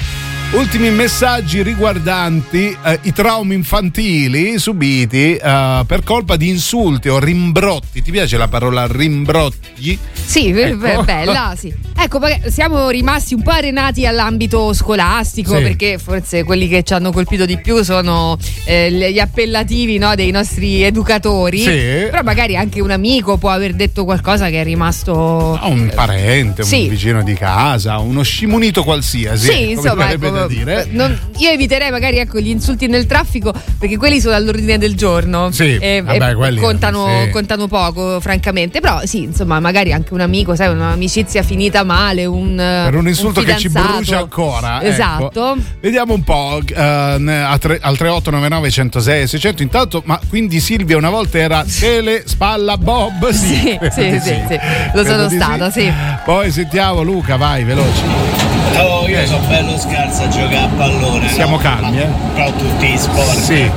Ultimi 0.53 0.91
messaggi 0.91 1.63
riguardanti 1.63 2.77
eh, 2.85 2.99
i 3.03 3.13
traumi 3.13 3.55
infantili 3.55 4.59
subiti 4.59 5.37
eh, 5.37 5.85
per 5.87 6.03
colpa 6.03 6.35
di 6.37 6.49
insulti 6.49 7.09
o 7.09 7.21
rimbrotti. 7.21 8.03
Ti 8.03 8.11
piace 8.11 8.37
la 8.37 8.49
parola 8.49 8.85
rimbrotti? 8.89 9.97
Sì, 10.13 10.49
Ecco. 10.49 10.77
be- 10.77 11.03
bella, 11.05 11.55
sì. 11.57 11.73
Ecco, 12.01 12.19
siamo 12.49 12.89
rimasti 12.89 13.35
un 13.35 13.43
po' 13.43 13.51
arenati 13.51 14.07
all'ambito 14.07 14.73
scolastico, 14.73 15.55
Sì. 15.59 15.63
perché 15.63 15.99
forse 15.99 16.45
quelli 16.45 16.67
che 16.67 16.83
ci 16.83 16.95
hanno 16.95 17.13
colpito 17.13 17.45
di 17.45 17.59
più 17.61 17.83
sono 17.83 18.39
eh, 18.65 18.91
gli 18.91 19.19
appellativi 19.19 19.99
no, 19.99 20.15
dei 20.15 20.31
nostri 20.31 20.83
educatori. 20.83 21.59
Sì. 21.59 21.69
Però 22.11 22.23
magari 22.25 22.57
anche 22.57 22.81
un 22.81 22.91
amico 22.91 23.37
può 23.37 23.51
aver 23.51 23.75
detto 23.75 24.05
qualcosa 24.07 24.49
che 24.49 24.63
è 24.63 24.65
rimasto. 24.65 25.59
A 25.61 25.67
un 25.67 25.93
parente, 25.95 26.63
Sì. 26.63 26.85
un 26.85 26.89
vicino 26.89 27.23
di 27.23 27.35
casa, 27.35 27.99
uno 27.99 28.23
scimunito 28.23 28.83
qualsiasi. 28.83 29.53
Sì, 29.53 29.71
insomma, 29.73 30.11
ecco, 30.11 30.40
da 30.41 30.47
dire. 30.47 30.87
non- 30.91 31.19
io 31.39 31.51
eviterei 31.51 31.91
magari 31.91 32.19
ecco, 32.19 32.39
gli 32.41 32.49
insulti 32.49 32.87
nel 32.87 33.07
traffico 33.07 33.53
perché 33.79 33.97
quelli 33.97 34.21
sono 34.21 34.35
all'ordine 34.35 34.77
del 34.79 34.95
giorno 34.95 35.51
Sì, 35.51 35.77
e, 35.81 36.03
vabbè, 36.05 36.31
e 36.31 36.35
quelli, 36.35 36.61
contano, 36.61 37.07
sì. 37.25 37.31
contano 37.31 37.67
poco, 37.67 38.21
francamente. 38.21 38.81
Però 38.81 39.01
sì, 39.05 39.23
insomma, 39.23 39.59
magari 39.61 39.93
anche 39.93 40.13
un 40.13 40.21
amico, 40.21 40.55
sai, 40.55 40.69
un'amicizia 40.69 41.43
finita 41.43 41.83
male, 41.85 42.25
un 42.27 42.57
Per 42.57 42.95
un 42.95 43.09
insulto 43.09 43.43
che 43.43 43.57
ci 43.57 43.69
brucia 43.69 44.19
ancora. 44.19 44.77
ecco. 44.83 44.87
Esatto. 44.87 45.57
Vediamo 45.81 46.15
un 46.15 46.23
po' 46.25 46.61
eh, 46.67 46.75
al 46.81 47.59
3899 47.59 48.71
106 48.71 49.27
600. 49.27 49.63
Intanto, 49.63 50.03
ma 50.05 50.19
quindi 50.29 50.61
Silvia 50.61 50.97
una 50.97 51.11
volta 51.11 51.39
era 51.39 51.65
tele 51.79 52.23
spalla 52.27 52.77
Bob? 52.77 53.29
Sì, 53.31 53.79
sì, 53.91 54.11
di 54.11 54.21
sì, 54.21 54.35
sì. 54.49 54.59
Lo 54.95 55.05
sono 55.05 55.29
stata, 55.29 55.71
sì. 55.71 55.91
Poi 56.25 56.51
sentiamo 56.51 57.03
Luca, 57.03 57.37
vai, 57.37 57.65
veloce. 57.65 58.03
Oh, 58.77 59.09
io 59.09 59.27
sono 59.27 59.45
bello 59.47 59.79
scarso 59.79 60.23
a 60.23 60.29
giocare 60.31 60.57
a 60.57 60.69
pallone. 60.77 61.29
Siamo 61.29 61.57
no? 61.57 61.63
calmi, 61.63 61.97
Ma 61.97 62.03
eh. 62.03 62.09
Però 62.35 62.53
tutti 62.53 62.87
gli 62.87 62.97
sport. 62.97 63.39
Sì. 63.39 63.71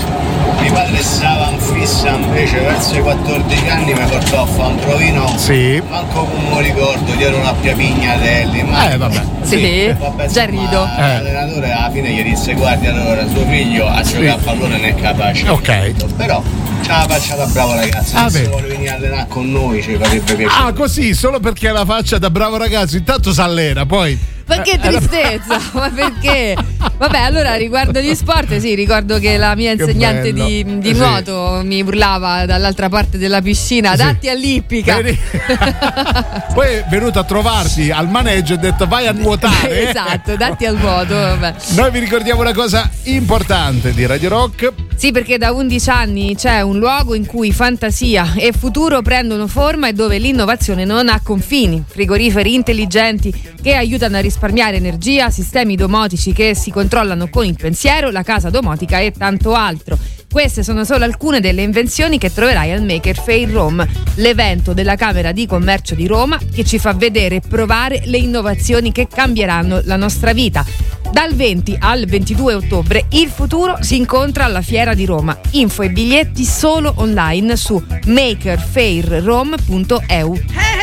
Mio 0.62 0.72
padre 0.72 1.02
stava 1.02 1.50
in 1.50 1.60
fissa 1.60 2.10
invece 2.10 2.60
verso 2.60 2.96
i 2.96 3.02
14 3.02 3.68
anni 3.70 3.94
mi 3.94 4.06
portò 4.08 4.44
a 4.44 4.46
fare 4.46 4.70
un 4.74 4.80
provino. 4.80 5.34
Sì. 5.38 5.82
Manco 5.90 6.24
come 6.26 6.62
ricordo, 6.62 7.12
dietro 7.14 7.40
una 7.40 7.54
piapignatelli. 7.54 8.64
Ma 8.64 8.92
Eh, 8.92 8.98
vabbè. 8.98 9.22
Sì, 9.42 9.94
Vabbè, 9.98 10.28
già 10.28 10.46
rido. 10.46 10.84
L'allenatore 10.98 11.72
alla 11.72 11.90
fine 11.92 12.10
gli 12.12 12.24
disse 12.24 12.54
guardi 12.54 12.88
allora 12.88 13.28
suo 13.28 13.46
figlio 13.46 13.88
a 13.88 14.04
Sì. 14.04 14.14
giocare 14.14 14.30
a 14.30 14.38
pallone 14.38 14.76
non 14.78 14.86
è 14.86 14.96
capace. 14.96 15.50
Ok. 15.50 15.92
Però 16.16 16.42
c'ha 16.86 16.98
la 17.00 17.08
faccia 17.14 17.36
da 17.36 17.46
bravo 17.48 17.76
ragazzo. 17.76 18.16
Ah, 18.16 18.30
se 18.30 18.44
vuole 18.48 18.68
venire 18.68 18.92
a 18.92 18.96
allenare 18.96 19.26
con 19.28 19.52
noi 19.52 19.82
ci 19.82 19.96
farebbe 19.96 20.34
piacere. 20.36 20.66
Ah, 20.66 20.72
così, 20.72 21.14
solo 21.14 21.40
perché 21.42 21.68
ha 21.68 21.74
la 21.74 21.86
faccia 21.86 22.18
da 22.20 22.30
bravo 22.30 22.58
ragazzo, 22.58 22.96
intanto 22.96 23.34
s'allena, 23.34 23.86
poi. 23.86 24.18
Ma 24.46 24.62
che 24.62 24.78
tristezza, 24.80 25.60
ma 25.74 25.90
perché? 25.90 26.56
Vabbè, 26.98 27.18
allora 27.20 27.56
riguardo 27.56 28.00
gli 28.00 28.14
sport, 28.14 28.58
sì, 28.58 28.76
ricordo 28.76 29.18
che 29.20 29.38
la 29.38 29.56
mia 29.56 29.72
insegnante 29.72 30.34
di, 30.34 30.80
di 30.80 30.94
Sì. 30.94 31.00
nuoto 31.00 31.62
mi 31.64 31.82
urlava 31.82 32.46
dall'altra 32.46 32.90
parte 32.90 33.18
della 33.18 33.42
piscina, 33.42 33.96
datti 33.96 34.30
all'ippica. 34.30 34.98
Vedi? 34.98 35.18
Poi 36.54 36.68
è 36.68 36.86
venuto 36.90 37.20
a 37.20 37.24
trovarti 37.24 37.90
al 37.92 38.10
maneggio 38.10 38.54
e 38.54 38.56
ha 38.58 38.60
detto 38.60 38.86
vai 38.88 39.08
a 39.08 39.12
nuotare. 39.12 39.90
esatto, 39.90 40.36
datti 40.36 40.66
al 40.66 40.78
nuoto, 40.78 41.14
vabbè. 41.16 41.54
Noi 41.76 41.92
vi 41.92 42.00
ricordiamo 42.00 42.42
una 42.42 42.54
cosa 42.54 42.90
importante 43.04 43.94
di 43.94 44.06
Radio 44.06 44.30
Rock. 44.30 44.72
Sì, 44.96 45.12
perché 45.12 45.38
da 45.38 45.52
11 45.52 45.90
anni 45.90 46.36
c'è 46.36 46.62
un 46.62 46.78
luogo 46.78 47.16
in 47.16 47.26
cui 47.26 47.52
fantasia 47.52 48.34
e 48.36 48.52
futuro 48.58 49.02
prendono 49.02 49.48
forma 49.48 49.88
e 49.88 49.94
dove 49.94 50.18
l'innovazione 50.18 50.86
non 50.86 51.10
ha 51.10 51.20
confini. 51.22 51.84
Frigoriferi 51.86 52.54
intelligenti 52.54 53.34
che 53.62 53.74
aiutano 53.74 54.18
a 54.18 54.20
risparmiare 54.34 54.78
energia, 54.78 55.30
sistemi 55.30 55.76
domotici 55.76 56.34
che 56.34 56.56
si 56.56 56.72
controllano 56.72 57.30
con 57.30 57.46
il 57.46 57.56
pensiero, 57.56 58.10
la 58.10 58.24
casa 58.24 58.50
domotica 58.50 58.98
e 58.98 59.12
tanto 59.12 59.54
altro. 59.54 59.96
Queste 60.30 60.64
sono 60.64 60.84
solo 60.84 61.04
alcune 61.04 61.40
delle 61.40 61.62
invenzioni 61.62 62.18
che 62.18 62.34
troverai 62.34 62.72
al 62.72 62.84
Maker 62.84 63.16
Fair 63.16 63.52
Rome, 63.52 63.88
l'evento 64.16 64.74
della 64.74 64.96
Camera 64.96 65.32
di 65.32 65.46
Commercio 65.46 65.94
di 65.94 66.08
Roma 66.08 66.40
che 66.52 66.66
ci 66.66 66.80
fa 66.80 66.94
vedere 66.94 67.36
e 67.36 67.42
provare 67.48 68.02
le 68.06 68.18
innovazioni 68.18 68.92
che 68.92 69.08
cambieranno 69.08 69.82
la 69.84 69.98
nostra 69.98 70.34
vita. 70.34 70.66
Dal 71.12 71.36
20 71.36 71.78
al 71.80 72.06
22 72.06 72.56
ottobre 72.56 73.06
il 73.12 73.30
futuro 73.30 73.78
si 73.82 73.98
incontra 73.98 74.46
alla 74.46 74.64
Fiera 74.64 74.96
di 74.96 75.06
Roma. 75.06 75.40
Info 75.52 75.84
e 75.84 75.92
biglietti 75.92 76.44
solo 76.44 76.92
online 76.98 77.56
su 77.56 77.80
makerfairrome.eu. 78.08 80.34
Hey, 80.34 80.40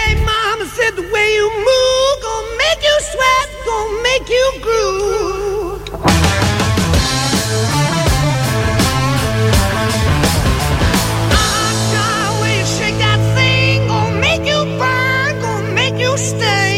hey, 0.07 0.15
the 0.97 1.03
way 1.21 1.35
you 1.35 1.49
move 1.69 2.15
gonna 2.27 2.57
make 2.65 2.83
you 2.89 2.97
sweat, 3.13 3.49
gonna 3.67 4.03
make 4.09 4.29
you 4.37 4.47
groove. 4.65 5.83
Ah, 11.43 11.71
the 11.95 12.43
way 12.43 12.59
you 12.61 12.67
shake 12.77 12.99
that 13.05 13.21
thing, 13.37 13.87
gonna 13.89 14.21
make 14.27 14.45
you 14.53 14.61
burn, 14.81 15.33
gonna 15.45 15.75
make 15.81 15.97
you 16.05 16.17
stay. 16.17 16.70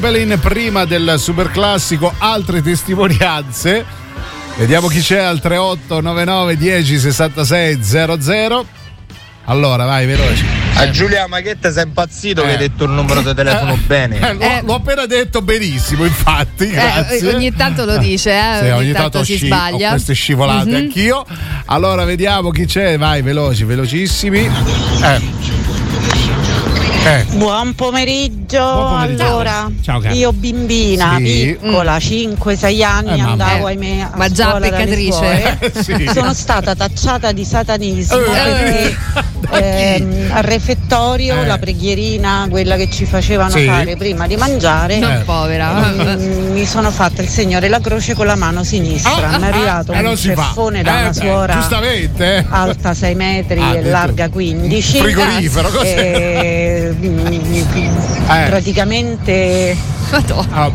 Zeppelin 0.00 0.38
prima 0.40 0.84
del 0.84 1.16
super 1.18 1.50
classico 1.50 2.14
altre 2.18 2.62
testimonianze. 2.62 3.84
Vediamo 4.56 4.86
chi 4.86 5.00
c'è 5.00 5.18
al 5.18 5.40
3899 5.40 6.56
10 6.56 6.98
66 7.00 7.78
00. 7.82 8.66
Allora, 9.46 9.86
vai, 9.86 10.06
veloce. 10.06 10.44
A 10.74 10.88
Giulia 10.90 11.26
Maghetta 11.26 11.72
sei 11.72 11.82
impazzito 11.86 12.42
che 12.42 12.48
Eh. 12.48 12.52
hai 12.52 12.58
detto 12.58 12.84
il 12.84 12.90
numero 12.90 13.22
di 13.22 13.34
telefono 13.34 13.76
bene. 13.86 14.20
Eh, 14.20 14.34
l'ho, 14.34 14.66
l'ho 14.66 14.74
appena 14.74 15.04
detto 15.06 15.42
benissimo, 15.42 16.04
infatti. 16.04 16.68
Grazie. 16.70 17.18
Eh, 17.30 17.34
ogni 17.34 17.52
tanto 17.52 17.84
lo 17.84 17.96
dice, 17.98 18.30
eh, 18.30 18.58
Sì, 18.62 18.68
ogni, 18.70 18.92
tanto, 18.92 19.24
si 19.24 19.34
sci- 19.36 19.46
sbaglia. 19.46 19.88
Ho 19.88 19.90
queste 19.92 20.14
scivolate 20.14 20.68
Mhm. 20.70 20.74
anch'io. 20.76 21.26
Allora, 21.66 22.04
vediamo 22.04 22.50
chi 22.50 22.66
c'è. 22.66 22.96
Vai, 22.98 23.22
veloci, 23.22 23.64
velocissimi. 23.64 24.44
Eh. 25.02 25.37
Eh. 27.08 27.24
Buon 27.36 27.74
pomeriggio. 27.74 28.58
pomeriggio. 28.58 29.22
Allora, 29.24 29.70
Ciao, 29.80 29.98
cara. 29.98 30.12
io 30.14 30.30
bimbina, 30.32 31.14
Sì. 31.16 31.56
piccola, 31.60 31.96
5-6 31.98 32.82
anni, 32.82 33.18
Eh, 33.18 33.20
andavo 33.22 33.66
Eh, 33.68 33.70
ahimè, 33.70 33.98
a 34.00 34.10
ma 34.14 34.28
già 34.28 34.58
peccatrice? 34.60 35.58
Eh, 35.58 35.72
sì. 35.82 36.10
Sono 36.12 36.34
stata 36.34 36.74
tacciata 36.74 37.32
di 37.32 37.44
satanismo 37.46 38.18
Eh, 38.18 38.20
perché 38.24 38.96
ehm, 39.50 40.30
al 40.32 40.42
refettorio 40.42 41.42
Eh. 41.42 41.46
la 41.46 41.58
preghierina, 41.58 42.46
quella 42.50 42.76
che 42.76 42.88
ci 42.90 43.04
facevano 43.04 43.50
Sì. 43.50 43.64
fare 43.66 43.96
prima 43.96 44.26
di 44.26 44.36
mangiare, 44.36 44.98
Non 44.98 45.12
Eh. 45.12 45.22
povera. 45.24 45.72
mm, 45.72 46.52
mi 46.52 46.66
sono 46.66 46.90
fatta 46.90 47.22
il 47.22 47.28
segno 47.28 47.60
della 47.60 47.80
croce 47.80 48.14
con 48.14 48.26
la 48.26 48.36
mano 48.36 48.62
sinistra. 48.64 49.30
Ah, 49.30 49.38
mi 49.38 49.44
è 49.44 49.48
arrivato 49.48 49.92
ah, 49.92 49.96
eh, 49.96 49.98
un 49.98 50.04
non 50.04 50.16
si 50.16 50.32
fa. 50.32 50.42
ceffone 50.44 50.82
da 50.82 50.90
Eh, 50.90 51.00
una 51.00 51.08
beh, 51.10 51.14
suora 51.14 51.52
Giustamente. 51.54 52.36
eh. 52.36 52.44
alta 52.48 52.94
6 52.94 53.14
metri 53.14 53.60
Ah, 53.60 53.74
e 53.74 53.82
larga 53.82 54.28
15 54.28 54.98
Frigorifero, 54.98 55.68
cos'è? 55.70 56.90
Mm, 56.94 57.26
Eh. 58.28 58.44
praticamente 58.48 59.76
Ah, 60.50 60.70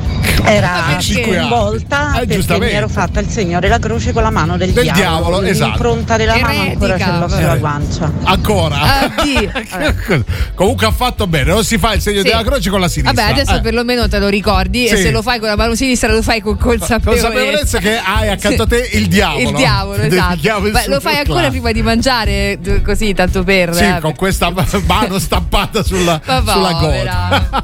era 0.45 0.95
Cinque 0.99 1.38
anni. 1.38 1.47
sconvolta 1.49 2.19
Eh, 2.22 2.26
perché 2.27 2.60
mi 2.60 2.69
ero 2.69 2.88
fatta 2.88 3.19
il 3.19 3.30
segno 3.30 3.60
della 3.60 3.80
croce 3.80 4.14
con 4.14 4.22
la 4.23 4.30
mano 4.30 4.57
del, 4.57 4.72
Del 4.72 4.91
diavolo, 4.91 5.41
esatto. 5.41 5.69
l'impronta 5.69 6.18
della 6.18 6.38
mano 6.39 6.61
ancora 6.61 6.97
ce 6.97 7.05
l'ho 7.11 7.26
Eh. 7.26 7.30
sulla 7.30 7.55
guancia 7.57 8.11
Ancora. 8.23 8.76
Ah, 8.81 9.11
Dio. 9.23 9.51
Comunque 10.55 10.85
ha 10.88 10.91
fatto 10.91 11.26
bene, 11.27 11.51
non 11.51 11.64
si 11.64 11.77
fa 11.77 11.93
il 11.93 12.01
segno 12.01 12.22
Sì. 12.22 12.27
della 12.27 12.43
croce 12.43 12.69
con 12.69 12.80
la 12.80 12.88
sinistra. 12.88 13.22
Vabbè, 13.23 13.34
adesso 13.39 13.57
Eh. 13.57 13.61
perlomeno 13.61 14.07
te 14.07 14.19
lo 14.19 14.27
ricordi 14.27 14.88
Sì. 14.88 14.93
e 14.93 14.97
se 14.97 15.11
lo 15.11 15.22
fai 15.22 15.39
con 15.39 15.47
la 15.49 15.55
mano 15.55 15.73
sinistra 15.76 16.11
lo 16.11 16.22
fai 16.22 16.41
con 16.41 16.57
consapevolezza. 16.57 17.27
Consapevolezza 17.30 17.77
che 17.80 17.97
hai 17.97 18.30
accanto 18.30 18.64
a 18.64 18.68
te 18.68 18.89
il 18.93 19.07
diavolo. 19.07 19.49
Il 19.49 19.55
diavolo, 19.55 20.01
esatto. 20.03 20.65
il 20.65 20.72
Beh, 20.72 20.88
lo 20.88 20.99
fai 20.99 21.18
ancora 21.18 21.49
prima 21.49 21.72
di 21.72 21.81
mangiare, 21.81 22.60
così 22.84 23.14
tanto 23.14 23.43
per. 23.43 23.73
Sì, 23.73 23.84
eh. 23.84 23.97
con 23.99 24.15
questa 24.15 24.51
mano 24.85 25.18
stampata 25.19 25.84
sulla, 25.84 26.19
sulla 26.23 26.73
gola. 26.80 27.64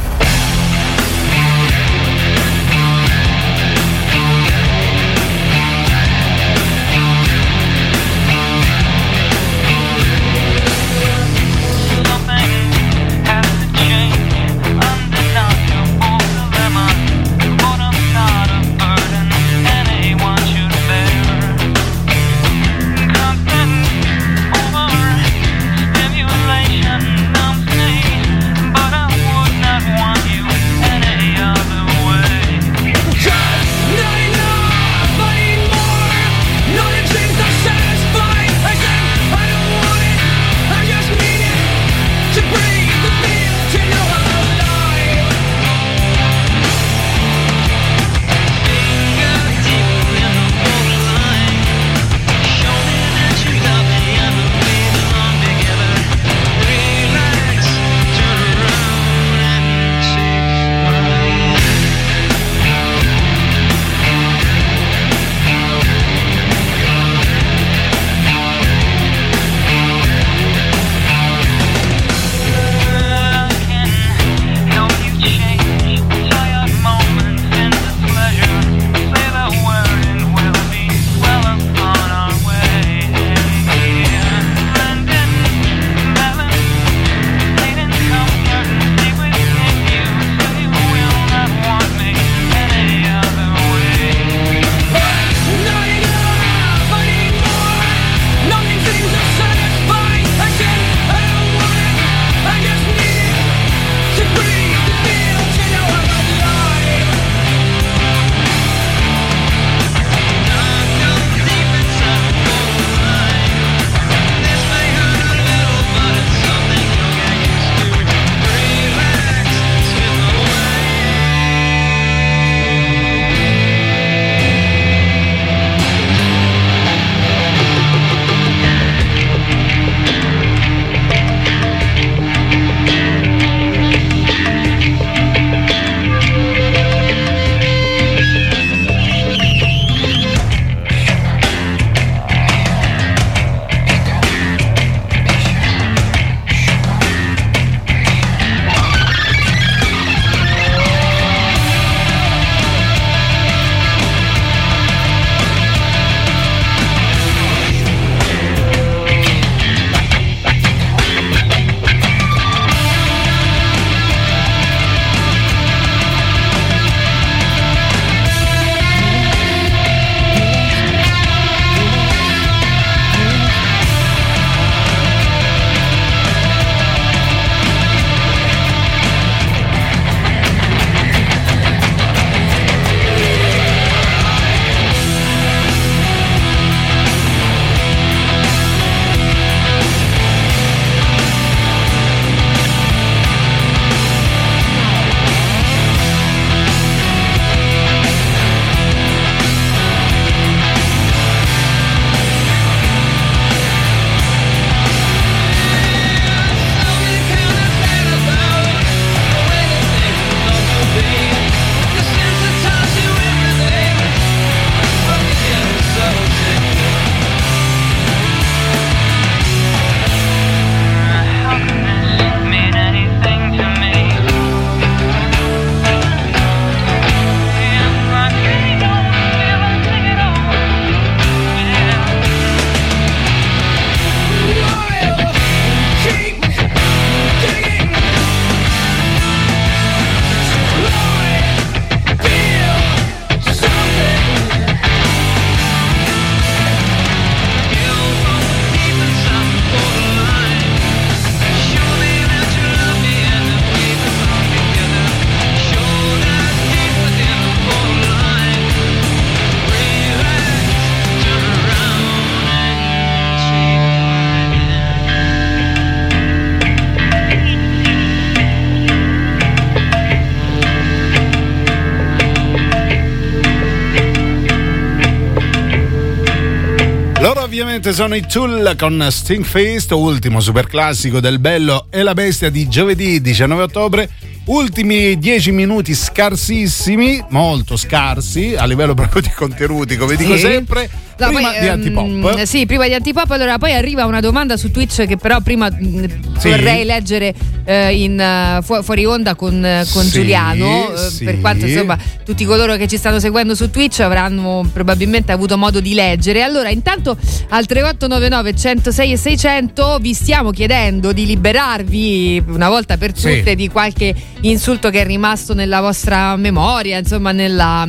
Ovviamente 277.91 277.93
sono 277.93 278.15
i 278.15 278.25
Tool 278.25 278.75
con 278.77 279.07
Sting 279.09 279.43
Fist, 279.43 279.91
ultimo 279.91 280.39
super 280.39 280.67
classico 280.67 281.19
del 281.19 281.39
Bello 281.39 281.87
e 281.89 282.03
la 282.03 282.13
Bestia 282.13 282.49
di 282.49 282.67
giovedì 282.67 283.21
19 283.21 283.63
ottobre. 283.63 284.09
Ultimi 284.45 285.17
10 285.19 285.51
minuti 285.51 285.93
scarsissimi, 285.93 287.23
molto 287.29 287.75
scarsi 287.77 288.55
a 288.57 288.65
livello 288.65 288.93
proprio 288.93 289.21
di 289.21 289.29
contenuti, 289.35 289.97
come 289.97 290.15
dico 290.15 290.33
Sì. 290.35 290.39
sempre. 290.41 290.89
No, 291.27 291.33
prima 291.33 291.49
poi, 291.51 291.59
di 291.59 291.65
ehm, 291.67 291.73
Antipop. 291.73 292.41
Sì, 292.43 292.65
prima 292.65 292.87
di 292.87 292.93
Antipop. 292.93 293.29
Allora, 293.31 293.57
poi 293.57 293.73
arriva 293.73 294.05
una 294.05 294.19
domanda 294.19 294.57
su 294.57 294.71
Twitch 294.71 295.05
che 295.05 295.17
però 295.17 295.39
prima 295.41 295.69
mh, 295.69 296.37
Sì. 296.39 296.49
vorrei 296.49 296.85
leggere 296.85 297.33
eh, 297.65 298.01
in, 298.03 298.19
eh, 298.19 298.59
fu- 298.63 298.81
fuori 298.83 299.05
onda 299.05 299.35
con, 299.35 299.59
con 299.91 300.03
Sì, 300.03 300.09
Giuliano. 300.11 300.93
eh, 300.93 301.09
sì. 301.09 301.23
Per 301.25 301.39
quanto 301.39 301.65
insomma 301.65 301.97
tutti 302.25 302.45
coloro 302.45 302.75
che 302.75 302.87
ci 302.87 302.97
stanno 302.97 303.19
seguendo 303.19 303.55
su 303.55 303.69
Twitch 303.69 303.99
avranno 303.99 304.67
probabilmente 304.73 305.31
avuto 305.31 305.57
modo 305.57 305.79
di 305.79 305.93
leggere. 305.93 306.41
Allora, 306.41 306.69
intanto 306.69 307.17
al 307.49 307.65
3899 307.65 308.55
106 308.55 309.11
e 309.11 309.17
600 309.17 309.97
vi 310.01 310.13
stiamo 310.13 310.51
chiedendo 310.51 311.11
di 311.13 311.25
liberarvi 311.25 312.43
una 312.47 312.69
volta 312.69 312.97
per 312.97 313.13
tutte 313.13 313.55
di 313.55 313.67
qualche 313.69 314.13
insulto 314.41 314.89
che 314.89 315.01
è 315.01 315.05
rimasto 315.05 315.53
nella 315.53 315.81
vostra 315.81 316.35
memoria, 316.35 316.97
insomma, 316.97 317.31
nella, 317.31 317.87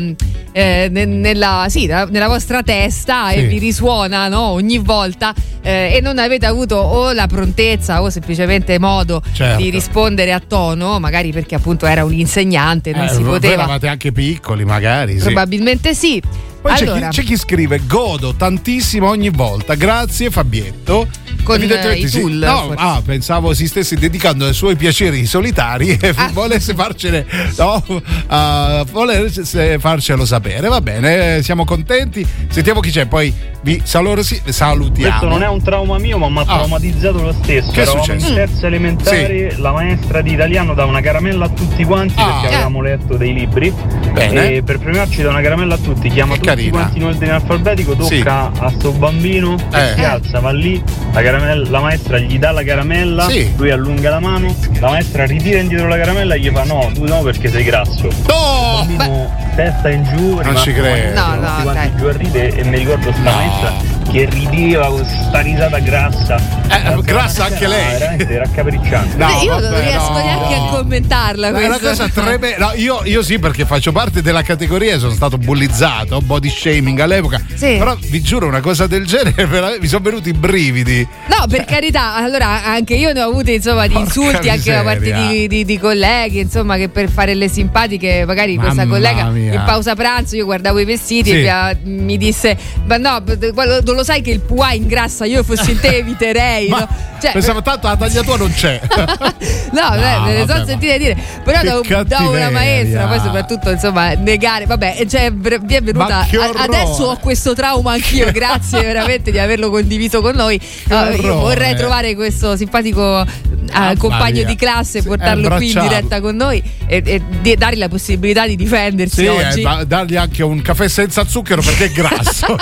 eh, 0.52 0.88
ne- 0.90 1.04
nella, 1.06 1.66
sì, 1.68 1.86
nella- 1.86 2.04
nella 2.06 2.28
vostra 2.28 2.62
testa 2.62 3.30
e 3.30 3.40
Sì. 3.40 3.46
vi 3.46 3.58
risuona 3.58 4.28
no, 4.28 4.48
ogni 4.48 4.78
volta 4.78 5.34
eh, 5.62 5.92
e 5.94 6.00
non 6.00 6.18
avete 6.18 6.46
avuto 6.46 6.76
o 6.76 7.12
la 7.12 7.26
prontezza 7.26 8.02
o 8.02 8.10
semplicemente 8.10 8.78
modo 8.78 9.22
Certo. 9.32 9.62
di 9.62 9.70
rispondere 9.70 10.32
a 10.32 10.40
tono, 10.46 10.98
magari 10.98 11.32
perché 11.32 11.54
appunto 11.54 11.86
era 11.86 12.04
un 12.04 12.12
insegnante, 12.12 12.92
non 12.92 13.04
Eh, 13.04 13.08
si 13.10 13.22
voi 13.22 13.34
poteva. 13.34 13.54
eravate 13.54 13.88
anche 13.88 14.12
piccoli, 14.12 14.64
magari. 14.64 15.14
Sì. 15.18 15.24
Probabilmente 15.24 15.94
sì. 15.94 16.20
Poi 16.62 16.74
c'è, 16.74 16.84
allora, 16.86 17.08
chi, 17.08 17.20
c'è 17.20 17.24
chi 17.26 17.36
scrive: 17.36 17.80
Godo 17.86 18.34
tantissimo 18.34 19.08
ogni 19.08 19.30
volta. 19.30 19.74
Grazie, 19.74 20.30
Fabietto. 20.30 21.08
Con, 21.42 21.56
Evidentemente 21.56 22.06
i 22.06 22.08
sì. 22.08 22.20
Tool, 22.20 22.34
No, 22.34 22.72
ah, 22.76 23.02
pensavo 23.04 23.52
si 23.52 23.66
stesse 23.66 23.96
dedicando 23.96 24.46
ai 24.46 24.54
suoi 24.54 24.76
piaceri 24.76 25.26
solitari 25.26 25.98
e 26.00 26.12
Ah. 26.14 26.30
volesse 26.32 26.72
farcene. 26.72 27.26
No, 27.58 27.82
ah, 28.28 28.84
volesse 28.92 29.76
farcelo 29.80 30.24
sapere. 30.24 30.68
Va 30.68 30.80
bene, 30.80 31.42
siamo 31.42 31.64
contenti. 31.64 32.24
Sentiamo 32.48 32.78
chi 32.78 32.92
c'è, 32.92 33.06
poi 33.06 33.34
vi 33.62 33.82
sì, 33.82 34.40
salutiamo. 34.44 35.08
Questo 35.18 35.28
non 35.28 35.42
è 35.42 35.48
un 35.48 35.60
trauma 35.62 35.98
mio, 35.98 36.16
ma 36.18 36.28
mi 36.28 36.38
ha 36.38 36.42
Ah. 36.42 36.44
traumatizzato 36.44 37.20
lo 37.22 37.32
stesso. 37.42 37.72
Che 37.72 37.80
Eravamo 37.80 38.04
successo? 38.04 38.28
in 38.28 38.34
terza 38.34 38.66
elementare, 38.68 39.54
la 39.58 39.72
maestra 39.72 40.20
di 40.20 40.32
italiano 40.34 40.74
dà 40.74 40.84
una 40.84 41.00
caramella 41.00 41.46
a 41.46 41.48
tutti 41.48 41.82
quanti 41.84 42.14
Ah. 42.18 42.24
perché 42.40 42.54
avevamo 42.54 42.80
letto 42.82 43.16
dei 43.16 43.34
libri. 43.34 43.72
Bene. 44.12 44.54
E 44.54 44.62
per 44.62 44.78
premiarci 44.78 45.22
dà 45.22 45.30
una 45.30 45.40
caramella 45.40 45.74
a 45.74 45.78
tutti, 45.78 46.08
chiama 46.08 46.34
tutti 46.34 46.50
carina. 46.54 46.70
quanti 46.78 46.98
in 46.98 47.04
ordine 47.04 47.30
alfabetico, 47.32 47.92
tocca 47.94 48.06
Sì. 48.06 48.22
a 48.60 48.70
sto 48.70 48.92
bambino, 48.92 49.56
Eh. 49.72 49.92
si 49.94 50.02
alza, 50.04 50.40
va 50.40 50.50
lì, 50.52 50.82
la, 51.12 51.22
caramella- 51.22 51.70
la 51.70 51.80
maestra 51.80 52.18
gli 52.18 52.38
dà 52.38 52.50
la 52.52 52.62
caramella, 52.62 53.28
Sì. 53.28 53.52
lui 53.56 53.70
allunga 53.70 54.10
la 54.10 54.20
mano, 54.20 54.54
la 54.80 54.90
maestra 54.90 55.24
ritira 55.26 55.58
indietro 55.60 55.86
la 55.88 55.96
caramella 55.96 56.34
e 56.34 56.40
gli 56.40 56.50
fa 56.50 56.64
no, 56.64 56.90
tu 56.94 57.04
no 57.06 57.22
perché 57.22 57.50
sei 57.50 57.64
grasso. 57.64 58.08
No! 58.26 58.86
Il 58.88 58.96
bambino 58.96 59.30
testa 59.54 59.90
in 59.90 60.02
giù, 60.04 60.40
Non 60.40 60.56
ci 60.56 60.72
credo. 60.72 61.20
No, 61.20 61.34
no, 61.34 61.46
tutti 61.48 61.62
quanti 61.62 61.88
dai. 61.90 61.96
giù 61.96 62.06
a 62.06 62.12
ridere 62.12 62.54
e 62.56 62.64
mi 62.64 62.78
ricordo 62.78 63.12
sta 63.12 63.30
No. 63.30 63.36
maestra 63.36 63.72
che 64.10 64.28
rideva 64.30 64.86
con 64.88 65.04
sta 65.06 65.40
risata 65.40 65.78
grassa. 65.78 66.36
Eh, 66.68 67.00
grassa 67.02 67.44
anche 67.46 67.66
lei. 67.66 67.94
Ah, 67.94 67.98
veramente 67.98 68.38
raccapricciante. 68.38 69.16
No, 69.16 69.26
Beh, 69.26 69.44
io 69.44 69.52
non 69.58 69.70
vabbè, 69.70 69.82
riesco 69.82 70.12
no. 70.12 70.18
neanche 70.18 70.54
a 70.54 70.58
commentarla. 70.70 71.46
È 71.48 71.50
una 71.50 71.78
questa. 71.78 71.88
cosa 72.04 72.08
tremenda. 72.08 72.66
No, 72.66 72.72
io, 72.74 73.00
io 73.04 73.22
sì, 73.22 73.38
perché 73.38 73.64
faccio 73.64 73.92
parte 73.92 74.22
della 74.22 74.42
categoria, 74.42 74.98
sono 74.98 75.12
stato 75.12 75.38
bullizzato, 75.38 76.20
body 76.20 76.48
shaming 76.50 76.98
all'epoca. 77.00 77.40
Sì. 77.54 77.76
Però 77.78 77.96
vi 77.98 78.20
giuro, 78.22 78.46
una 78.46 78.60
cosa 78.60 78.86
del 78.86 79.06
genere, 79.06 79.78
mi 79.80 79.86
sono 79.86 80.02
venuti 80.02 80.30
i 80.30 80.32
brividi. 80.32 81.06
No, 81.28 81.46
per 81.48 81.64
carità, 81.64 82.14
allora 82.16 82.64
anche 82.64 82.94
io 82.94 83.12
ne 83.12 83.22
ho 83.22 83.28
avute 83.28 83.52
insomma 83.52 83.86
di 83.86 83.96
insulti 83.98 84.48
anche 84.48 84.72
da 84.72 84.82
parte 84.82 85.00
miseria. 85.12 85.28
di, 85.28 85.48
di- 85.48 85.64
di 85.64 85.78
colleghi, 85.78 86.40
insomma, 86.40 86.76
che 86.76 86.88
per 86.88 87.08
fare 87.08 87.34
le 87.34 87.48
simpatiche, 87.48 88.24
magari 88.26 88.56
questa 88.56 88.84
Mamma 88.84 88.92
collega 88.94 89.24
mia. 89.30 89.54
in 89.54 89.62
pausa 89.64 89.94
pranzo 89.94 90.36
io 90.36 90.44
guardavo 90.44 90.78
i 90.78 90.84
vestiti 90.84 91.30
Sì. 91.30 91.36
e 91.36 91.40
mi, 91.42 91.48
ha- 91.48 91.76
mi 91.84 92.16
disse: 92.18 92.56
Ma 92.86 92.96
no, 92.96 93.22
quello- 93.54 93.80
non 93.92 93.96
lo 94.00 94.04
sai 94.04 94.22
che 94.22 94.30
il 94.30 94.40
puà 94.40 94.72
ingrassa, 94.72 95.24
io 95.26 95.42
fossi 95.42 95.72
in 95.72 95.80
te 95.80 95.96
eviterei. 95.98 96.68
Ma 96.68 96.78
no? 96.80 96.88
Cioè, 97.20 97.32
pensavo 97.32 97.62
tanto 97.62 97.86
la 97.86 97.96
tagliatura 97.96 98.36
non 98.36 98.52
c'è. 98.52 98.80
No, 99.72 99.88
beh, 99.90 100.18
me 100.20 100.32
ne 100.34 100.44
ma- 100.44 100.64
sentite 100.66 100.98
dire. 100.98 101.16
Però 101.42 101.62
da, 101.62 102.02
da 102.02 102.18
una 102.28 102.50
maestra, 102.50 103.06
poi 103.06 103.18
soprattutto, 103.20 103.70
insomma, 103.70 104.12
negare. 104.14 104.66
Vabbè, 104.66 105.06
cioè, 105.08 105.32
v- 105.32 105.64
vi 105.64 105.74
è 105.74 105.80
venuta. 105.80 106.18
A- 106.18 106.52
adesso 106.62 107.04
ho 107.04 107.16
questo 107.16 107.54
trauma 107.54 107.92
anch'io. 107.92 108.30
Grazie 108.32 108.82
veramente 108.82 109.30
di 109.30 109.38
averlo 109.38 109.70
condiviso 109.70 110.20
con 110.20 110.34
noi. 110.34 110.60
Uh, 110.90 111.16
io 111.22 111.38
vorrei 111.38 111.74
trovare 111.74 112.14
questo 112.14 112.54
simpatico 112.56 113.24
Mamma 113.72 113.96
compagno 113.96 114.42
di 114.44 114.54
classe, 114.56 115.00
Sì, 115.00 115.06
portarlo 115.06 115.48
qui 115.56 115.70
in 115.72 115.80
diretta 115.80 116.20
con 116.20 116.36
noi 116.36 116.62
e, 116.86 117.02
e 117.04 117.22
di- 117.40 117.56
dargli 117.56 117.78
la 117.78 117.88
possibilità 117.88 118.46
di 118.46 118.56
difendersi 118.56 119.20
Sì, 119.22 119.26
oggi. 119.26 119.60
eh, 119.60 119.62
ma 119.62 119.84
dargli 119.84 120.16
anche 120.16 120.42
un 120.42 120.60
caffè 120.60 120.86
senza 120.88 121.24
zucchero 121.26 121.62
perché 121.62 121.86
è 121.86 121.90
grasso. 121.92 122.56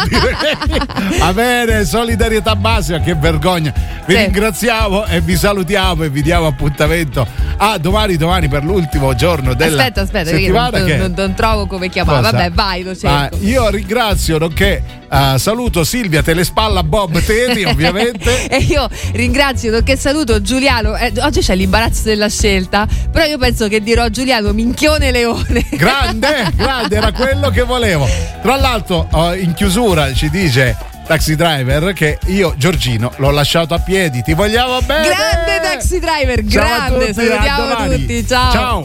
Va 1.21 1.35
bene, 1.35 1.85
solidarietà 1.85 2.55
massima, 2.55 2.99
che 3.01 3.15
vergogna. 3.15 3.73
Vi 4.07 4.15
Sì. 4.15 4.21
ringraziamo 4.23 5.05
e 5.05 5.21
vi 5.21 5.37
salutiamo 5.37 6.05
e 6.05 6.09
vi 6.09 6.23
diamo 6.23 6.47
appuntamento 6.47 7.27
a 7.59 7.77
domani, 7.77 8.17
domani 8.17 8.49
per 8.49 8.65
l'ultimo 8.65 9.15
giorno 9.15 9.53
della 9.53 9.77
aspetta, 9.83 10.01
aspetta, 10.01 10.31
settimana. 10.31 10.79
non, 10.79 10.87
che- 10.87 10.97
non- 10.97 11.13
non 11.15 11.35
trovo 11.35 11.67
come 11.67 11.91
chiamare. 11.91 12.23
Vabbè, 12.23 12.51
vai, 12.53 12.83
lo 12.83 12.93
Ah, 12.93 12.97
cerco. 12.97 13.37
io 13.43 13.69
ringrazio, 13.69 14.39
nonché 14.39 14.83
eh, 15.13 15.35
saluto 15.37 15.85
Silvia 15.85 16.23
Telespalla 16.23 16.83
Bob 16.83 17.21
Teti, 17.21 17.65
ovviamente. 17.69 18.47
e 18.49 18.57
io 18.63 18.89
ringrazio, 19.13 19.71
nonché 19.71 19.97
saluto 19.99 20.41
Giuliano. 20.41 20.97
Eh, 20.97 21.13
oggi 21.21 21.41
c'è 21.41 21.55
l'imbarazzo 21.55 22.05
della 22.05 22.31
scelta, 22.31 22.89
però 23.13 23.27
io 23.27 23.37
penso 23.37 23.69
che 23.69 23.83
dirò 23.83 24.09
Giuliano 24.09 24.53
Minchione 24.55 25.11
Leone. 25.11 25.67
Grande, 25.73 26.51
grande, 26.57 26.97
era 26.97 27.13
quello 27.13 27.51
che 27.51 27.63
volevo. 27.63 28.09
Tra 28.41 28.57
l'altro, 28.57 29.07
eh, 29.33 29.41
in 29.41 29.53
chiusura 29.53 30.15
ci 30.15 30.31
dice 30.31 30.77
Taxi 31.11 31.35
Driver 31.35 31.93
che 31.93 32.21
io, 32.27 32.55
Giorgino, 32.57 33.11
l'ho 33.17 33.31
lasciato 33.33 33.75
a 33.75 33.81
piedi. 33.81 34.23
Ti 34.23 34.33
vogliamo 34.33 34.81
bene. 34.83 35.09
Grande 35.09 35.61
taxi 35.61 35.99
driver, 35.99 36.47
Ciao 36.47 36.63
grande, 36.63 37.07
tutti, 37.07 37.15
salutiamo 37.15 37.89
tutti, 37.97 38.27
ciao. 38.29 38.53
Ciao. 38.53 38.85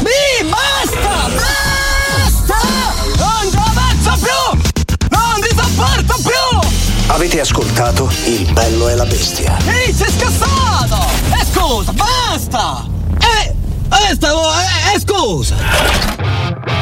Mi 0.00 0.48
basta! 0.48 1.28
Basta! 2.16 2.56
Non 3.18 3.50
ci 3.50 3.56
avanzo 3.58 4.24
più! 4.24 4.60
Non 5.10 5.40
ti 5.42 5.54
sopporto 5.54 6.16
più! 6.22 6.70
Avete 7.08 7.40
ascoltato 7.40 8.10
Il 8.24 8.50
bello 8.50 8.88
e 8.88 8.94
la 8.94 9.04
bestia. 9.04 9.54
Ehi, 9.66 9.92
sei 9.92 10.10
scassato! 10.12 11.10
E 11.38 11.44
scusa, 11.44 11.92
basta! 11.92 12.86
Eh, 13.18 13.54
eh, 14.08 14.14
stavo, 14.14 14.48
eh, 14.48 14.94
eh, 14.94 14.98
scusa! 14.98 16.81